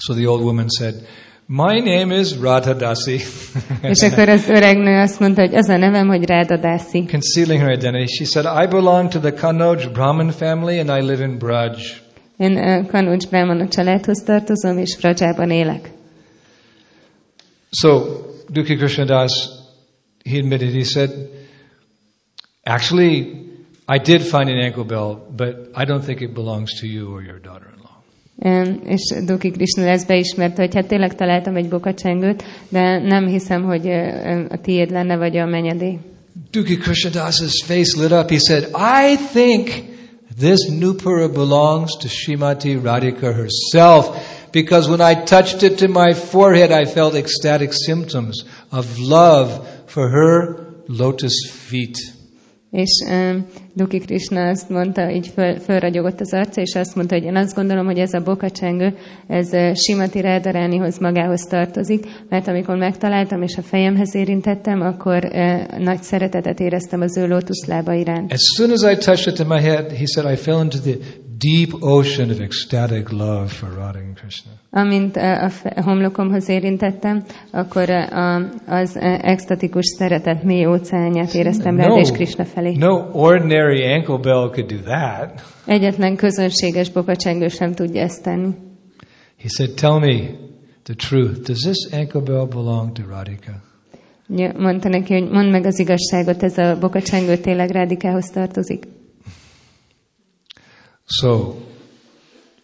So 0.00 0.14
the 0.14 0.26
old 0.26 0.42
woman 0.42 0.68
said, 0.78 1.06
My 1.52 1.80
name 1.80 2.12
is 2.12 2.36
Radhadasi. 2.36 3.20
És 3.92 4.02
akkor 4.02 4.28
az 4.28 4.48
öreg 4.48 4.76
nő 4.76 5.00
azt 5.00 5.20
mondta, 5.20 5.40
hogy 5.40 5.54
az 5.54 5.68
a 5.68 5.76
nevem, 5.76 6.08
hogy 6.08 6.24
Ráda 6.24 6.56
Dászi. 6.56 7.04
Concealing 7.06 7.60
her 7.60 7.72
identity, 7.72 8.06
she 8.06 8.24
said, 8.24 8.64
I 8.64 8.66
belong 8.66 9.08
to 9.08 9.18
the 9.18 9.32
Kanoj 9.32 9.90
Brahmin 9.92 10.30
family 10.30 10.78
and 10.78 10.88
I 10.88 11.06
live 11.06 11.24
in 11.24 11.38
Braj. 11.38 11.76
Én 12.36 12.52
uh, 12.52 12.86
Kanucs 12.86 13.28
Brahmana 13.28 13.68
családhoz 13.68 14.22
tartozom, 14.22 14.78
és 14.78 14.96
Vrajában 15.00 15.50
élek. 15.50 15.90
So 17.70 18.02
Duki 18.48 18.76
Krishnadas, 18.76 19.48
he 20.24 20.38
admitted, 20.38 20.72
he 20.72 20.84
said, 20.84 21.10
Actually, 22.62 23.18
I 23.88 23.98
did 23.98 24.20
find 24.20 24.48
an 24.48 24.58
ankle 24.64 24.84
bell, 24.84 25.16
but 25.36 25.54
I 25.74 25.84
don't 25.84 26.04
think 26.04 26.20
it 26.20 26.34
belongs 26.34 26.80
to 26.80 26.86
you 26.86 27.12
or 27.12 27.22
your 27.22 27.40
daughter 27.40 27.70
és 28.86 29.14
Duki 29.24 29.50
Krishna 29.50 29.84
lesz 29.84 30.04
beismerte, 30.04 30.62
hogy 30.62 30.74
hát 30.74 30.86
tényleg 30.86 31.14
találtam 31.14 31.56
egy 31.56 31.68
bokacsengőt, 31.68 32.44
de 32.68 32.98
nem 32.98 33.26
hiszem, 33.26 33.62
hogy 33.62 33.88
a 34.48 34.60
tiéd 34.62 34.90
lenne, 34.90 35.16
vagy 35.16 35.36
a 35.36 35.46
menyedé. 35.46 35.98
Duki 36.50 36.76
Krishnadas's 36.76 37.62
face 37.64 38.00
lit 38.00 38.12
up. 38.12 38.30
He 38.30 38.38
said, 38.38 38.68
I 38.74 39.16
think 39.32 39.84
this 40.38 40.68
Nupura 40.68 41.28
belongs 41.28 41.96
to 41.96 42.08
Shrimati 42.08 42.76
Radhika 42.82 43.32
herself 43.32 44.06
because 44.52 44.88
when 44.88 45.00
I 45.00 45.14
touched 45.24 45.62
it 45.62 45.78
to 45.78 45.88
my 45.88 46.14
forehead, 46.14 46.70
I 46.70 46.84
felt 46.84 47.14
ecstatic 47.14 47.72
symptoms 47.72 48.44
of 48.72 48.98
love 48.98 49.66
for 49.86 50.08
her 50.08 50.66
lotus 50.88 51.50
feet. 51.50 51.98
És 52.70 52.90
um, 53.08 53.46
Duki 53.74 53.98
Krishna 53.98 54.48
azt 54.48 54.68
mondta, 54.68 55.10
így 55.10 55.26
föl, 55.26 55.58
fölragyogott 55.58 56.20
az 56.20 56.34
arca, 56.34 56.60
és 56.60 56.74
azt 56.74 56.94
mondta, 56.94 57.14
hogy 57.14 57.24
én 57.24 57.36
azt 57.36 57.54
gondolom, 57.54 57.86
hogy 57.86 57.98
ez 57.98 58.12
a 58.12 58.20
bokacsengő, 58.20 58.94
ez 59.26 59.50
Simati 59.78 60.20
Rádaránihoz 60.20 60.98
magához 60.98 61.40
tartozik, 61.40 62.04
mert 62.28 62.48
amikor 62.48 62.76
megtaláltam 62.76 63.42
és 63.42 63.56
a 63.56 63.62
fejemhez 63.62 64.14
érintettem, 64.14 64.80
akkor 64.80 65.24
uh, 65.24 65.78
nagy 65.78 66.02
szeretetet 66.02 66.60
éreztem 66.60 67.00
az 67.00 67.16
ő 67.16 67.26
lótuszlába 67.26 67.92
iránt. 67.92 68.32
As 68.32 68.40
soon 68.56 68.70
as 68.70 68.92
I 68.92 68.96
touched 69.04 69.32
it 69.32 69.36
to 69.36 69.54
my 69.54 69.60
head, 69.60 69.90
he 69.90 70.06
said, 70.06 70.32
I 70.32 70.36
fell 70.36 70.62
into 70.62 70.78
the 70.78 70.96
deep 71.40 71.82
ocean 71.82 72.30
of 72.30 72.40
ecstatic 72.40 73.12
love 73.12 73.48
for 73.48 73.68
Radha 73.68 73.98
and 73.98 74.16
Krishna. 74.16 74.50
Amint 74.72 75.16
a 75.16 75.50
homlokomhoz 75.82 76.48
érintettem, 76.48 77.22
akkor 77.50 77.90
a, 77.90 78.36
az 78.66 78.96
extatikus 79.22 79.86
szeretet 79.86 80.42
mély 80.42 80.66
óceánját 80.66 81.34
éreztem 81.34 81.76
Ráda 81.76 81.98
és 81.98 82.10
Krishna 82.10 82.44
felé. 82.44 82.76
no 82.76 83.10
ordinary 83.12 83.59
ankle 83.68 84.18
bell 84.18 84.50
could 84.50 84.66
do 84.66 84.78
that. 84.78 85.42
Egyetlen 85.66 86.16
közönséges 86.16 86.90
bokacsengő 86.90 87.48
sem 87.48 87.74
tudja 87.74 88.00
ezt 88.02 88.22
tenni. 88.22 88.54
He 89.38 89.48
said, 89.48 89.74
Tell 89.74 89.98
me 89.98 90.30
the 90.82 90.94
truth. 90.94 91.40
Does 91.40 91.58
this 91.58 92.00
ankle 92.00 92.20
bell 92.20 92.46
belong 92.46 92.92
to 92.92 93.02
Radhika? 93.08 93.52
Mondta 94.56 94.88
neki, 94.88 95.12
hogy 95.12 95.30
mondd 95.30 95.50
meg 95.50 95.64
az 95.64 95.78
igazságot, 95.78 96.42
ez 96.42 96.58
a 96.58 96.78
bokacsengő 96.78 97.36
tényleg 97.36 97.70
Rádikához 97.70 98.30
tartozik. 98.30 98.84
So, 101.06 101.54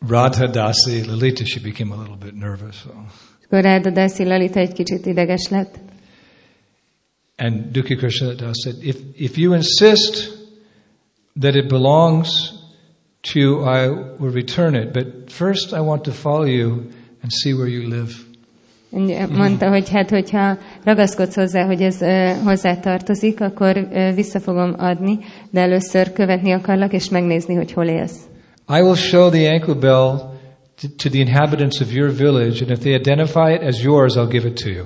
Radha 0.08 0.46
Dasi, 0.46 1.04
Lalita, 1.06 1.44
she 1.44 1.60
became 1.60 1.94
a 1.94 1.98
little 1.98 2.16
bit 2.16 2.34
nervous. 2.34 2.76
So. 2.76 2.90
Akkor 3.46 3.62
Ráda 3.62 3.90
Dászi 3.90 4.24
Lalita 4.24 4.60
egy 4.60 4.72
kicsit 4.72 5.06
ideges 5.06 5.48
lett. 5.48 5.78
And 7.36 7.70
Duki 7.72 7.94
Krishna 7.94 8.34
Das 8.34 8.56
said, 8.62 8.76
if, 8.82 8.96
if 9.14 9.36
you 9.36 9.54
insist 9.54 10.35
that 11.40 11.54
it 11.54 11.68
belongs 11.68 12.52
to 13.32 13.38
you, 13.40 13.64
I 13.64 13.88
will 14.18 14.32
return 14.32 14.74
it. 14.74 14.92
But 14.92 15.30
first, 15.30 15.72
I 15.72 15.80
want 15.80 16.04
to 16.04 16.12
follow 16.12 16.46
you 16.46 16.70
and 17.22 17.32
see 17.42 17.52
where 17.52 17.68
you 17.68 17.88
live. 17.88 18.12
Mondta, 19.30 19.68
hogy 19.68 19.90
hát, 19.90 20.10
hogyha 20.10 20.58
ragaszkodsz 20.84 21.34
hozzá, 21.34 21.64
hogy 21.64 21.82
ez 21.82 22.00
ö, 22.00 22.32
hozzá 22.44 22.76
tartozik, 22.76 23.40
akkor 23.40 23.88
ö, 23.92 24.12
vissza 24.14 24.40
fogom 24.40 24.74
adni, 24.78 25.18
de 25.50 25.60
először 25.60 26.12
követni 26.12 26.52
akarlak, 26.52 26.92
és 26.92 27.08
megnézni, 27.08 27.54
hogy 27.54 27.72
hol 27.72 27.86
élsz. 27.86 28.18
I 28.68 28.80
will 28.80 28.94
show 28.94 29.30
the 29.30 29.50
ankle 29.50 29.74
bell 29.74 30.18
to, 30.80 30.88
to 30.96 31.08
the 31.08 31.18
inhabitants 31.18 31.80
of 31.80 31.92
your 31.92 32.10
village, 32.10 32.60
and 32.60 32.70
if 32.70 32.78
they 32.78 32.94
identify 32.94 33.52
it 33.52 33.62
as 33.62 33.82
yours, 33.82 34.16
I'll 34.16 34.30
give 34.30 34.48
it 34.48 34.62
to 34.62 34.68
you. 34.68 34.84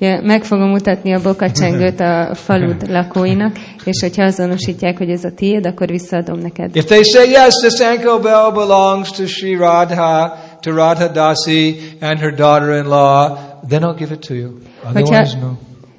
Ugye, 0.00 0.20
meg 0.22 0.44
fogom 0.44 0.68
mutatni 0.68 1.12
a 1.14 1.22
bokacsengőt 1.22 2.00
a 2.00 2.34
falud 2.34 2.88
lakóinak, 2.88 3.56
és 3.84 4.00
hogyha 4.00 4.22
azonosítják, 4.22 4.98
hogy 4.98 5.10
ez 5.10 5.24
a 5.24 5.32
tiéd, 5.34 5.66
akkor 5.66 5.88
visszaadom 5.88 6.38
neked. 6.38 6.76
If 6.76 6.84
they 6.84 7.02
say, 7.02 7.28
yes, 7.28 7.52
this 7.62 7.80
ankle 7.80 8.18
bell 8.22 8.52
belongs 8.52 9.10
to 9.10 9.26
Sri 9.26 9.56
Radha, 9.56 10.36
to 10.60 10.70
Radha 10.74 11.08
Dasi 11.08 11.76
and 12.00 12.18
her 12.18 12.34
daughter-in-law, 12.34 13.38
then 13.68 13.82
I'll 13.82 13.98
give 13.98 14.12
it 14.12 14.26
to 14.26 14.34
you. 14.34 14.50
Otherwise, 14.88 15.38
no. 15.38 15.50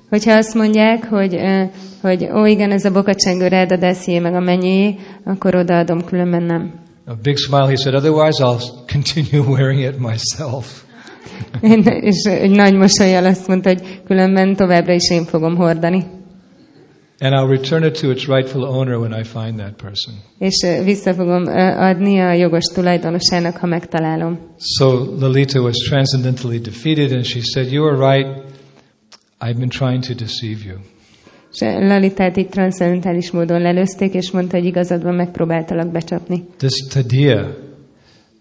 Hogyha 0.10 0.34
azt 0.34 0.54
mondják, 0.54 1.06
hogy, 1.10 1.40
hogy 2.02 2.30
ó 2.34 2.46
igen, 2.46 2.72
ez 2.72 2.86
a 2.86 2.92
bokacsengő 2.92 3.48
Ráda 3.48 3.78
Dászié 3.78 4.20
meg 4.20 4.34
a 4.34 4.40
mennyéjé, 4.40 4.96
akkor 5.24 5.56
odaadom, 5.56 6.06
különben 6.06 6.44
nem. 6.44 6.74
A 7.06 7.14
big 7.24 7.38
smile, 7.38 7.68
he 7.68 7.76
said, 7.76 7.96
otherwise 7.96 8.44
I'll 8.44 8.62
continue 8.92 9.48
wearing 9.56 9.80
it 9.80 10.00
myself. 10.00 10.88
És 12.02 12.24
egy 12.24 12.52
nagy 12.52 12.74
mosolyjal 12.74 13.26
azt 13.26 13.48
mondta, 13.48 13.70
hogy 13.70 14.02
különben 14.06 14.56
továbbra 14.56 14.94
is 14.94 15.10
én 15.10 15.24
fogom 15.24 15.56
hordani. 15.56 16.04
And 17.22 17.34
I'll 17.34 17.50
return 17.50 17.84
it 17.84 18.00
to 18.00 18.12
its 18.12 18.28
rightful 18.28 18.64
owner 18.64 18.96
when 18.98 19.12
I 19.12 19.24
find 19.24 19.58
that 19.58 19.76
person. 19.76 20.14
És 20.38 20.84
vissza 20.84 21.14
fogom 21.14 21.44
adni 21.78 22.20
a 22.20 22.34
jogos 22.34 22.66
tulajdonosának, 22.74 23.58
ha 23.58 23.68
megtalálom. 23.68 24.40
So 24.78 25.16
Lalita 25.20 25.62
was 25.62 25.76
transcendentally 25.90 26.60
defeated 26.60 27.12
and 27.12 27.26
she 27.26 27.40
said, 27.42 27.72
you 27.72 27.86
are 27.86 28.14
right. 28.14 28.28
I've 29.42 29.58
been 29.58 29.70
trying 29.70 30.04
to 30.04 30.14
deceive 30.14 30.60
you. 30.66 30.78
És 31.52 31.60
Lalitát 31.62 32.38
így 32.38 32.50
transzendentális 32.50 33.32
módon 33.32 33.62
lelőzték, 33.62 34.14
és 34.14 34.32
mondta, 34.32 34.58
hogy 34.58 34.66
igazad 34.66 35.04
van, 35.04 35.16
megpróbáltalak 35.16 35.92
becsapni. 35.92 36.46
This 36.58 36.88
tadia 36.94 37.58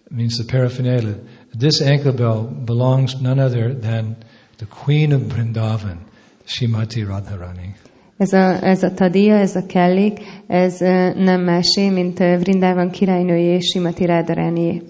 means 0.09 0.35
the 0.35 0.57
paraphernalia. 0.57 1.15
This 1.59 1.81
ankle 1.81 2.13
bell 2.13 2.65
belongs 2.65 3.15
none 3.21 3.39
other 3.39 3.75
than 3.75 4.17
the 4.59 4.67
queen 4.85 5.13
of 5.13 5.23
Vrindavan, 5.23 5.99
Shrimati 6.45 7.05
Radharani. 7.05 7.75
Ez 8.19 8.33
a, 8.33 8.65
ez 8.65 8.83
a 8.83 8.95
tadia, 8.95 9.35
ez 9.35 9.57
a 9.57 9.67
kellék, 9.67 10.21
ez 10.47 10.79
nem 11.15 11.41
másé, 11.41 11.89
mint 11.89 12.21
ö, 12.21 12.37
Vrindában 12.39 12.91
királynőjé 12.91 13.59
Simati 13.59 14.05
Rádaránié. 14.07 14.83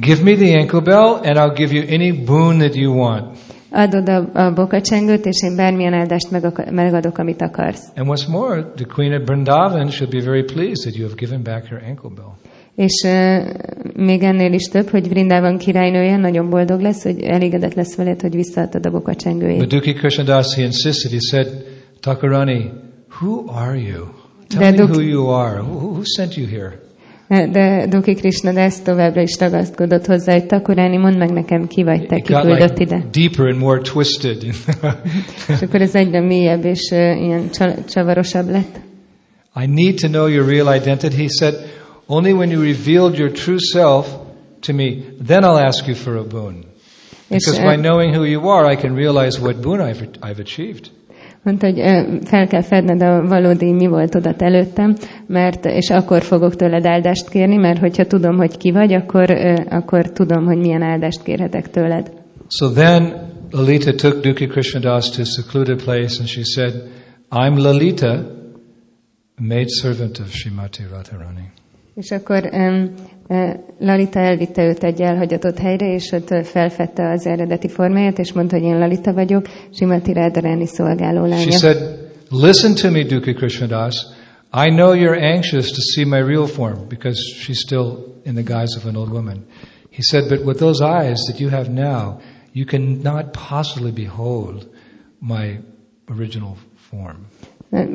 Give 0.00 0.22
me 0.22 0.34
the 0.34 0.58
ankle 0.58 0.80
bell 0.80 1.20
and 1.22 1.36
I'll 1.36 1.54
give 1.56 1.72
you 1.74 1.84
any 1.88 2.24
boon 2.24 2.58
that 2.58 2.74
you 2.74 2.92
want. 2.92 3.38
Adod 3.70 4.08
a, 4.08 4.30
a 4.32 4.52
bokacsengőt, 4.52 5.24
és 5.24 5.42
én 5.42 5.56
bármilyen 5.56 5.92
áldást 5.92 6.30
meg, 6.30 6.72
megadok, 6.72 7.18
amit 7.18 7.42
akarsz. 7.42 7.92
And 7.96 8.08
what's 8.08 8.28
more, 8.28 8.72
the 8.74 8.84
queen 8.84 9.12
of 9.12 9.28
Vrindavan 9.28 9.90
should 9.90 10.10
be 10.10 10.20
very 10.20 10.44
pleased 10.44 10.82
that 10.82 10.94
you 10.94 11.08
have 11.08 11.16
given 11.16 11.42
back 11.42 11.66
her 11.66 11.82
ankle 11.88 12.10
bell. 12.16 12.34
És 12.74 13.06
még 13.96 14.22
ennél 14.22 14.52
is 14.52 14.62
több, 14.62 14.88
hogy 14.88 15.08
Vrindában 15.08 15.58
királynője 15.58 16.16
nagyon 16.16 16.50
boldog 16.50 16.80
lesz, 16.80 17.02
hogy 17.02 17.20
elégedett 17.22 17.74
lesz 17.74 17.96
veled, 17.96 18.20
hogy 18.20 18.34
visszaadtad 18.34 18.86
a 18.86 18.90
But 18.90 19.00
bokacsengőjét. 19.02 19.66
Duki 19.66 19.92
Krishnadas, 19.92 20.54
he 20.54 20.62
insisted, 20.62 21.10
he 21.12 21.18
said, 21.30 21.64
Takarani, 22.00 22.70
who 23.20 23.44
are 23.46 23.78
you? 23.78 24.04
Tell 24.48 24.72
De 24.72 24.84
me 24.84 24.90
who 24.90 25.00
you 25.00 25.26
are. 25.28 25.60
Who, 25.60 25.88
who 25.88 26.02
sent 26.16 26.34
you 26.36 26.46
here? 26.48 26.82
De 27.28 27.86
Duki 27.86 28.14
Krishna 28.14 28.60
ezt 28.60 28.84
továbbra 28.84 29.20
is 29.22 29.38
ragaszkodott 29.38 30.06
hozzá, 30.06 30.32
hogy 30.32 30.46
Takuráni, 30.46 30.96
mondd 30.96 31.18
meg 31.18 31.30
nekem, 31.30 31.66
ki 31.66 31.82
vagy 31.82 32.06
te, 32.06 32.16
ki 32.20 32.32
küldött 32.32 32.78
ide. 32.78 33.04
deeper 33.12 33.46
and 33.46 33.58
more 33.58 33.80
twisted. 33.80 34.36
És 35.48 35.62
akkor 35.62 35.80
ez 35.80 35.94
egyre 35.94 36.20
mélyebb 36.20 36.64
és 36.64 36.90
ilyen 36.90 37.50
csa- 37.50 37.88
csavarosabb 37.88 38.48
lett. 38.50 38.80
I 39.62 39.66
need 39.66 39.94
to 40.00 40.08
know 40.08 40.26
your 40.26 40.48
real 40.48 40.74
identity. 40.76 41.16
He 41.16 41.28
said, 41.28 41.54
only 42.08 42.32
when 42.32 42.50
you 42.50 42.60
revealed 42.60 43.18
your 43.18 43.30
true 43.30 43.58
self 43.58 44.06
to 44.60 44.72
me, 44.72 45.04
then 45.26 45.44
I'll 45.44 45.58
ask 45.58 45.86
you 45.86 45.94
for 45.94 46.16
a 46.16 46.24
boon. 46.24 46.64
Because 47.28 47.58
by 47.58 47.76
knowing 47.76 48.14
who 48.14 48.24
you 48.24 48.48
are, 48.48 48.66
I 48.66 48.76
can 48.76 48.94
realize 48.94 49.40
what 49.40 49.60
boon 49.62 49.80
I've, 49.80 50.08
I've 50.22 50.40
achieved. 50.40 50.90
Mondta, 51.42 51.66
hogy 51.66 51.80
fel 52.24 52.46
kell 52.46 52.62
fedned 52.62 53.02
a 53.02 53.26
valódi 53.26 53.72
mi 53.72 53.86
voltodat 53.86 54.42
előttem, 54.42 54.96
mert, 55.26 55.64
és 55.64 55.90
akkor 55.90 56.22
fogok 56.22 56.56
tőled 56.56 56.86
áldást 56.86 57.28
kérni, 57.28 57.56
mert 57.56 57.78
hogyha 57.78 58.06
tudom, 58.06 58.36
hogy 58.36 58.56
ki 58.56 58.70
vagy, 58.72 58.92
akkor, 58.92 59.30
akkor 59.68 60.12
tudom, 60.12 60.44
hogy 60.44 60.58
milyen 60.58 60.82
áldást 60.82 61.22
kérhetek 61.22 61.70
tőled. 61.70 62.12
So 62.48 62.70
then 62.70 63.32
Lalita 63.50 63.94
took 63.94 64.20
Duki 64.20 64.46
Krishnadas 64.46 65.10
to 65.10 65.20
a 65.20 65.24
secluded 65.24 65.82
place 65.82 66.18
and 66.18 66.28
she 66.28 66.42
said, 66.44 66.72
I'm 67.30 67.58
Lalita, 67.58 68.24
maidservant 69.38 70.18
of 70.18 70.32
Srimati 70.32 70.82
Radharani. 70.90 71.52
És 71.94 72.10
akkor 72.10 72.50
um, 72.52 72.94
Lalita 73.78 74.18
elvitte 74.20 74.64
őt 74.64 74.84
egy 74.84 75.00
elhagyatott 75.00 75.58
helyre, 75.58 75.92
és 75.92 76.12
ott 76.12 76.46
felfedte 76.46 77.10
az 77.10 77.26
eredeti 77.26 77.68
formáját, 77.68 78.18
és 78.18 78.32
mondta, 78.32 78.56
hogy 78.56 78.64
én 78.64 78.78
Lalita 78.78 79.12
vagyok, 79.12 79.46
Simati 79.70 80.12
Radharani 80.12 80.66
szolgáló 80.66 81.26
She 81.26 81.34
lánya. 81.34 81.58
said, 81.58 82.04
Listen 82.30 82.74
to 82.74 82.90
me, 82.90 83.02
Duki 83.02 83.32
Krishnadas. 83.32 84.06
I 84.52 84.70
know 84.70 84.94
you're 84.94 85.20
anxious 85.34 85.70
to 85.70 85.80
see 85.80 86.04
my 86.04 86.20
real 86.20 86.46
form 86.46 86.88
because 86.88 87.18
she's 87.40 87.58
still 87.58 88.14
in 88.24 88.34
the 88.34 88.42
guise 88.42 88.76
of 88.76 88.86
an 88.86 88.96
old 88.96 89.10
woman. 89.10 89.44
He 89.90 90.02
said, 90.02 90.28
But 90.28 90.44
with 90.44 90.58
those 90.58 90.80
eyes 90.80 91.18
that 91.28 91.40
you 91.40 91.50
have 91.50 91.68
now, 91.70 92.20
you 92.52 92.64
cannot 92.64 93.32
possibly 93.32 93.92
behold 93.92 94.66
my 95.20 95.58
original 96.08 96.56
form. 96.76 97.26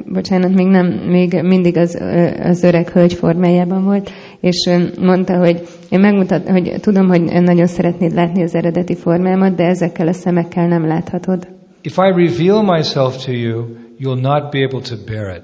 Bocsánat, 0.05 0.53
még 0.53 0.67
nem, 0.67 0.87
még 0.87 1.41
mindig 1.41 1.77
az, 1.77 2.01
az 2.43 2.63
öreg 2.63 2.89
hölgy 2.89 3.13
formájában 3.13 3.83
volt, 3.83 4.11
és 4.39 4.69
mondta, 4.99 5.37
hogy 5.37 5.67
én 5.89 5.99
megmutat, 5.99 6.49
hogy 6.49 6.73
tudom, 6.81 7.07
hogy 7.07 7.21
nagyon 7.21 7.67
szeretnéd 7.67 8.13
látni 8.13 8.43
az 8.43 8.55
eredeti 8.55 8.95
formámat, 8.95 9.55
de 9.55 9.63
ezekkel 9.63 10.07
a 10.07 10.13
szemekkel 10.13 10.67
nem 10.67 10.87
láthatod. 10.87 11.47
If 11.81 11.97
I 11.97 12.25
reveal 12.25 12.77
myself 12.77 13.25
to 13.25 13.31
you, 13.31 13.65
you'll 13.99 14.21
not 14.21 14.51
be 14.51 14.63
able 14.63 14.81
to 14.81 14.95
bear 15.05 15.35
it. 15.35 15.43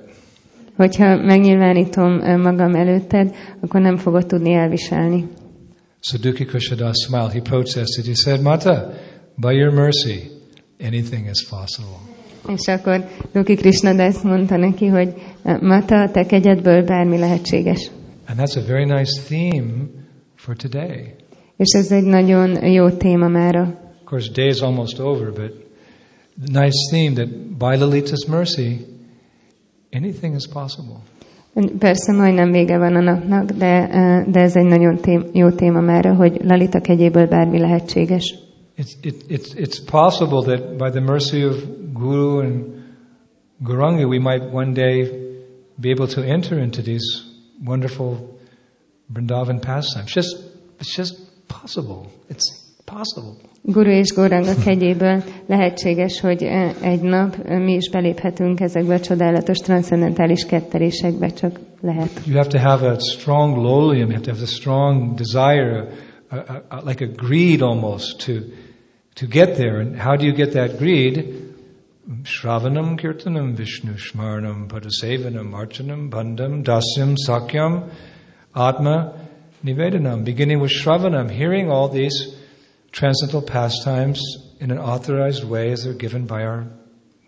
Hogyha 0.76 1.16
megnyilvánítom 1.16 2.12
magam 2.42 2.76
előtted, 2.76 3.36
akkor 3.62 3.82
nem 3.82 3.98
fogod 3.98 4.26
tudni 4.26 4.54
elviselni. 4.54 5.26
So 6.00 6.18
Duki 6.18 6.46
Krishnadas 6.46 6.96
smiled. 7.06 7.32
He 7.32 7.42
protested. 7.42 8.06
He 8.06 8.14
said, 8.14 8.42
Mata, 8.42 8.94
by 9.38 9.54
your 9.54 9.72
mercy, 9.72 10.32
anything 10.80 11.30
is 11.30 11.48
possible. 11.50 12.15
És 12.48 12.68
akkor 12.68 13.06
Luki 13.32 13.56
Krishna 13.56 13.90
ezt 13.90 14.24
mondta 14.24 14.58
neki, 14.58 14.88
hogy 14.88 15.14
Mata, 15.62 16.02
a 16.02 16.12
te 16.12 16.26
kegyedből 16.26 16.84
bármi 16.84 17.18
lehetséges. 17.18 17.92
And 18.28 18.40
that's 18.40 18.58
a 18.58 18.68
very 18.68 18.86
nice 18.86 19.22
theme 19.28 19.90
for 20.36 20.56
today. 20.56 21.14
És 21.58 21.74
ez 21.74 21.92
egy 21.92 22.04
nagyon 22.04 22.66
jó 22.66 22.90
téma 22.90 23.28
mára. 23.28 23.62
Of 23.62 24.12
course, 24.12 24.32
day 24.34 24.48
is 24.48 24.60
almost 24.60 25.00
over, 25.00 25.32
but 25.32 25.54
the 26.44 26.62
nice 26.62 26.90
theme 26.92 27.14
that 27.14 27.30
by 27.58 27.78
Lalita's 27.78 28.28
mercy, 28.28 28.86
anything 29.92 30.36
is 30.36 30.48
possible. 30.48 30.98
Persze 31.80 32.12
majdnem 32.12 32.52
vége 32.52 32.78
van 32.78 32.96
a 32.96 33.02
napnak, 33.02 33.52
de, 33.52 33.90
eh, 33.90 34.26
de 34.26 34.40
ez 34.40 34.56
egy 34.56 34.66
nagyon 34.66 34.98
tém, 34.98 35.26
jó 35.34 35.50
téma 35.50 35.80
mára, 35.80 36.16
hogy 36.16 36.40
Lalita 36.44 36.80
kegyéből 36.82 37.28
bármi 37.28 37.60
lehetséges. 37.60 38.36
It's, 38.78 38.96
it, 39.04 39.32
it's, 39.32 39.54
it's 39.54 39.80
possible 39.80 40.44
that 40.44 40.78
by 40.78 40.90
the 40.90 41.02
mercy 41.02 41.44
of 41.44 41.94
Guru 41.94 42.40
and 42.42 42.96
Guranga, 43.64 44.08
we 44.08 44.20
might 44.20 44.44
one 44.44 44.74
day 44.74 45.34
be 45.80 45.92
able 45.92 46.08
to 46.08 46.22
enter 46.22 46.60
into 46.60 46.82
these 46.82 47.24
wonderful 47.64 48.38
Vrindavan 49.12 49.62
pastimes. 49.62 50.12
Just, 50.12 50.36
it's 50.80 50.94
just 50.94 51.48
possible. 51.48 52.12
It's 52.30 52.66
possible. 52.86 53.38
Guru 53.64 53.90
és 53.90 54.14
Goranga 54.14 54.56
kegyéből 54.64 55.24
lehetséges, 55.48 56.20
hogy 56.20 56.44
egy 56.82 57.02
nap 57.02 57.48
mi 57.48 57.74
is 57.74 57.90
beléphetünk 57.90 58.60
ezekbe 58.60 58.94
a 58.94 59.00
csodálatos 59.00 59.58
transzendentális 59.58 60.46
kettelésekbe, 60.46 61.28
csak 61.28 61.60
lehet. 61.82 62.22
You 62.26 62.36
have 62.36 62.50
to 62.50 62.60
have 62.60 62.88
a 62.88 63.00
strong 63.00 63.58
lolium. 63.58 64.10
You 64.10 64.14
have 64.14 64.26
to 64.26 64.32
have 64.32 64.44
a 64.44 64.48
strong 64.48 65.14
desire, 65.14 65.88
a, 66.30 66.36
a, 66.36 66.64
a, 66.70 66.82
like 66.86 67.04
a 67.04 67.08
greed 67.08 67.62
almost, 67.62 68.26
to 68.26 68.32
to 69.16 69.28
get 69.28 69.58
there. 69.58 69.80
And 69.80 69.98
how 69.98 70.16
do 70.16 70.26
you 70.26 70.34
get 70.34 70.54
that 70.54 70.78
greed? 70.78 71.42
Shravanam 72.24 73.00
kirtanam 73.00 73.56
Vishnu 73.56 73.94
smarnam 73.96 74.68
padasevanam 74.68 75.52
archanam 75.52 76.10
Bandham 76.10 76.64
dasyam 76.64 77.16
sakyam 77.28 77.92
atma 78.56 79.28
nivedanam. 79.64 80.24
Beginning 80.24 80.60
with 80.60 80.72
Shravanam, 80.72 81.32
hearing 81.32 81.72
all 81.72 81.90
these 81.90 82.36
transcendental 82.92 83.42
pastimes 83.42 84.22
in 84.60 84.72
an 84.72 84.78
authorized 84.78 85.44
way 85.44 85.72
as 85.72 85.84
they're 85.84 85.94
given 85.94 86.26
by 86.26 86.44
our 86.44 86.68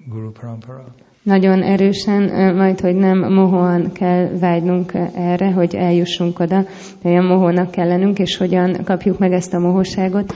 Guru 0.07 0.31
Parampara. 0.31 0.93
Nagyon 1.27 1.63
erősen, 1.63 2.55
majd, 2.55 2.79
hogy 2.79 2.95
nem 2.95 3.33
mohóan 3.33 3.91
kell 3.91 4.29
vágynunk 4.39 4.93
erre, 5.15 5.51
hogy 5.51 5.75
eljussunk 5.75 6.39
oda, 6.39 6.65
olyan 7.03 7.25
mohónak 7.25 7.71
kell 7.71 7.87
lennünk, 7.87 8.19
és 8.19 8.37
hogyan 8.37 8.83
kapjuk 8.83 9.17
meg 9.17 9.31
ezt 9.31 9.53
a 9.53 9.59
mohóságot, 9.59 10.33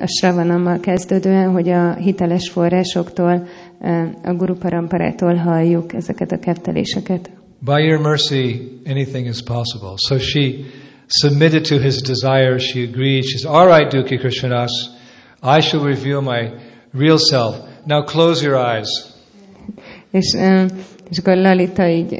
a, 0.00 0.06
savanammal 0.06 0.80
kezdődően, 0.80 1.50
hogy 1.50 1.68
a 1.68 1.94
hiteles 1.94 2.48
forrásoktól, 2.48 3.46
a 4.22 4.32
Guru 4.32 4.54
Paramparától 4.54 5.34
halljuk 5.34 5.94
ezeket 5.94 6.32
a 6.32 6.38
kefteléseket. 6.38 7.30
By 7.58 7.82
your 7.82 8.00
mercy, 8.00 8.80
anything 8.88 9.26
is 9.26 9.42
possible. 9.42 9.94
So 10.08 10.18
she 10.18 10.54
submitted 11.06 11.62
to 11.62 11.78
his 11.78 11.96
desire. 11.96 12.58
She 12.58 12.82
agreed. 12.82 13.24
She 13.24 13.38
said, 13.38 13.54
All 13.54 13.66
right, 13.66 13.92
Duki 13.92 14.16
Krishnadas, 14.16 14.70
I 15.42 15.60
shall 15.60 15.84
reveal 15.84 16.20
my 16.20 16.52
real 16.92 17.18
self. 17.18 17.56
Now 17.84 18.04
close 18.04 18.44
your 18.44 18.56
eyes. 18.56 19.15
És, 20.16 20.36
és 21.10 21.18
akkor 21.18 21.36
Lalita 21.36 21.88
így, 21.88 22.12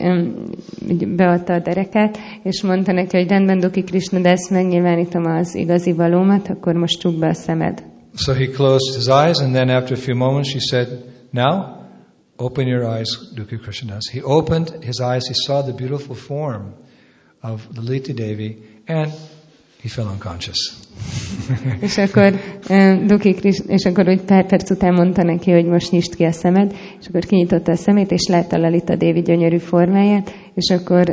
így 0.91 1.09
beadta 1.09 1.53
a 1.53 1.59
dereket, 1.59 2.19
és 2.43 2.63
mondta 2.63 2.93
neki, 2.93 3.17
hogy 3.17 3.29
rendben, 3.29 3.59
Duki 3.59 3.83
Krishna, 3.83 4.21
de 4.21 4.31
ezt 4.31 4.51
megnyilvánítom 4.51 5.25
az 5.25 5.55
igazi 5.55 5.93
valómat, 5.93 6.49
akkor 6.49 6.75
most 6.75 7.01
csukd 7.01 7.19
be 7.19 7.29
a 7.29 7.35
szemed. 7.35 7.85
So 8.15 8.33
he 8.33 8.47
closed 8.47 8.95
his 8.95 9.07
eyes, 9.07 9.39
and 9.39 9.53
then 9.55 9.69
after 9.69 9.93
a 9.93 10.01
few 10.01 10.17
moments, 10.17 10.49
she 10.49 10.61
said, 10.61 10.89
Now 11.31 11.77
open 12.37 12.67
your 12.67 12.97
eyes, 12.97 13.19
Duki 13.35 13.57
Krishnadas. 13.57 14.11
He 14.13 14.21
opened 14.23 14.69
his 14.85 15.01
eyes. 15.01 15.27
He 15.27 15.35
saw 15.35 15.63
the 15.63 15.73
beautiful 15.73 16.15
form 16.15 16.75
of 17.43 17.67
Lalita 17.77 18.13
Devi, 18.13 18.57
and 18.87 19.13
he 19.83 19.89
fell 19.89 20.09
unconscious. 20.09 20.86
És 21.81 21.99
akkor 21.99 22.35
Duki 23.07 23.33
Kris, 23.33 23.59
és 23.67 23.85
akkor 23.85 24.09
úgy 24.09 24.21
pár 24.21 24.47
perc 24.47 24.71
után 24.71 24.95
mondta 24.95 25.23
neki, 25.23 25.51
hogy 25.51 25.65
most 25.65 25.91
nyisd 25.91 26.15
ki 26.15 26.25
a 26.25 26.33
szemed, 26.33 26.75
és 27.01 27.07
akkor 27.07 27.25
kinyitotta 27.25 27.73
a 27.73 27.77
szemét, 27.77 28.11
és 28.11 28.27
látta 28.29 28.59
Lalita 28.59 28.97
Dévi 28.97 29.23
gyönyörű 29.23 29.59
formáját, 29.59 30.35
és 30.55 30.71
akkor 30.71 31.05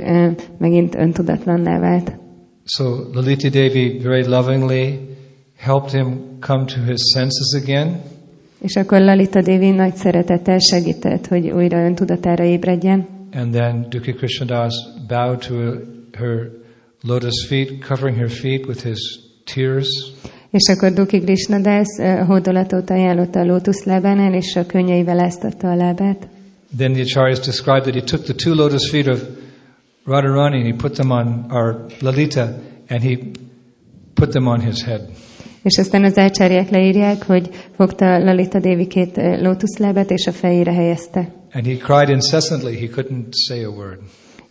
megint 0.58 0.96
öntudatlanná 0.96 1.80
vált. 1.80 2.14
So 2.66 2.84
Lalita 3.14 3.50
Devi 3.50 4.00
very 4.04 4.28
lovingly 4.28 5.00
helped 5.58 5.92
him 5.92 6.20
come 6.40 6.66
to 6.66 6.82
his 6.88 7.02
senses 7.14 7.62
again. 7.64 8.02
És 8.62 8.76
akkor 8.76 9.00
Lalita 9.00 9.42
Dévi 9.42 9.70
nagy 9.70 9.96
szeretettel 9.96 10.60
segített, 10.60 11.28
hogy 11.28 11.50
újra 11.50 11.86
öntudatára 11.86 12.44
ébredjen. 12.44 13.08
And 13.34 13.52
then 13.52 13.86
Duki 13.90 14.14
Krishnadas 14.14 14.74
bowed 15.08 15.40
to 15.48 15.54
her 16.18 16.52
lotus 17.02 17.46
feet, 17.48 17.86
covering 17.86 18.18
her 18.18 18.30
feet 18.30 18.68
with 18.68 18.84
his 18.84 19.23
tears. 19.44 19.88
És 20.52 20.76
akkor 20.76 20.94
Duki 20.94 21.20
Krishnadas 21.20 21.88
hódolatot 22.28 22.90
ajánlotta 22.90 23.40
a 23.40 23.46
lótuszlábánál, 23.46 24.34
és 24.34 24.56
a 24.56 24.66
könnyeivel 24.66 25.20
áztatta 25.20 25.68
a 25.68 25.76
lábát. 25.76 26.28
Then 26.78 26.94
the 26.94 27.02
acharyas 27.02 27.40
described 27.40 27.84
that 27.84 27.96
he 27.96 28.02
took 28.02 28.24
the 28.24 28.34
two 28.34 28.54
lotus 28.54 28.90
feet 28.90 29.08
of 29.08 29.22
Radharani 30.06 30.58
and 30.58 30.66
he 30.66 30.74
put 30.74 30.94
them 30.94 31.12
on 31.12 31.46
our 31.50 31.86
Lalita 32.02 32.60
and 32.90 33.02
he 33.02 33.18
put 34.14 34.30
them 34.30 34.48
on 34.48 34.60
his 34.60 34.84
head. 34.84 35.02
És 35.64 35.78
aztán 35.78 36.04
az 36.04 36.18
ácsárják 36.18 36.70
leírják, 36.70 37.24
hogy 37.24 37.50
fogta 37.76 38.18
Lalita 38.18 38.60
Dévi 38.60 38.88
két 38.88 39.16
lótuszlábát, 39.42 40.12
és 40.12 40.28
a 40.28 40.32
fejére 40.32 40.72
helyezte. 40.72 41.34
And 41.54 41.66
he 41.66 41.76
cried 41.76 42.10
incessantly. 42.10 42.76
He 42.76 42.88
couldn't 42.96 43.32
say 43.48 43.64
a 43.64 43.70
word. 43.70 44.00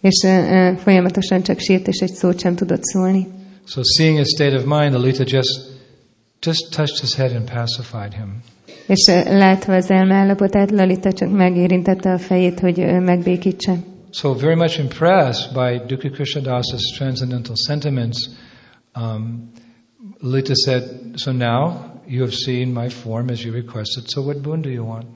És 0.01 0.22
uh, 0.24 0.76
folyamatosan 0.76 1.43
csak 1.43 1.59
sírt, 1.59 1.88
és 1.88 1.99
egy 1.99 2.12
szót 2.12 2.40
sem 2.40 2.55
tudott 2.55 2.82
szólni. 2.82 3.26
So 3.65 3.81
seeing 3.83 4.17
his 4.19 4.31
state 4.35 4.57
of 4.57 4.65
mind, 4.65 4.93
Lalita 4.93 5.25
just 5.25 5.73
just 6.41 6.73
touched 6.73 7.01
his 7.01 7.15
head 7.15 7.33
and 7.33 7.51
pacified 7.51 8.15
him. 8.15 8.43
És 8.87 9.07
uh, 9.09 9.39
látva 9.39 9.75
az 9.75 9.91
elmeállapotát, 9.91 10.71
Lalita 10.71 11.13
csak 11.13 11.31
megérintette 11.31 12.13
a 12.13 12.19
fejét, 12.19 12.61
hogy 12.61 12.79
uh, 12.79 13.01
megbékítse. 13.01 13.77
So 14.11 14.35
very 14.35 14.55
much 14.55 14.79
impressed 14.79 15.53
by 15.53 15.81
Dukkha 15.87 16.11
Krishnadas's 16.11 16.95
transcendental 16.97 17.57
sentiments, 17.57 18.29
um, 18.97 19.51
Lalita 20.21 20.55
said, 20.55 20.83
"So 21.15 21.33
now 21.33 21.75
you 22.07 22.21
have 22.21 22.33
seen 22.33 22.69
my 22.69 22.89
form 22.89 23.29
as 23.29 23.45
you 23.45 23.55
requested. 23.55 24.05
So 24.07 24.23
what 24.23 24.41
boon 24.41 24.61
do 24.61 24.69
you 24.69 24.87
want?" 24.87 25.07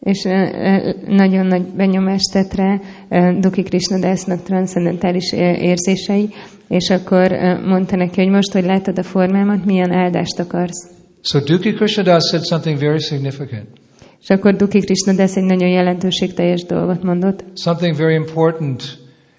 És 0.00 0.24
ö, 0.24 0.90
nagyon 1.06 1.46
nagy 1.46 1.62
benyomást 1.62 2.32
tett 2.32 2.54
rá 2.54 2.80
Duki 3.40 3.62
Krishnadasnak 3.62 4.42
transzendentális 4.42 5.32
érzései, 5.32 6.28
és 6.72 6.90
akkor 6.90 7.32
mondta 7.64 7.96
neki, 7.96 8.20
hogy 8.20 8.30
most, 8.30 8.52
hogy 8.52 8.64
látod 8.64 8.98
a 8.98 9.02
formámat, 9.02 9.64
milyen 9.64 9.92
áldást 9.92 10.38
akarsz. 10.38 10.90
So 11.22 11.38
Duki 11.40 11.72
Krishnadas 11.72 12.22
said 12.30 12.44
something 12.44 12.78
very 12.78 12.98
significant, 12.98 13.68
És 14.20 14.28
akkor 14.28 14.56
Duki 14.56 14.78
Krishnadas 14.80 15.36
egy 15.36 15.44
nagyon 15.44 15.68
jelentőségteljes 15.68 16.64
dolgot 16.64 17.02
mondott. 17.02 17.44
something 17.54 17.96
very 17.96 18.14
important 18.14 18.82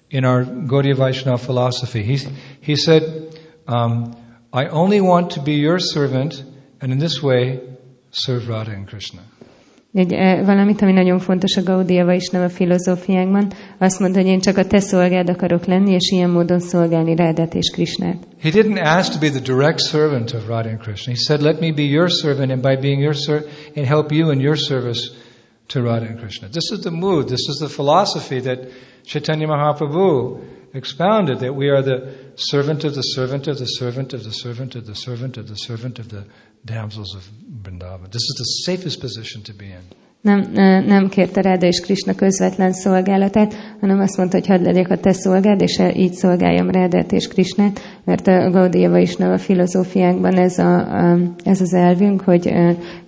in 0.08 0.24
our 0.24 0.46
Gaudiya 0.66 0.96
Vaishnava 0.96 1.36
philosophy. 1.36 2.02
He, 2.02 2.16
he 2.60 2.74
said, 2.74 3.02
um, 3.66 4.10
I 4.52 4.66
only 4.70 5.00
want 5.00 5.34
to 5.34 5.42
be 5.42 5.50
your 5.52 5.80
servant, 5.80 6.44
and 6.80 6.92
in 6.92 6.98
this 6.98 7.22
way 7.22 7.60
serve 8.10 8.46
Radha 8.48 8.72
and 8.72 8.86
Krishna. 8.86 9.20
Egy, 9.94 10.10
valamit, 10.44 10.82
ami 10.82 10.92
nagyon 10.92 11.18
fontos 11.18 11.56
a 11.56 11.62
Gaudiya 11.62 12.04
Vaishnava 12.04 12.48
filozófiánkban, 12.48 13.52
azt 13.78 14.00
mondta, 14.00 14.20
hogy 14.20 14.28
én 14.28 14.40
csak 14.40 14.56
a 14.56 14.66
te 14.66 14.80
szolgád 14.80 15.28
akarok 15.28 15.64
lenni, 15.64 15.92
és 15.92 16.10
ilyen 16.10 16.30
módon 16.30 16.60
szolgálni 16.60 17.16
Rádát 17.16 17.54
és 17.54 17.70
Krisnát. 17.72 18.26
He 18.40 18.50
didn't 18.50 18.96
ask 18.98 19.12
to 19.12 19.18
be 19.18 19.30
the 19.30 19.40
direct 19.40 19.80
servant 19.80 20.32
of 20.32 20.48
Radha 20.48 20.70
and 20.70 20.78
Krishna. 20.78 21.12
He 21.12 21.18
said, 21.18 21.40
Let 21.40 21.60
me 21.60 21.72
be 21.72 21.82
your 21.82 22.10
servant, 22.10 22.50
and 22.50 22.62
by 22.62 22.76
being 22.76 23.00
your 23.00 23.14
servant, 23.14 23.50
and 23.76 23.86
help 23.86 24.12
you 24.12 24.30
in 24.30 24.40
your 24.40 24.56
service 24.56 25.10
to 25.66 25.82
Radha 25.82 26.06
and 26.06 26.18
Krishna. 26.18 26.48
This 26.48 26.72
is 26.72 26.80
the 26.80 26.90
mood, 26.90 27.28
this 27.28 27.48
is 27.48 27.56
the 27.60 27.68
philosophy 27.68 28.40
that 28.40 28.58
Chaitanya 29.04 29.46
Mahaprabhu 29.46 30.40
expounded 30.72 31.38
that 31.38 31.54
we 31.54 31.68
are 31.68 31.82
the 31.82 31.98
servant 32.34 32.84
of 32.84 32.94
the 32.94 33.02
servant 33.02 33.46
of 33.46 33.58
the 33.58 33.66
servant 33.66 34.12
of 34.12 34.24
the 34.24 34.32
servant 34.32 34.74
of 34.76 34.86
the 34.86 34.94
servant 34.94 35.36
of 35.36 35.46
the 35.46 35.56
servant 35.56 35.98
of 35.98 36.08
the 36.08 36.24
damsels 36.64 37.14
of 37.14 37.24
Vrindavan. 37.62 38.08
This 38.10 38.26
is 38.30 38.34
the 38.42 38.48
safest 38.64 39.00
position 39.00 39.42
to 39.42 39.52
be 39.58 39.64
in. 39.64 39.84
Nem, 40.24 40.50
nem 40.86 41.08
kérte 41.08 41.40
Ráda 41.40 41.66
és 41.66 41.80
Krisna 41.80 42.14
közvetlen 42.14 42.72
szolgálatát, 42.72 43.54
hanem 43.80 44.00
azt 44.00 44.16
mondta, 44.16 44.36
hogy 44.38 44.46
hadd 44.46 44.62
legyek 44.62 44.90
a 44.90 44.96
te 44.96 45.12
szolgád, 45.12 45.60
és 45.60 45.80
így 45.96 46.12
szolgáljam 46.12 46.70
Rádát 46.70 47.12
és 47.12 47.28
Krisnát, 47.28 47.80
mert 48.04 48.26
a 48.26 48.50
Gaudiya 48.50 48.90
Vaishnava 48.90 49.38
filozófiánkban 49.38 50.38
ez, 50.38 50.58
a, 50.58 50.76
a, 50.76 51.18
ez 51.42 51.60
az 51.60 51.72
elvünk, 51.74 52.20
hogy, 52.20 52.52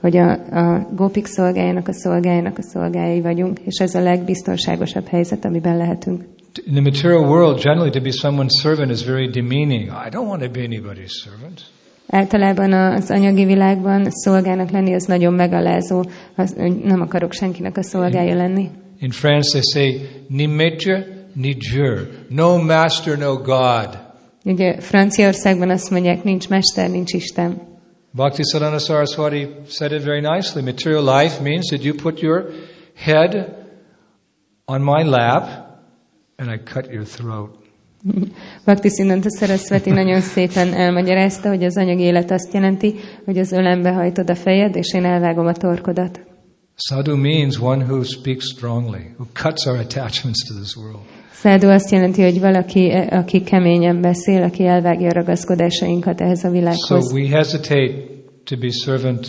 hogy 0.00 0.16
a, 0.16 0.30
a 0.32 0.88
gópik 0.94 1.26
szolgájának 1.26 1.88
a 1.88 1.92
szolgájának 1.92 2.58
a 2.58 2.62
szolgájai 2.62 3.20
vagyunk, 3.20 3.58
és 3.58 3.78
ez 3.78 3.94
a 3.94 4.00
legbiztonságosabb 4.00 5.06
helyzet, 5.06 5.44
amiben 5.44 5.76
lehetünk. 5.76 6.24
In 6.66 6.72
the 6.72 6.82
material 6.82 7.28
world, 7.28 7.62
generally 7.62 7.90
to 7.90 8.00
be 8.00 8.10
someone's 8.10 8.60
servant 8.62 8.90
is 8.90 9.04
very 9.04 9.28
demeaning. 9.28 9.88
I 10.06 10.08
don't 10.10 10.28
want 10.28 10.42
to 10.42 10.50
be 10.50 10.60
anybody's 10.60 11.12
servant. 11.24 11.75
Általában 12.08 12.72
az 12.72 13.10
anyagi 13.10 13.44
világban 13.44 14.06
szolgának 14.10 14.70
lenni 14.70 14.94
az 14.94 15.04
nagyon 15.04 15.32
megalázó, 15.32 16.04
az, 16.36 16.54
nem 16.82 17.00
akarok 17.00 17.32
senkinek 17.32 17.76
a 17.76 17.82
szolgája 17.82 18.34
lenni. 18.34 18.70
In 18.98 19.10
France, 19.10 19.58
they 19.58 19.62
say, 19.72 20.08
ni 20.28 20.46
maître, 20.46 21.06
ni 21.34 21.52
Dieu. 21.52 21.96
No 22.28 22.62
master, 22.62 23.18
no 23.18 23.36
God. 23.36 23.98
Ugye 24.44 24.80
Franciaországban 24.80 25.70
azt 25.70 25.90
mondják, 25.90 26.22
nincs 26.22 26.48
mester, 26.48 26.90
nincs 26.90 27.12
Isten. 27.12 27.60
Bhakti 28.10 28.42
Siddhanta 28.42 28.78
Saraswati 28.78 29.48
said 29.68 29.92
it 29.92 30.02
very 30.02 30.20
nicely. 30.20 30.62
Material 30.62 31.02
life 31.02 31.42
means 31.42 31.66
that 31.68 31.84
you 31.84 31.94
put 31.94 32.20
your 32.20 32.50
head 32.94 33.54
on 34.64 34.82
my 34.82 35.02
lap 35.02 35.48
and 36.38 36.50
I 36.50 36.56
cut 36.56 36.90
your 36.90 37.04
throat. 37.04 37.65
Bhakti 38.64 38.88
Siddhanta 38.88 39.28
Saraswati 39.38 39.90
nagyon 39.90 40.20
szépen 40.20 40.72
elmagyarázta, 40.74 41.48
hogy 41.48 41.64
az 41.64 41.76
anyagi 41.76 42.02
élet 42.02 42.30
azt 42.30 42.52
jelenti, 42.52 42.94
hogy 43.24 43.38
az 43.38 43.52
ölembe 43.52 43.92
hajtod 43.92 44.30
a 44.30 44.34
fejed, 44.34 44.76
és 44.76 44.94
én 44.94 45.04
elvágom 45.04 45.46
a 45.46 45.52
torkodat. 45.52 46.20
Sadhu 46.76 47.16
means 47.16 47.60
one 47.60 47.84
who 47.84 48.02
speaks 48.02 48.44
strongly, 48.44 49.02
who 49.18 49.24
cuts 49.32 49.66
our 49.66 49.78
attachments 49.78 50.44
to 50.48 50.54
this 50.54 50.76
world. 50.76 51.00
Szádu 51.32 51.68
azt 51.68 51.90
jelenti, 51.90 52.22
hogy 52.22 52.40
valaki, 52.40 52.90
aki 53.10 53.42
keményen 53.42 54.00
beszél, 54.00 54.42
aki 54.42 54.66
elvágja 54.66 55.08
a 55.08 55.12
ragaszkodásainkat 55.12 56.20
ehhez 56.20 56.44
a 56.44 56.48
So 56.48 56.52
világhoz. 56.52 57.12
we 57.12 57.28
hesitate 57.28 57.92
to 58.44 58.56
be 58.56 58.70
servant 58.70 59.26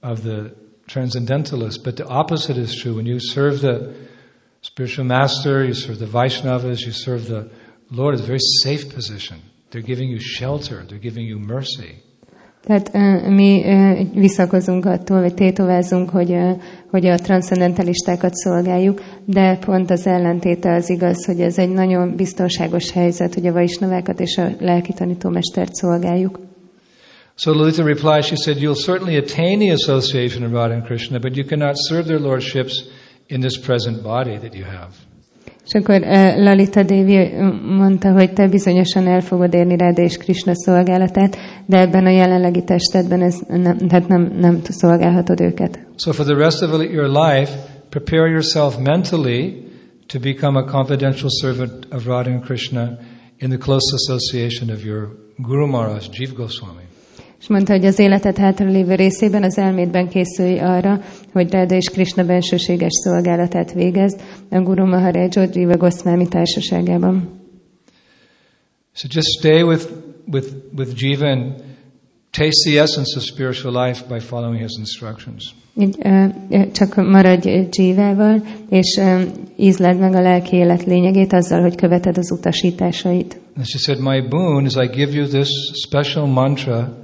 of 0.00 0.20
the 0.20 0.42
transcendentalist, 0.86 1.82
but 1.82 1.94
the 1.94 2.04
opposite 2.08 2.60
is 2.60 2.70
true. 2.74 2.94
When 2.94 3.06
you 3.06 3.18
serve 3.18 3.56
the 3.58 3.78
spiritual 4.64 5.04
master, 5.04 5.62
you 5.64 5.74
serve 5.74 5.98
the 5.98 6.06
Vaishnavas, 6.06 6.80
you 6.86 6.92
serve 6.92 7.26
the 7.26 7.50
Lord, 7.90 8.14
it's 8.14 8.22
a 8.22 8.26
very 8.26 8.38
safe 8.62 8.94
position. 8.94 9.36
They're 9.70 9.82
giving 9.82 10.08
you 10.08 10.18
shelter, 10.18 10.84
they're 10.86 10.98
giving 10.98 11.26
you 11.26 11.38
mercy. 11.38 12.02
Tehát 12.66 12.92
mi 13.28 13.62
ö, 13.64 14.02
visszakozunk 14.20 14.84
attól, 14.84 15.20
vagy 15.20 15.34
tétovázunk, 15.34 16.10
hogy, 16.10 16.34
hogy 16.90 17.06
a 17.06 17.18
transzcendentalistákat 17.18 18.34
szolgáljuk, 18.34 19.00
de 19.24 19.58
pont 19.58 19.90
az 19.90 20.06
ellentéte 20.06 20.74
az 20.74 20.90
igaz, 20.90 21.26
hogy 21.26 21.40
ez 21.40 21.58
egy 21.58 21.68
nagyon 21.68 22.16
biztonságos 22.16 22.90
helyzet, 22.90 23.34
hogy 23.34 23.46
a 23.46 23.52
vaisnavákat 23.52 24.20
és 24.20 24.36
a 24.36 24.48
lelki 24.60 24.92
tanítómestert 24.92 25.74
szolgáljuk. 25.74 26.38
So 27.36 27.52
Lalitha 27.52 27.84
replies, 27.84 28.26
she 28.26 28.36
said, 28.36 28.56
You'll 28.60 28.84
certainly 28.84 29.16
attain 29.16 29.58
the 29.58 29.72
association 29.72 30.44
of 30.44 30.52
Radha 30.52 30.74
and 30.74 30.84
Krishna, 30.84 31.18
but 31.18 31.36
you 31.36 31.46
cannot 31.46 31.76
serve 31.88 32.04
their 32.04 32.20
lordships 32.20 32.84
in 33.26 33.40
this 33.40 33.58
present 33.58 34.02
body 34.02 34.38
that 34.38 34.54
you 34.54 34.64
have. 34.64 34.92
És 35.66 35.72
akkor 35.72 36.02
ö, 36.02 36.42
Lalita 36.42 36.82
Devi 36.82 37.30
mondta, 37.76 38.12
hogy 38.12 38.32
te 38.32 38.48
bizonyosan 38.48 39.06
el 39.06 39.20
fogod 39.20 39.54
érni 39.54 39.76
Ráda 39.76 40.02
és 40.02 40.16
Krishna 40.16 40.54
szolgálatát, 40.54 41.36
de 41.66 41.80
ebben 41.80 42.06
a 42.06 42.10
jelenlegi 42.10 42.64
testedben 42.64 43.22
ez 43.22 43.38
nem, 43.48 43.76
tehát 43.76 44.08
nem, 44.08 44.32
nem 44.38 44.60
szolgálhatod 44.62 45.40
őket. 45.40 45.78
So 45.96 46.12
for 46.12 46.24
the 46.24 46.34
rest 46.34 46.62
of 46.62 46.70
your 46.70 47.08
life, 47.08 47.50
prepare 47.88 48.28
yourself 48.28 48.78
mentally 48.78 49.64
to 50.06 50.18
become 50.18 50.58
a 50.58 50.64
confidential 50.64 51.30
servant 51.30 51.86
of 51.90 52.06
Radha 52.06 52.30
and 52.30 52.44
Krishna 52.44 52.98
in 53.38 53.48
the 53.48 53.58
close 53.58 53.94
association 53.94 54.70
of 54.70 54.84
your 54.84 55.08
Guru 55.36 55.66
Maharaj, 55.66 56.08
Jiv 56.10 56.34
Goswami. 56.34 56.83
És 57.44 57.50
mondta, 57.50 57.72
hogy 57.72 57.84
az 57.84 57.98
életed 57.98 58.36
hátralévő 58.36 58.94
részében 58.94 59.42
az 59.42 59.58
elmédben 59.58 60.08
készülj 60.08 60.58
arra, 60.58 61.00
hogy 61.32 61.50
Ráda 61.50 61.74
és 61.74 61.88
Krishna 61.88 62.24
bensőséges 62.24 62.92
szolgálatát 62.92 63.72
végezd 63.72 64.20
a 64.50 64.60
Guru 64.60 64.86
Maharaj 64.86 65.28
Jiva 65.52 65.76
Goswami 65.76 66.28
társaságában. 66.28 67.40
So 68.92 69.08
just 69.10 69.28
stay 69.38 69.62
with, 69.62 69.84
with, 70.32 70.46
with 70.76 70.90
Jiva 70.96 71.26
and 71.26 71.52
taste 72.30 72.70
the 72.70 72.80
essence 72.80 73.16
of 73.16 73.22
spiritual 73.22 73.86
life 73.86 74.04
by 74.08 74.20
following 74.20 74.60
his 74.60 74.72
instructions. 74.78 75.54
Így, 75.76 75.98
csak 76.72 76.94
maradj 76.94 77.68
Jivával, 77.70 78.42
és 78.68 79.00
ízled 79.56 79.98
meg 79.98 80.14
a 80.14 80.20
lelki 80.20 80.56
élet 80.56 80.84
lényegét 80.84 81.32
azzal, 81.32 81.60
hogy 81.60 81.74
követed 81.74 82.18
az 82.18 82.32
utasításait. 82.32 83.40
And 83.56 83.66
she 83.66 83.78
said, 83.78 84.00
My 84.00 84.28
boon 84.28 84.64
is 84.64 84.74
I 84.74 84.86
give 84.86 85.12
you 85.12 85.26
this 85.26 85.48
special 85.86 86.26
mantra 86.26 87.02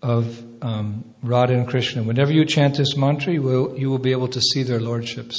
of 0.00 0.24
um, 0.62 1.04
Radha 1.22 1.54
and 1.54 1.66
Krishna. 1.66 2.02
Whenever 2.02 2.32
you 2.32 2.44
chant 2.44 2.74
this 2.74 2.96
mantra, 2.96 3.32
you 3.32 3.42
will, 3.42 3.74
you 3.76 3.90
will 3.90 4.00
be 4.00 4.12
able 4.12 4.28
to 4.28 4.40
see 4.40 4.62
their 4.64 4.80
lordships. 4.80 5.36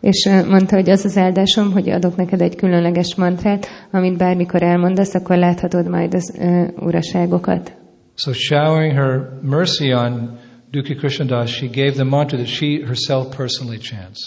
És 0.00 0.24
ö, 0.26 0.48
mondta, 0.48 0.74
hogy 0.74 0.90
az 0.90 1.04
az 1.04 1.16
áldásom, 1.16 1.72
hogy 1.72 1.90
adok 1.90 2.16
neked 2.16 2.40
egy 2.40 2.56
különleges 2.56 3.14
mantrát, 3.14 3.66
amit 3.90 4.16
bármikor 4.16 4.62
elmondasz, 4.62 5.14
akkor 5.14 5.36
láthatod 5.36 5.88
majd 5.88 6.14
az 6.14 6.36
ö, 6.38 6.64
uraságokat. 6.80 7.76
So, 8.14 8.32
showering 8.32 8.92
her 8.92 9.38
mercy 9.42 9.92
on 9.92 10.38
Dukhi 10.70 10.94
Krishnadas, 10.94 11.50
she 11.50 11.66
gave 11.66 11.92
the 11.92 12.04
mantra 12.04 12.36
that 12.38 12.48
she 12.48 12.66
herself 12.84 13.36
personally 13.36 13.78
chants. 13.78 14.18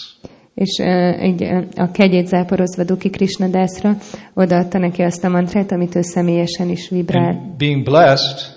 És 0.54 0.78
ö, 0.78 1.22
így, 1.24 1.42
ö, 1.42 1.60
a 1.74 1.90
kegyét 1.90 2.26
záporozva 2.26 2.84
Duki 2.84 3.10
Krishnadásra 3.10 3.96
odaadta 4.34 4.78
neki 4.78 5.02
azt 5.02 5.24
a 5.24 5.28
mantrát, 5.28 5.72
amit 5.72 5.94
ő 5.94 6.02
személyesen 6.02 6.68
is 6.68 6.88
vibrál. 6.88 7.28
And 7.28 7.56
being 7.56 7.82
blessed 7.82 8.55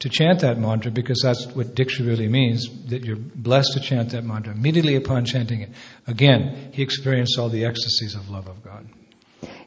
to 0.00 0.08
chant 0.08 0.40
that 0.40 0.58
mantra, 0.58 0.90
because 0.90 1.20
that's 1.22 1.46
what 1.54 1.74
Diksha 1.74 2.06
really 2.06 2.28
means, 2.28 2.68
that 2.88 3.04
you're 3.04 3.20
blessed 3.34 3.72
to 3.74 3.80
chant 3.80 4.10
that 4.10 4.24
mantra. 4.24 4.54
Immediately 4.54 4.96
upon 4.96 5.24
chanting 5.24 5.60
it, 5.60 5.70
again, 6.06 6.70
he 6.72 6.82
experienced 6.82 7.38
all 7.38 7.48
the 7.48 7.64
ecstasies 7.64 8.14
of 8.14 8.28
love 8.30 8.48
of 8.48 8.62
God. 8.64 8.84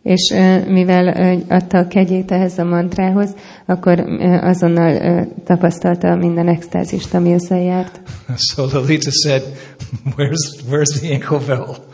És 0.04 0.34
mivel 0.68 1.08
adta 1.50 1.78
a 1.78 1.88
kegyét 1.88 2.32
ehhez 2.32 2.58
a 2.58 2.64
mantrához, 2.64 3.36
akkor 3.66 4.00
azonnal 4.42 5.28
tapasztalta 5.44 6.16
minden 6.16 6.48
extázist, 6.48 7.14
ami 7.14 7.32
ezzel 7.32 7.62
járt. 7.62 8.02
So 8.36 8.66
Lalita 8.66 9.12
said, 9.12 9.42
where's, 10.16 10.64
where's 10.68 11.00
the 11.00 11.14
ankle 11.14 11.40
bell? 11.48 11.93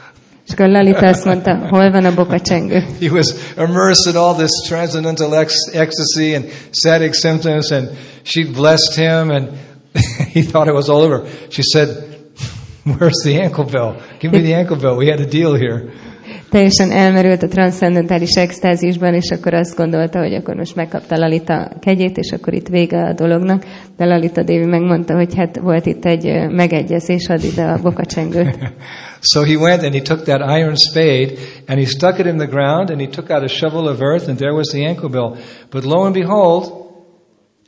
És 0.49 0.55
akkor 0.55 0.69
Lalita 0.69 1.07
azt 1.07 1.25
mondta, 1.25 1.67
hol 1.69 1.91
van 1.91 2.05
a 2.05 2.13
bokacsengő? 2.13 2.83
He 2.99 3.09
was 3.11 3.27
immersed 3.57 4.13
in 4.13 4.19
all 4.19 4.33
this 4.33 4.49
transcendental 4.67 5.35
ecstasy 5.73 6.35
and 6.35 6.45
static 6.71 7.15
symptoms, 7.15 7.71
and 7.71 7.89
she 8.23 8.45
blessed 8.53 8.95
him, 8.95 9.29
and 9.29 9.47
he 10.33 10.41
thought 10.41 10.67
it 10.67 10.73
was 10.73 10.89
all 10.89 11.01
over. 11.01 11.21
She 11.49 11.61
said, 11.61 11.87
Where's 12.83 13.21
the 13.23 13.41
ankle 13.41 13.65
bell? 13.65 14.01
Give 14.19 14.31
me 14.31 14.41
the 14.41 14.55
ankle 14.55 14.77
bell. 14.77 14.95
We 14.97 15.11
had 15.11 15.19
a 15.19 15.29
deal 15.29 15.55
here. 15.55 15.83
teljesen 16.49 16.91
elmerült 16.91 17.43
a 17.43 17.47
transzcendentális 17.47 18.35
extázisban, 18.35 19.13
és 19.13 19.29
akkor 19.31 19.53
azt 19.53 19.75
gondolta, 19.75 20.19
hogy 20.19 20.33
akkor 20.33 20.55
most 20.55 20.75
megkapta 20.75 21.17
Lalita 21.17 21.71
kegyét, 21.79 22.17
és 22.17 22.31
akkor 22.31 22.53
itt 22.53 22.67
vége 22.67 23.03
a 23.03 23.13
dolognak. 23.13 23.63
De 23.97 24.05
Lalita 24.05 24.43
Dévi 24.43 24.65
megmondta, 24.65 25.15
hogy 25.15 25.35
hát 25.35 25.59
volt 25.59 25.85
itt 25.85 26.05
egy 26.05 26.49
megegyezés, 26.49 27.27
add 27.27 27.43
ide 27.43 27.63
a 27.63 27.81
bokacsengőt. 27.81 28.57
So 29.21 29.43
he 29.43 29.57
went 29.57 29.83
and 29.83 29.93
he 29.93 30.01
took 30.01 30.25
that 30.25 30.41
iron 30.41 30.75
spade 30.77 31.39
and 31.67 31.79
he 31.79 31.85
stuck 31.85 32.19
it 32.19 32.27
in 32.27 32.37
the 32.37 32.47
ground 32.47 32.89
and 32.89 33.01
he 33.01 33.07
took 33.07 33.29
out 33.29 33.43
a 33.43 33.47
shovel 33.47 33.87
of 33.87 34.01
earth 34.01 34.27
and 34.27 34.37
there 34.37 34.53
was 34.53 34.69
the 34.71 34.85
ankle 34.85 35.09
bill. 35.09 35.37
But 35.69 35.83
lo 35.83 36.05
and 36.05 36.13
behold, 36.13 36.87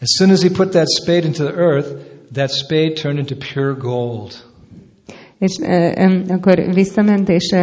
as 0.01 0.09
soon 0.17 0.31
as 0.31 0.41
he 0.41 0.49
put 0.49 0.71
that 0.73 0.87
spade 0.89 1.25
into 1.25 1.43
the 1.43 1.53
earth, 1.53 2.33
that 2.33 2.51
spade 2.51 2.95
turned 2.95 3.19
into 3.19 3.35
pure 3.35 3.73
gold. 3.73 4.33
És 5.39 5.57
akkor 6.27 6.73
visszament, 6.73 7.29
és 7.29 7.55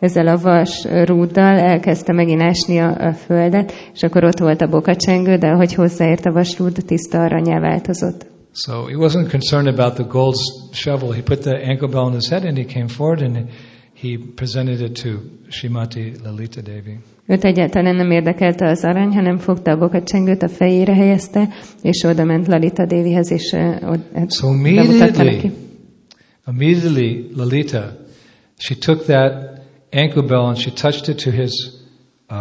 ezzel 0.00 0.26
a 0.26 0.36
vas 0.36 0.84
rúddal 1.04 1.58
elkezdte 1.58 2.12
megint 2.12 2.42
ásni 2.42 2.78
a, 2.78 3.06
a 3.06 3.12
földet, 3.12 3.72
és 3.94 4.02
akkor 4.02 4.24
ott 4.24 4.38
volt 4.38 4.60
a 4.60 4.68
bokacsengő, 4.68 5.36
de 5.36 5.46
ahogy 5.46 5.74
hozzáért 5.74 6.26
a 6.26 6.32
vasrúd, 6.32 6.76
tiszta 6.86 7.18
aranyá 7.18 7.60
változott. 7.60 8.26
So 8.58 8.86
he 8.86 8.96
wasn't 8.96 9.28
concerned 9.30 9.68
about 9.68 9.96
the 9.96 10.04
gold 10.04 10.36
shovel. 10.72 11.12
He 11.12 11.20
put 11.22 11.42
the 11.42 11.56
ankle 11.56 11.88
bell 11.88 12.04
on 12.04 12.12
his 12.12 12.28
head 12.30 12.44
and 12.44 12.56
he 12.56 12.64
came 12.64 12.88
forward 12.88 13.20
and 13.20 13.50
he 13.92 14.16
presented 14.16 14.80
it 14.80 14.94
to 15.02 15.08
Shrimati 15.50 16.22
Lalita 16.24 16.62
Devi. 16.62 16.98
Őt 17.26 17.44
egyáltalán 17.44 17.96
nem 17.96 18.10
érdekelte 18.10 18.66
az 18.66 18.84
arany, 18.84 19.12
hanem 19.12 19.38
fogta 19.38 19.70
a 19.70 19.78
bokacsengőt, 19.78 20.42
a 20.42 20.48
fejére 20.48 20.94
helyezte, 20.94 21.48
és 21.82 22.02
oda 22.02 22.24
ment 22.24 22.46
Lalita 22.46 22.86
Dévihez, 22.86 23.30
és 23.30 23.52
ott, 23.82 24.32
So 24.32 24.46
bemutatta 24.62 25.22
neki. 25.22 25.50
immediately, 25.50 25.52
immediately 26.46 27.30
Lalita, 27.34 27.92
she 28.58 28.74
took 28.74 29.04
that 29.04 29.60
ankle 29.92 30.22
bell 30.22 30.46
and 30.46 30.56
she 30.56 30.70
touched 30.70 31.08
it 31.08 31.22
to 31.24 31.30
his 31.30 31.52
uh, 32.30 32.36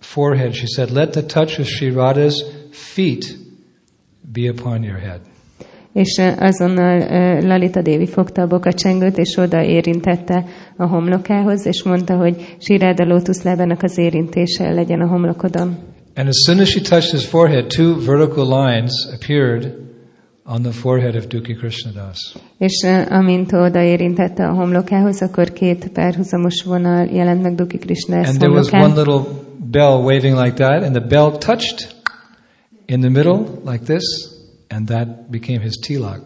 forehead. 0.00 0.54
She 0.54 0.66
said, 0.66 0.90
"Let 0.90 1.10
the 1.10 1.22
touch 1.22 1.58
of 1.58 1.66
Sri 1.66 1.90
Radha's 1.90 2.44
feet 2.70 3.36
be 4.32 4.48
upon 4.48 4.82
your 4.82 4.98
head." 4.98 5.20
És 5.96 6.22
azonnal 6.38 6.98
Lalita 7.40 7.82
Dévi 7.82 8.06
fogta 8.06 8.42
a 8.42 8.46
bokacsengőt, 8.46 9.18
és 9.18 9.36
oda 9.36 9.62
érintette 9.62 10.44
a 10.76 10.86
homlokához, 10.86 11.66
és 11.66 11.82
mondta, 11.82 12.16
hogy 12.16 12.56
Siráda 12.58 13.04
lótuszlábának 13.04 13.82
az 13.82 13.98
érintése 13.98 14.72
legyen 14.72 15.00
a 15.00 15.08
homlokodon. 15.08 15.76
And 16.14 16.28
as 16.28 16.42
soon 16.46 16.58
as 16.58 16.68
she 16.68 16.80
touched 16.80 17.10
his 17.10 17.26
forehead, 17.26 17.66
two 17.66 17.94
vertical 18.06 18.44
lines 18.44 18.92
appeared 19.14 19.74
on 20.44 20.62
the 20.62 20.72
forehead 20.72 21.16
of 21.16 21.26
Duki 21.26 21.54
Krishnadas. 21.54 22.36
És 22.58 22.86
amint 23.08 23.52
oda 23.52 23.82
érintette 23.82 24.46
a 24.46 24.52
homlokához, 24.52 25.22
akkor 25.22 25.52
két 25.52 25.88
párhuzamos 25.92 26.62
vonal 26.66 27.06
jelent 27.06 27.42
meg 27.42 27.54
Duki 27.54 27.78
Krishna 27.78 28.16
And 28.16 28.38
there 28.38 28.52
was 28.52 28.72
one 28.72 28.94
little 28.94 29.20
bell 29.70 30.02
waving 30.02 30.36
like 30.38 30.54
that, 30.54 30.82
and 30.82 30.94
the 30.94 31.06
bell 31.08 31.30
touched 31.30 31.94
in 32.86 33.00
the 33.00 33.10
middle 33.10 33.44
like 33.64 33.84
this, 33.84 34.35
and 34.68 34.88
that 34.88 35.30
became 35.30 35.60
his 35.60 35.78
tilak. 35.86 36.20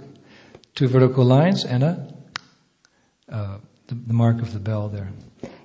Two 0.74 0.88
vertical 0.88 1.24
lines 1.24 1.64
and 1.64 1.82
a 1.82 2.06
uh, 3.32 3.58
the, 3.86 3.94
the 4.06 4.14
mark 4.14 4.42
of 4.42 4.50
the 4.50 4.60
bell 4.60 4.88
there. 4.88 5.12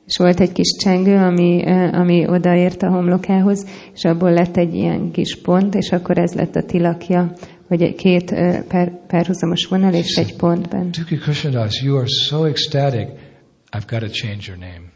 És 0.05 0.17
volt 0.17 0.39
egy 0.39 0.51
kis 0.51 0.76
csengő, 0.84 1.17
ami, 1.17 1.63
ami 1.91 2.28
odaért 2.28 2.82
a 2.82 2.89
homlokához, 2.89 3.65
és 3.93 4.03
abból 4.03 4.32
lett 4.32 4.57
egy 4.57 4.73
ilyen 4.73 5.11
kis 5.11 5.41
pont, 5.41 5.76
és 5.76 5.91
akkor 5.91 6.17
ez 6.17 6.34
lett 6.34 6.55
a 6.55 6.63
tilakja, 6.63 7.34
hogy 7.67 7.82
egy 7.82 7.95
két 7.95 8.32
ö, 8.32 8.57
pár, 8.67 9.05
párhuzamos 9.07 9.65
vonal 9.65 9.93
és 9.93 10.15
egy 10.15 10.36
pont 10.36 10.69
benne. 10.69 10.89
Duki 10.89 11.15
Krishnadas, 11.15 11.82
you 11.82 11.97
are 11.97 12.07
so 12.07 12.43
ecstatic. 12.43 13.07
I've 13.71 13.88
got 13.88 13.99
to 13.99 14.09
change 14.09 14.47
your 14.47 14.59
name. 14.59 14.94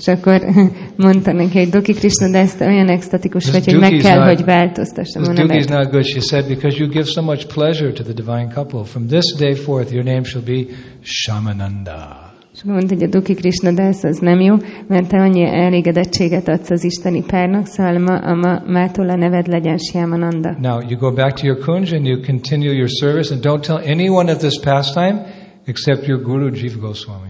És 0.00 0.06
akkor 0.06 0.40
mondta 1.06 1.32
neki, 1.32 1.58
hogy 1.58 1.68
Doki 1.68 1.92
Krishna, 1.92 2.30
de 2.30 2.38
ezt 2.38 2.60
olyan 2.60 2.88
extatikus 2.88 3.50
vagy, 3.50 3.64
hogy 3.64 3.78
meg 3.78 3.92
kell, 3.92 4.18
not- 4.18 4.36
hogy 4.36 4.44
változtassam 4.44 5.22
a 5.22 5.26
Duki 5.26 5.56
is 5.56 5.64
nevet. 5.64 5.68
not 5.68 5.90
good. 5.92 6.04
She 6.04 6.20
said, 6.20 6.46
because 6.46 6.78
you 6.78 6.88
give 6.88 7.04
so 7.04 7.22
much 7.22 7.46
pleasure 7.54 7.92
to 7.92 8.02
the 8.02 8.12
divine 8.12 8.48
couple. 8.54 8.84
From 8.84 9.06
this 9.06 9.34
day 9.38 9.54
forth, 9.54 9.92
your 9.92 10.04
name 10.04 10.22
shall 10.24 10.42
be 10.44 10.60
Shamananda. 11.02 12.28
És 12.54 12.60
akkor 12.62 12.72
mondta, 12.74 12.94
hogy 12.94 13.02
a 13.02 13.06
Duki 13.08 13.34
Krishna, 13.34 13.72
de 13.72 13.82
ez 13.82 14.04
az 14.04 14.18
nem 14.18 14.40
jó, 14.40 14.56
mert 14.88 15.08
te 15.08 15.16
annyi 15.16 15.44
elégedettséget 15.44 16.48
adsz 16.48 16.70
az 16.70 16.84
isteni 16.84 17.24
párnak, 17.26 17.66
szóval 17.66 17.98
ma, 17.98 18.14
a 18.18 18.34
ma, 18.34 18.62
mától 18.66 19.08
a 19.08 19.16
neved 19.16 19.46
legyen 19.46 19.76
Syamananda. 19.78 20.56
Now 20.60 20.80
you 20.88 20.98
go 20.98 21.12
back 21.12 21.32
to 21.40 21.46
your 21.46 21.58
kunj 21.58 21.92
and 21.96 22.06
you 22.06 22.20
continue 22.26 22.72
your 22.72 22.88
service 22.88 23.34
and 23.34 23.42
don't 23.44 23.60
tell 23.66 23.76
anyone 23.92 24.32
of 24.32 24.38
this 24.38 24.60
pastime 24.60 25.24
except 25.64 26.06
your 26.06 26.22
guru 26.22 26.50
Jiva 26.54 26.78
Goswami. 26.86 27.28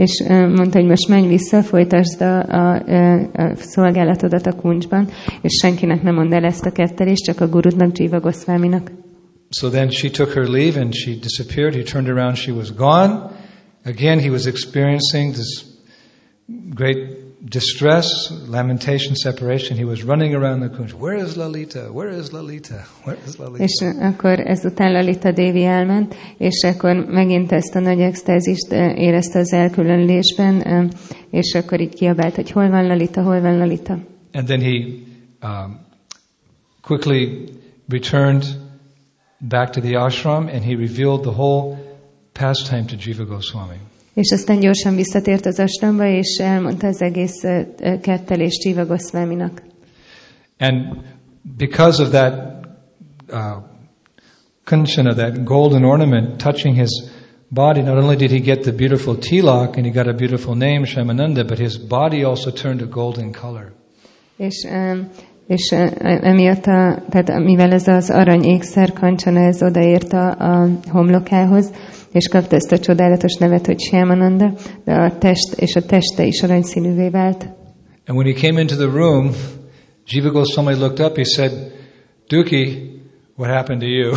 És 0.00 0.22
mondta, 0.28 0.78
hogy 0.78 0.88
most 0.88 1.08
menj 1.08 1.26
vissza, 1.26 1.62
folytasd 1.62 2.20
a, 2.20 2.38
a, 2.42 2.74
a 3.32 3.54
szolgálatodat 3.54 4.46
a 4.46 4.52
kuncsban, 4.52 5.08
és 5.42 5.58
senkinek 5.62 6.02
nem 6.02 6.14
mondd 6.14 6.34
el 6.34 6.44
ezt 6.44 6.64
a 6.66 6.72
kettelést, 6.72 7.24
csak 7.24 7.40
a 7.40 7.48
gurudnak, 7.48 7.98
Jiva 7.98 8.20
Goswaminak. 8.20 8.90
So 9.50 9.68
then 9.68 9.90
she 9.90 10.10
took 10.10 10.32
her 10.32 10.48
leave 10.48 10.80
and 10.80 10.94
she 10.94 11.10
disappeared. 11.20 11.74
He 11.74 11.82
turned 11.82 12.08
around, 12.08 12.36
she 12.36 12.52
was 12.52 12.74
gone. 12.74 13.30
Again, 13.84 14.18
he 14.18 14.30
was 14.30 14.46
experiencing 14.46 15.32
this 15.32 15.64
great 16.74 17.29
distress, 17.48 18.30
lamentation, 18.48 19.14
separation. 19.14 19.76
He 19.76 19.84
was 19.84 20.04
running 20.04 20.34
around 20.34 20.60
the 20.60 20.68
kunj. 20.68 20.92
Where 20.92 21.16
is 21.16 21.36
Lalita? 21.36 21.90
Where 21.92 22.10
is 22.10 22.32
Lalita? 22.32 22.84
Where 23.04 23.18
is 23.26 23.38
Lalita? 23.38 23.64
És 23.64 23.80
akkor 24.00 24.40
ezután 24.40 24.92
Lalita 24.92 25.32
Dévi 25.32 25.64
elment, 25.64 26.14
és 26.38 26.62
akkor 26.62 26.96
megint 26.96 27.52
ezt 27.52 27.74
a 27.74 27.80
nagy 27.80 28.00
extázist 28.00 28.72
érezte 28.96 29.38
az 29.38 29.52
elkülönülésben, 29.52 30.90
és 31.30 31.54
akkor 31.54 31.80
így 31.80 31.94
kiabált, 31.94 32.34
hogy 32.34 32.50
hol 32.50 32.70
van 32.70 32.86
Lalita, 32.86 33.22
hol 33.22 33.40
van 33.40 33.58
Lalita. 33.58 33.98
And 34.32 34.46
then 34.46 34.60
he 34.60 34.84
um, 35.42 35.80
quickly 36.82 37.48
returned 37.88 38.44
back 39.48 39.72
to 39.72 39.80
the 39.80 39.96
ashram 39.96 40.48
and 40.48 40.62
he 40.62 40.74
revealed 40.74 41.22
the 41.22 41.32
whole 41.32 41.76
pastime 42.32 42.84
to 42.84 42.96
Jiva 42.96 43.24
Goswami. 43.24 43.76
És 44.20 44.32
aztán 44.32 44.60
gyorsan 44.60 44.94
visszatért 44.94 45.46
az 45.46 45.58
astramba, 45.58 46.06
és 46.06 46.38
elmondta 46.42 46.86
az 46.86 47.02
egész 47.02 47.42
kettelést 48.00 48.64
Jiva 48.64 48.86
Goswaminak. 48.86 49.62
And 50.58 50.74
because 51.56 52.02
of 52.02 52.10
that 52.10 52.34
uh, 53.32 53.38
kunchana, 54.64 55.14
that 55.14 55.44
golden 55.44 55.84
ornament 55.84 56.36
touching 56.36 56.76
his 56.76 56.90
body, 57.48 57.82
not 57.82 58.02
only 58.02 58.16
did 58.16 58.30
he 58.30 58.38
get 58.38 58.62
the 58.62 58.72
beautiful 58.72 59.16
tilak 59.16 59.76
and 59.76 59.86
he 59.86 59.92
got 59.92 60.06
a 60.06 60.14
beautiful 60.14 60.54
name, 60.54 60.84
Shamananda, 60.84 61.44
but 61.46 61.58
his 61.58 61.78
body 61.78 62.24
also 62.24 62.50
turned 62.50 62.82
a 62.82 62.86
golden 62.86 63.32
color. 63.32 63.72
És, 64.36 64.64
ö, 64.64 65.00
és 65.50 65.70
ö, 65.70 65.86
emiatt, 66.02 66.66
a, 66.66 67.02
tehát 67.08 67.44
mivel 67.44 67.72
ez 67.72 67.88
az 67.88 68.10
arany 68.10 68.44
ékszer 68.44 68.92
kancsana, 68.92 69.40
ez 69.40 69.62
odaért 69.62 70.12
a, 70.12 70.28
a 70.30 70.68
homlokához, 70.90 71.72
és 72.12 72.28
kapta 72.28 72.56
ezt 72.56 72.72
a 72.72 72.78
csodálatos 72.78 73.34
nevet, 73.34 73.66
hogy 73.66 73.80
Syamananda, 73.80 74.52
de 74.84 74.92
a 74.92 75.18
test 75.18 75.54
és 75.56 75.76
a 75.76 75.82
teste 75.82 76.24
is 76.24 76.42
aranyszínűvé 76.42 77.08
vált. 77.08 77.42
And 78.06 78.18
when 78.18 78.34
he 78.34 78.40
came 78.46 78.60
into 78.60 78.76
the 78.76 78.90
room, 78.92 79.30
Jiva 80.06 80.30
Goswami 80.30 80.74
looked 80.74 81.06
up, 81.06 81.16
he 81.16 81.24
said, 81.24 81.52
Duki, 82.28 82.90
what 83.36 83.50
happened 83.50 83.80
to 83.80 83.88
you? 83.88 84.12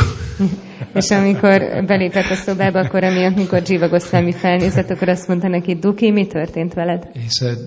És 0.99 1.09
amikor 1.09 1.85
belépett 1.85 2.29
a 2.29 2.35
szobába, 2.35 2.79
akkor 2.79 3.03
emiatt, 3.03 3.35
mikor 3.35 3.61
Jiva 3.65 3.89
Goswami 3.89 4.31
felnézett, 4.31 4.89
akkor 4.89 5.09
azt 5.09 5.27
mondta 5.27 5.47
neki, 5.47 5.75
Duki, 5.75 6.11
mi 6.11 6.27
történt 6.27 6.73
veled? 6.73 7.03
He 7.13 7.29
said, 7.29 7.57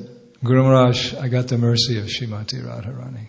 Guru 0.46 0.62
Maharaj, 0.62 1.12
I 1.24 1.28
got 1.28 1.46
the 1.46 1.56
mercy 1.56 1.98
of 1.98 2.08
Shimati 2.08 2.56
Radharani. 2.60 3.28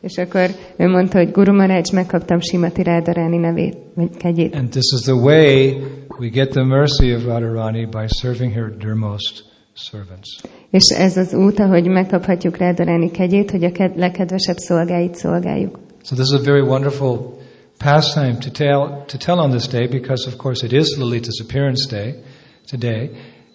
És 0.00 0.16
akkor 0.16 0.50
ő 0.76 0.88
mondta, 0.88 1.18
hogy 1.18 1.30
Guru 1.30 1.52
Maharaj, 1.52 1.82
megkaptam 1.92 2.40
Simati 2.40 2.82
Rádaráni 2.82 3.36
nevét, 3.36 3.76
vagy 3.94 4.16
kegyét. 4.16 4.54
And 4.54 4.68
this 4.68 4.92
is 4.94 5.00
the 5.00 5.14
way 5.14 5.76
we 6.18 6.28
get 6.28 6.50
the 6.50 6.64
mercy 6.64 7.14
of 7.14 7.24
Radharani 7.24 7.86
by 7.86 8.06
serving 8.20 8.52
her 8.52 8.76
dearmost 8.76 9.44
servants. 9.74 10.40
És 10.70 10.82
ez 10.96 11.16
az 11.16 11.34
út, 11.34 11.58
ahogy 11.58 11.86
megkaphatjuk 11.86 12.56
Rádaráni 12.56 13.10
kegyét, 13.10 13.50
hogy 13.50 13.64
a 13.64 13.72
ked- 13.72 13.96
legkedvesebb 13.96 14.56
szolgáit 14.56 15.14
szolgáljuk. 15.14 15.78
So 16.02 16.14
this 16.14 16.28
is 16.32 16.40
a 16.40 16.42
very 16.42 16.62
wonderful 16.62 17.38
pastime 17.78 18.36
to 18.38 18.50
tell, 18.50 19.04
to 19.06 19.16
tell 19.16 19.38
on 19.38 19.50
this 19.50 19.66
day 19.68 19.86
because 19.86 20.28
of 20.28 20.36
course 20.36 20.66
it 20.66 20.72
is 20.72 20.96
Lalita's 20.98 21.40
appearance 21.40 21.96
day 21.96 22.14
today 22.70 23.10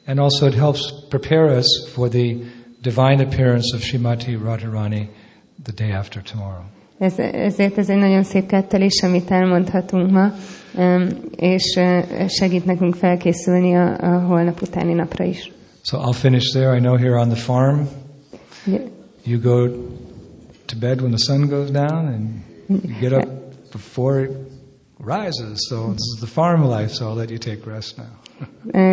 and 0.06 0.20
also 0.20 0.48
it 0.48 0.54
helps 0.54 0.92
prepare 1.10 1.58
us 1.58 1.68
for 1.94 2.10
the 2.10 2.36
divine 2.84 3.20
appearance 3.22 3.76
of 3.76 3.82
Shrimati 3.82 4.36
Radharani 4.38 5.10
the 5.64 5.72
day 5.72 5.92
after 5.92 6.22
tomorrow. 6.22 6.64
Ez, 7.00 7.20
ezért 7.20 7.78
ez 7.78 7.90
egy 7.90 7.98
nagyon 7.98 8.24
szép 8.24 8.46
kettelés, 8.46 9.04
amit 9.04 9.32
elmondhatunk 9.32 10.12
ma, 10.12 10.34
és 11.36 11.80
segít 12.28 12.66
nekünk 12.66 12.96
felkészülni 12.96 13.76
a, 13.76 13.98
a 13.98 14.20
holnap 14.20 14.62
utáni 14.62 14.94
napra 14.94 15.26
is. 15.26 15.52
So 15.82 15.98
I'll 15.98 16.20
finish 16.20 16.52
there. 16.54 16.76
I 16.76 16.80
know 16.80 16.96
here 16.98 17.20
on 17.20 17.30
the 17.30 17.40
farm 17.40 17.88
you 19.24 19.38
go 19.38 19.68
to 20.68 20.76
bed 20.76 21.02
when 21.02 21.12
the 21.12 21.18
sun 21.18 21.48
goes 21.48 21.72
down 21.72 22.08
and 22.08 22.86
you 22.86 23.00
get 23.00 23.14
up 23.14 23.28
before 23.72 24.20
it 24.22 24.32
rises. 25.00 25.68
So 25.70 25.94
this 25.94 26.08
is 26.16 26.18
the 26.20 26.28
farm 26.28 26.64
life, 26.64 26.92
so 26.92 27.10
I'll 27.10 27.16
let 27.16 27.30
you 27.30 27.38
take 27.38 27.66
rest 27.66 27.98
now. 27.98 28.23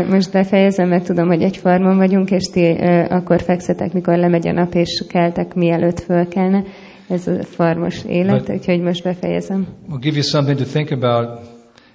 Most 0.09 0.32
befejezem, 0.32 0.88
mert 0.88 1.05
tudom, 1.05 1.26
hogy 1.28 1.43
egy 1.43 1.57
farmon 1.57 1.97
vagyunk, 1.97 2.30
és 2.30 2.45
ti 2.45 2.66
akkor 3.09 3.43
fekszetek, 3.43 3.93
mikor 3.93 4.16
lemegy 4.16 4.49
a 4.49 4.53
nap, 4.53 4.74
és 4.74 5.05
keltek, 5.09 5.55
mielőtt 5.55 6.01
fölkelne. 6.01 6.64
Ez 7.09 7.26
a 7.26 7.43
farmos 7.43 8.05
élet, 8.05 8.45
But- 8.47 8.57
úgyhogy 8.57 8.80
most 8.80 9.03
befejezem. 9.03 9.66
We'll 9.91 10.01
give 10.01 10.14
you 10.14 10.22
something 10.22 10.59
to 10.59 10.64
think 10.64 10.91
about 10.91 11.41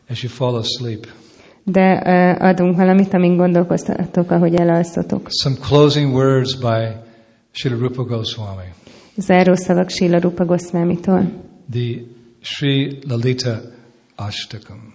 as 0.09 0.23
you 0.23 0.31
fall 0.31 0.55
asleep. 0.55 1.07
De 1.63 1.91
adunk 2.39 2.75
valamit, 2.75 3.13
amin 3.13 3.35
gondolkoztatok, 3.37 4.31
ahogy 4.31 4.55
elalszotok. 4.55 5.27
Some 5.29 5.55
closing 5.67 6.13
words 6.13 6.55
by 6.59 6.87
Srila 7.51 7.77
Rupa 7.77 8.03
Goswami. 8.03 8.63
Zárószavak 9.17 9.89
Sila 9.89 10.19
Rupa 10.19 10.45
Goszvámitól. 10.45 11.31
The 11.71 11.89
Sri 12.41 12.97
Lalita 13.07 13.61
Ashtakam. 14.15 14.93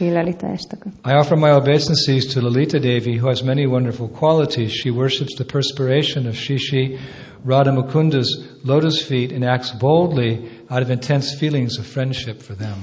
I 0.00 1.14
offer 1.14 1.36
my 1.36 1.50
obeisances 1.50 2.26
to 2.34 2.40
Lalita 2.40 2.80
Devi, 2.80 3.18
who 3.18 3.28
has 3.28 3.42
many 3.42 3.66
wonderful 3.66 4.08
qualities. 4.08 4.72
She 4.72 4.90
worships 4.90 5.34
the 5.34 5.44
perspiration 5.44 6.26
of 6.26 6.34
Shri 6.36 6.58
Shri 6.58 6.98
Radha 7.44 7.72
Mukunda's 7.72 8.28
lotus 8.64 9.02
feet 9.02 9.32
and 9.32 9.44
acts 9.44 9.72
boldly 9.72 10.48
out 10.70 10.82
of 10.82 10.90
intense 10.90 11.34
feelings 11.34 11.78
of 11.78 11.86
friendship 11.86 12.40
for 12.40 12.54
them. 12.54 12.76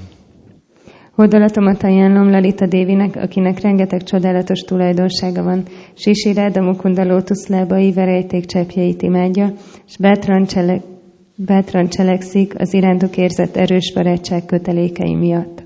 Hódolatomat 1.16 1.82
ajánlom 1.82 2.30
Lalita 2.30 2.66
Dévinek, 2.66 3.16
akinek 3.16 3.60
rengeteg 3.60 4.02
csodálatos 4.02 4.60
tulajdonsága 4.60 5.42
van. 5.42 5.62
Sisi 5.94 6.32
Ráda 6.32 6.60
Mukunda 6.62 7.04
lótuszlábai 7.04 7.92
verejték 7.92 8.44
cseppjeit 8.44 9.02
imádja, 9.02 9.52
és 9.86 9.96
bátran, 9.96 10.46
csele, 10.46 10.80
bátran 11.36 11.88
cselekszik 11.88 12.54
az 12.58 12.74
irántuk 12.74 13.16
érzett 13.16 13.56
erős 13.56 13.92
barátság 13.94 14.44
kötelékei 14.46 15.14
miatt. 15.14 15.59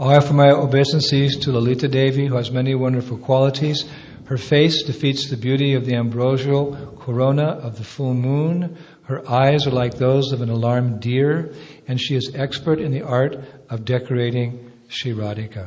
I 0.00 0.16
offer 0.16 0.32
my 0.32 0.50
obeisances 0.50 1.36
to 1.42 1.52
Lalita 1.52 1.86
Devi, 1.86 2.26
who 2.26 2.36
has 2.36 2.50
many 2.50 2.74
wonderful 2.74 3.18
qualities. 3.18 3.84
Her 4.24 4.38
face 4.38 4.82
defeats 4.82 5.28
the 5.28 5.36
beauty 5.36 5.74
of 5.74 5.84
the 5.84 5.94
ambrosial 5.94 6.94
corona 6.98 7.60
of 7.62 7.76
the 7.76 7.84
full 7.84 8.14
moon. 8.14 8.78
Her 9.02 9.20
eyes 9.28 9.66
are 9.66 9.82
like 9.82 9.98
those 9.98 10.32
of 10.32 10.40
an 10.40 10.48
alarmed 10.48 11.00
deer, 11.00 11.52
and 11.86 12.00
she 12.00 12.14
is 12.14 12.32
expert 12.34 12.78
in 12.80 12.92
the 12.92 13.02
art 13.02 13.36
of 13.68 13.84
decorating 13.84 14.72
Shri 14.88 15.12
Radhika. 15.12 15.66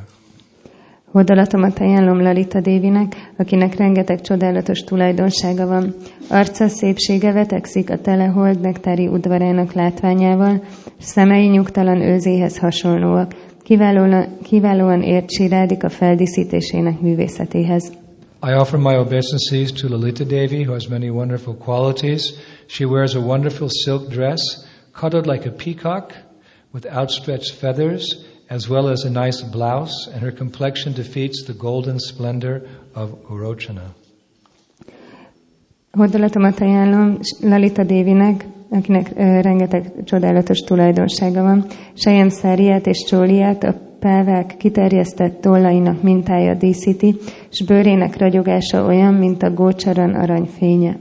Ajánlom 1.12 2.22
Lalita 2.22 2.60
Dévinek, 2.60 3.14
akinek 3.36 3.76
rengeteg 3.76 4.20
csodálatos 4.20 4.80
tulajdonsága 4.80 5.66
van. 5.66 5.94
Arca 6.28 6.68
szépsége 6.68 7.32
vetekszik 7.32 7.90
a 7.90 8.00
telehold 8.00 8.60
nektári 8.60 9.06
udvarának 9.06 9.72
látványával, 9.72 10.62
szemei 10.98 11.46
nyugtalan 11.46 12.00
őzéhez 12.00 12.58
hasonlóak. 12.58 13.32
Kiválóan, 13.64 14.38
kiválóan 14.42 15.02
ért 15.02 15.30
Sirádik 15.30 15.84
a 15.84 15.88
feldíszítésének 15.88 17.00
művészetéhez. 17.00 17.92
I 18.42 18.52
offer 18.52 18.80
my 18.80 18.96
obeisances 18.96 19.72
to 19.72 19.88
Lalita 19.88 20.24
Devi, 20.24 20.64
who 20.64 20.72
has 20.72 20.86
many 20.86 21.08
wonderful 21.08 21.54
qualities. 21.54 22.22
She 22.66 22.84
wears 22.84 23.14
a 23.14 23.20
wonderful 23.20 23.68
silk 23.68 24.08
dress, 24.08 24.40
cuddled 25.00 25.26
like 25.26 25.48
a 25.48 25.52
peacock, 25.52 26.12
with 26.72 26.86
outstretched 26.96 27.50
feathers, 27.50 28.04
as 28.48 28.68
well 28.68 28.88
as 28.88 29.04
a 29.04 29.10
nice 29.10 29.42
blouse, 29.42 30.10
and 30.12 30.22
her 30.22 30.32
complexion 30.32 30.92
defeats 30.92 31.42
the 31.42 31.54
golden 31.58 31.98
splendor 31.98 32.62
of 32.94 33.08
Urochana. 33.30 33.94
Hódolatomat 35.90 36.60
ajánlom 36.60 37.18
Lalita 37.40 37.84
Dévinek, 37.84 38.44
akinek 38.70 39.12
rengeteg 39.42 39.92
csodálatos 40.04 40.58
tulajdonsága 40.58 41.42
van. 41.42 41.66
Sejem 41.94 42.28
száriát 42.28 42.86
és 42.86 43.04
csóliát 43.04 43.64
a 43.64 43.74
pávák 44.00 44.56
kiterjesztett 44.58 45.40
tollainak 45.40 46.02
mintája 46.02 46.54
díszíti, 46.54 47.14
és 47.50 47.64
bőrének 47.64 48.16
ragyogása 48.16 48.86
olyan, 48.86 49.14
mint 49.14 49.42
a 49.42 49.50
gócsaran 49.50 50.14
aranyfénye. 50.14 50.96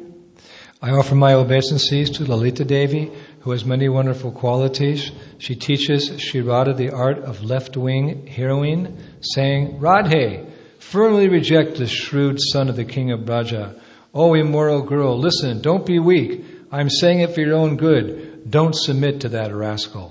I 0.85 0.91
offer 0.91 1.17
my 1.17 1.33
obeisances 1.33 2.09
to 2.09 2.23
Lalita 2.27 2.63
Devi, 2.63 3.09
who 3.41 3.51
has 3.51 3.63
many 3.63 3.87
wonderful 3.87 4.31
qualities. 4.31 5.13
She 5.37 5.55
teaches 5.55 6.11
Sri 6.17 6.41
Radha 6.41 6.73
the 6.73 6.91
art 6.91 7.27
of 7.27 7.41
left 7.41 7.77
wing 7.77 8.27
heroine, 8.27 8.89
saying, 9.19 9.79
Radhe, 9.79 10.45
firmly 10.79 11.27
reject 11.27 11.77
the 11.77 11.87
shrewd 11.87 12.37
son 12.51 12.69
of 12.69 12.75
the 12.75 12.85
king 12.85 13.13
of 13.13 13.25
Braja. 13.25 13.73
O 14.13 14.33
immoral 14.35 14.81
girl, 14.81 15.17
listen, 15.17 15.61
don't 15.61 15.85
be 15.85 15.99
weak. 15.99 16.52
I'm 16.75 16.89
saying 16.89 17.19
it 17.19 17.33
for 17.33 17.43
your 17.43 17.55
own 17.55 17.75
good. 17.75 18.05
Don't 18.49 18.73
submit 18.75 19.19
to 19.19 19.29
that 19.29 19.51
rascal. 19.51 20.09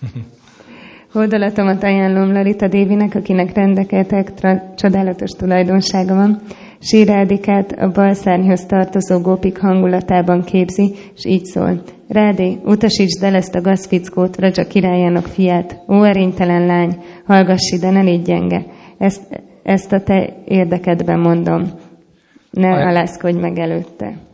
Hódolatomat 1.12 1.82
ajánlom 1.82 2.32
Lalita 2.32 2.68
Dévinek, 2.68 3.14
akinek 3.14 3.54
rendekeltek 3.54 4.34
tra- 4.34 4.74
csodálatos 4.76 5.30
tulajdonsága 5.30 6.14
van. 6.14 6.40
Sírádikát 6.80 7.72
a 7.72 7.90
bal 7.90 8.14
szárnyhoz 8.14 8.64
tartozó 8.66 9.20
gópik 9.20 9.58
hangulatában 9.58 10.42
képzi, 10.42 10.94
és 11.16 11.24
így 11.24 11.44
szól. 11.44 11.82
Rádé, 12.08 12.58
utasítsd 12.64 13.22
el 13.22 13.34
ezt 13.34 13.54
a 13.54 13.60
gazfickót, 13.60 14.36
Raja 14.36 14.66
királyának 14.68 15.26
fiát. 15.26 15.82
Ó, 15.88 16.04
erénytelen 16.04 16.66
lány, 16.66 16.96
hallgass 17.26 17.70
ide, 17.72 17.90
ne 17.90 18.00
légy 18.00 18.22
gyenge. 18.22 18.64
Ezt, 18.98 19.42
ezt 19.62 19.92
a 19.92 20.02
te 20.02 20.36
érdekedben 20.44 21.18
mondom. 21.18 21.70
Ne 22.50 22.68
Aj- 22.68 22.86
alászkodj 22.86 23.38
meg 23.38 23.58
előtte. 23.58 24.28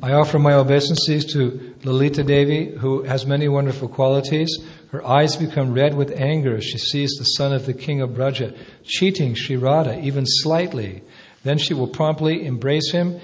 I 0.00 0.12
offer 0.12 0.38
my 0.38 0.54
obeisances 0.54 1.24
to 1.32 1.74
Lalita 1.82 2.22
Devi, 2.22 2.76
who 2.76 3.02
has 3.02 3.26
many 3.26 3.48
wonderful 3.48 3.88
qualities. 3.88 4.48
Her 4.92 5.04
eyes 5.04 5.34
become 5.34 5.74
red 5.74 5.94
with 5.94 6.12
anger 6.12 6.56
as 6.56 6.64
she 6.64 6.78
sees 6.78 7.10
the 7.18 7.24
son 7.24 7.52
of 7.52 7.66
the 7.66 7.74
king 7.74 8.00
of 8.00 8.14
Braja 8.14 8.54
cheating 8.84 9.34
Sri 9.34 9.56
Radha, 9.56 10.00
even 10.00 10.24
slightly. 10.24 11.02
Then 11.42 11.58
she 11.58 11.74
will 11.74 11.88
promptly 11.88 12.46
embrace 12.46 12.92
him 12.92 13.20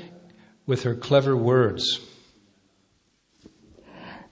with 0.66 0.82
her 0.82 0.96
clever 0.96 1.36
words. 1.36 2.00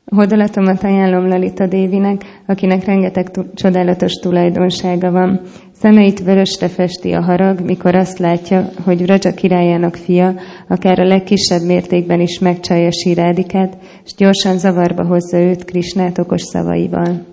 Hódolatomat 0.07 0.83
ajánlom 0.83 1.29
Lalita 1.29 1.67
Dévinek, 1.67 2.23
akinek 2.47 2.85
rengeteg 2.85 3.31
tu- 3.31 3.55
csodálatos 3.55 4.13
tulajdonsága 4.13 5.11
van. 5.11 5.41
Szemeit 5.73 6.23
vörösre 6.23 6.69
festi 6.69 7.13
a 7.13 7.23
harag, 7.23 7.61
mikor 7.61 7.95
azt 7.95 8.19
látja, 8.19 8.69
hogy 8.85 9.07
Raja 9.07 9.35
királyának 9.35 9.97
fia, 9.97 10.35
akár 10.69 10.99
a 10.99 11.05
legkisebb 11.05 11.63
mértékben 11.63 12.21
is 12.21 12.39
megcsalja 12.39 12.91
Sírádikát, 12.91 13.77
és 14.05 14.15
gyorsan 14.15 14.59
zavarba 14.59 15.07
hozza 15.07 15.39
őt 15.39 15.65
Krisnát 15.65 16.19
okos 16.19 16.43
szavaival. 16.43 17.31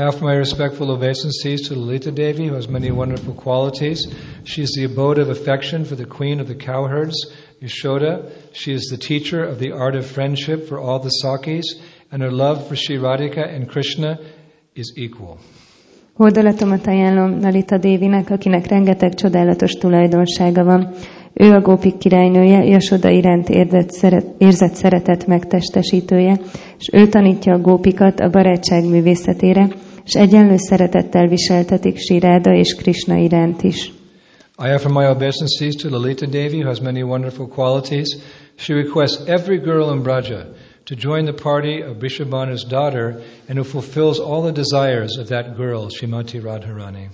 I 0.00 0.04
offer 0.06 0.22
my 0.22 0.36
respectful 0.36 0.88
obeisances 0.88 1.60
to 1.68 1.74
Lalita 1.74 2.10
Devi, 2.10 2.46
who 2.46 2.54
has 2.54 2.66
many 2.66 2.90
wonderful 2.90 3.34
qualities. 3.34 4.08
She 4.42 4.62
is 4.62 4.70
the 4.70 4.84
abode 4.84 5.20
of 5.20 5.28
affection 5.28 5.84
for 5.84 5.96
the 5.96 6.06
queen 6.06 6.40
of 6.40 6.46
the 6.46 6.56
cowherds, 6.72 7.16
Yashoda. 7.62 8.28
She 8.52 8.72
is 8.72 8.88
the 8.88 8.96
teacher 8.96 9.48
of 9.50 9.58
the 9.58 9.70
art 9.70 9.94
of 9.94 10.04
friendship 10.06 10.66
for 10.66 10.78
all 10.78 10.98
the 10.98 11.08
Sakis, 11.08 11.64
and 12.10 12.22
her 12.22 12.30
love 12.30 12.66
for 12.66 12.76
Sri 12.76 12.96
Radhika 12.96 13.54
and 13.54 13.68
Krishna 13.68 14.18
is 14.74 14.92
equal. 14.96 15.38
Hódolatomat 16.12 16.86
ajánlom 16.86 17.40
Lalita 17.40 17.78
Dévinek, 17.78 18.30
akinek 18.30 18.66
rengeteg 18.66 19.14
csodálatos 19.14 19.72
tulajdonsága 19.72 20.64
van. 20.64 20.94
Ő 21.32 21.52
a 21.52 21.60
gópik 21.60 21.98
királynője, 21.98 22.64
Jasoda 22.64 23.10
iránt 23.10 23.48
érzett, 23.48 23.90
szeret, 23.90 24.26
érzett 24.38 24.74
szeretet 24.74 25.26
megtestesítője, 25.26 26.40
és 26.78 26.88
ő 26.92 27.08
tanítja 27.08 27.54
a 27.54 27.60
gópikat 27.60 28.20
a 28.20 28.30
barátság 28.30 28.88
művészetére, 28.88 29.68
és 30.04 30.14
egyenlő 30.14 30.56
szeretettel 30.56 31.26
viseltetik 31.26 31.96
Siráda 31.98 32.54
és 32.54 32.74
Krishna 32.74 33.16
iránt 33.16 33.62
is. 33.62 33.92
I 34.62 34.74
offer 34.74 34.90
my 34.90 35.06
obeisances 35.06 35.74
to 35.80 35.90
Lalita 35.90 36.24
Devi, 36.28 36.60
who 36.60 36.68
has 36.68 36.80
many 36.80 37.02
wonderful 37.02 37.48
qualities. 37.48 38.08
She 38.56 38.72
requests 38.74 39.26
every 39.26 39.58
girl 39.58 39.90
in 39.90 40.02
Braja 40.04 40.46
to 40.84 40.94
join 40.94 41.24
the 41.24 41.32
party 41.32 41.82
of 41.82 41.98
Brishabhana's 41.98 42.62
daughter 42.62 43.22
and 43.48 43.58
who 43.58 43.64
fulfills 43.64 44.20
all 44.20 44.42
the 44.42 44.52
desires 44.52 45.18
of 45.18 45.28
that 45.30 45.56
girl, 45.56 45.88
Shrimati 45.88 46.40
Radharani. 46.40 47.08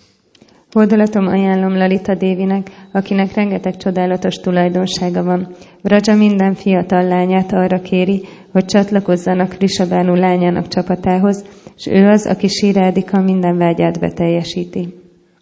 Hódolatom 0.72 1.26
ajánlom 1.26 1.76
Lalita 1.76 2.14
Dévinek, 2.14 2.70
akinek 2.92 3.34
rengeteg 3.34 3.76
csodálatos 3.76 4.34
tulajdonsága 4.34 5.22
van. 5.24 5.54
Vraja 5.82 6.16
minden 6.16 6.54
fiatal 6.54 7.04
lányát 7.04 7.52
arra 7.52 7.80
kéri, 7.80 8.24
hogy 8.52 8.64
csatlakozzanak 8.64 9.54
Risabánu 9.54 10.14
lányának 10.14 10.68
csapatához, 10.68 11.44
és 11.76 11.86
ő 11.86 12.08
az, 12.08 12.26
aki 12.26 12.48
Sirádika 12.48 13.20
minden 13.20 13.58
vágyát 13.58 14.00
beteljesíti. 14.00 14.97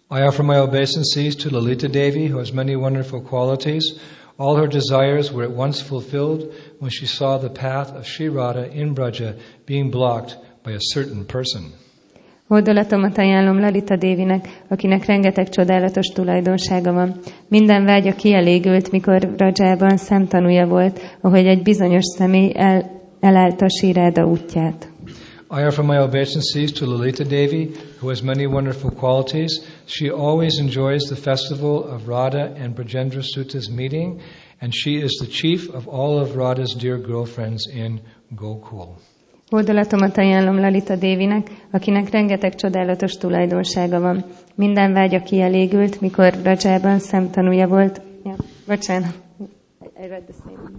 I 0.09 0.21
offer 0.21 0.41
my 0.43 0.57
obeisances 0.59 1.35
to 1.35 1.49
Lalita 1.49 1.89
Devi, 1.89 2.27
who 2.27 2.37
has 2.37 2.53
many 2.53 2.77
wonderful 2.77 3.21
qualities. 3.21 3.83
All 4.37 4.55
her 4.55 4.67
desires 4.67 5.33
were 5.33 5.43
at 5.43 5.51
once 5.51 5.81
fulfilled 5.81 6.53
when 6.79 6.89
she 6.89 7.05
saw 7.05 7.37
the 7.37 7.49
path 7.49 7.93
of 7.93 8.07
Sri 8.07 8.29
Radha 8.29 8.71
in 8.71 8.93
Braja 8.93 9.35
being 9.65 9.91
blocked 9.91 10.37
by 10.63 10.71
a 10.71 10.79
certain 10.79 11.25
person. 11.25 11.73
Hódolatomat 12.47 13.17
ajánlom 13.17 13.59
Lalita 13.59 13.95
Dévinek, 13.95 14.63
akinek 14.69 15.05
rengeteg 15.05 15.49
csodálatos 15.49 16.07
tulajdonsága 16.07 16.93
van. 16.93 17.19
Minden 17.47 17.85
vágya 17.85 18.13
kielégült, 18.15 18.91
mikor 18.91 19.33
Rajában 19.37 19.97
szemtanúja 19.97 20.67
volt, 20.67 20.99
ahogy 21.21 21.45
egy 21.45 21.61
bizonyos 21.61 22.05
személy 22.17 22.51
el, 22.55 23.01
elállta 23.19 23.65
Siráda 23.69 24.25
útját. 24.25 24.89
I 25.49 25.63
offer 25.63 25.83
my 25.83 25.97
obeisances 25.99 26.73
to 26.73 26.85
Lalita 26.85 27.23
Devi, 27.23 27.73
who 27.99 28.09
has 28.09 28.21
many 28.21 28.47
wonderful 28.47 28.91
qualities. 28.91 29.65
She 29.85 30.09
always 30.09 30.59
enjoys 30.59 31.03
the 31.03 31.15
festival 31.15 31.85
of 31.85 32.07
Radha 32.07 32.53
and 32.57 32.75
Brajendra 32.75 33.23
Suta's 33.23 33.69
meeting, 33.69 34.21
and 34.59 34.73
she 34.75 34.97
is 34.97 35.11
the 35.21 35.27
chief 35.27 35.69
of 35.69 35.87
all 35.87 36.19
of 36.19 36.35
Radha's 36.35 36.73
dear 36.73 36.97
girlfriends 36.97 37.65
in 37.67 38.01
Gokul. 38.35 38.95
Hódolatomat 39.49 40.17
ajánlom 40.17 40.59
Lalita 40.59 40.95
Dévinek, 40.95 41.49
akinek 41.71 42.09
rengeteg 42.09 42.55
csodálatos 42.55 43.17
tulajdonsága 43.17 43.99
van. 43.99 44.25
Minden 44.55 44.93
vágya 44.93 45.21
kielégült, 45.21 46.01
mikor 46.01 46.33
Rajában 46.43 46.99
szemtanúja 46.99 47.67
volt. 47.67 48.01
Ja, 48.23 48.35
bocsánat. 48.67 49.13
I 50.03 50.07
read 50.07 50.23
the 50.23 50.33
same. 50.43 50.69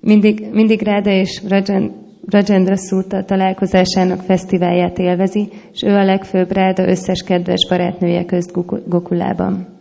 Mindig, 0.00 0.52
mindig 0.52 0.82
Ráda 0.82 1.10
és 1.10 1.42
Rajan, 1.48 2.11
Rajendra 2.30 2.76
Suta 2.76 3.24
találkozásának 3.24 4.20
fesztiválját 4.20 4.98
élvezi, 4.98 5.48
és 5.72 5.82
ő 5.82 5.94
a 5.94 6.04
legfőbb 6.04 6.52
Ráda 6.52 6.88
összes 6.88 7.22
kedves 7.22 7.66
barátnője 7.68 8.24
közt 8.24 8.52
Goku- 8.52 8.88
Gokulában. 8.88 9.80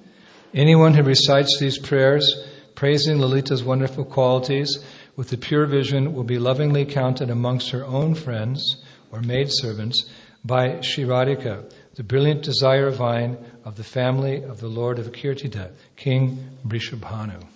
Anyone 0.53 0.91
who 0.91 1.07
recites 1.07 1.57
these 1.59 1.79
prayers, 1.87 2.25
praising 2.73 3.19
Lalita's 3.19 3.63
wonderful 3.65 4.05
qualities, 4.05 4.69
with 5.17 5.29
the 5.29 5.37
pure 5.37 5.67
vision 5.67 6.13
will 6.13 6.25
be 6.25 6.39
lovingly 6.39 6.85
counted 6.85 7.29
amongst 7.29 7.69
her 7.69 7.83
own 7.83 8.13
friends 8.13 8.61
or 9.11 9.19
maidservants 9.27 10.09
by 10.43 10.79
Shiradika, 10.81 11.63
the 11.95 12.03
brilliant 12.03 12.43
desire 12.43 12.89
vine 12.89 13.37
of 13.63 13.75
the 13.75 13.83
family 13.83 14.43
of 14.43 14.59
the 14.59 14.67
Lord 14.67 14.99
of 14.99 15.11
Kirtida, 15.11 15.69
King 15.95 16.37
Brishabhanu. 16.63 17.50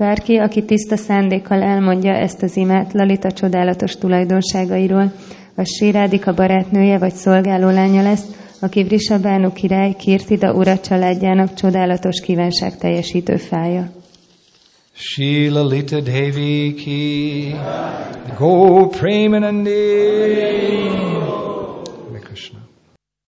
Bárki, 0.00 0.36
aki 0.36 0.64
tiszta 0.64 0.96
szándékkal 0.96 1.62
elmondja 1.62 2.12
ezt 2.12 2.42
az 2.42 2.56
imát 2.56 2.92
Lalita 2.92 3.32
csodálatos 3.32 3.92
tulajdonságairól, 3.92 5.12
a 5.54 5.64
Sirádika 5.64 6.34
barátnője 6.34 6.98
vagy 6.98 7.12
szolgálólánya 7.12 8.02
lesz, 8.02 8.24
aki 8.60 8.82
Vrisabánu 8.82 9.52
király 9.52 9.92
Kirtida 9.92 10.52
ura 10.52 10.78
családjának 10.78 11.54
csodálatos 11.54 12.20
kívánság 12.20 12.78
teljesítő 12.78 13.36
fája. 13.36 13.90
Shila 14.92 15.66
Lita 15.66 16.00
Devi 16.00 16.74
ki 16.74 17.54
Go 18.38 18.86
Premanandi 18.86 19.70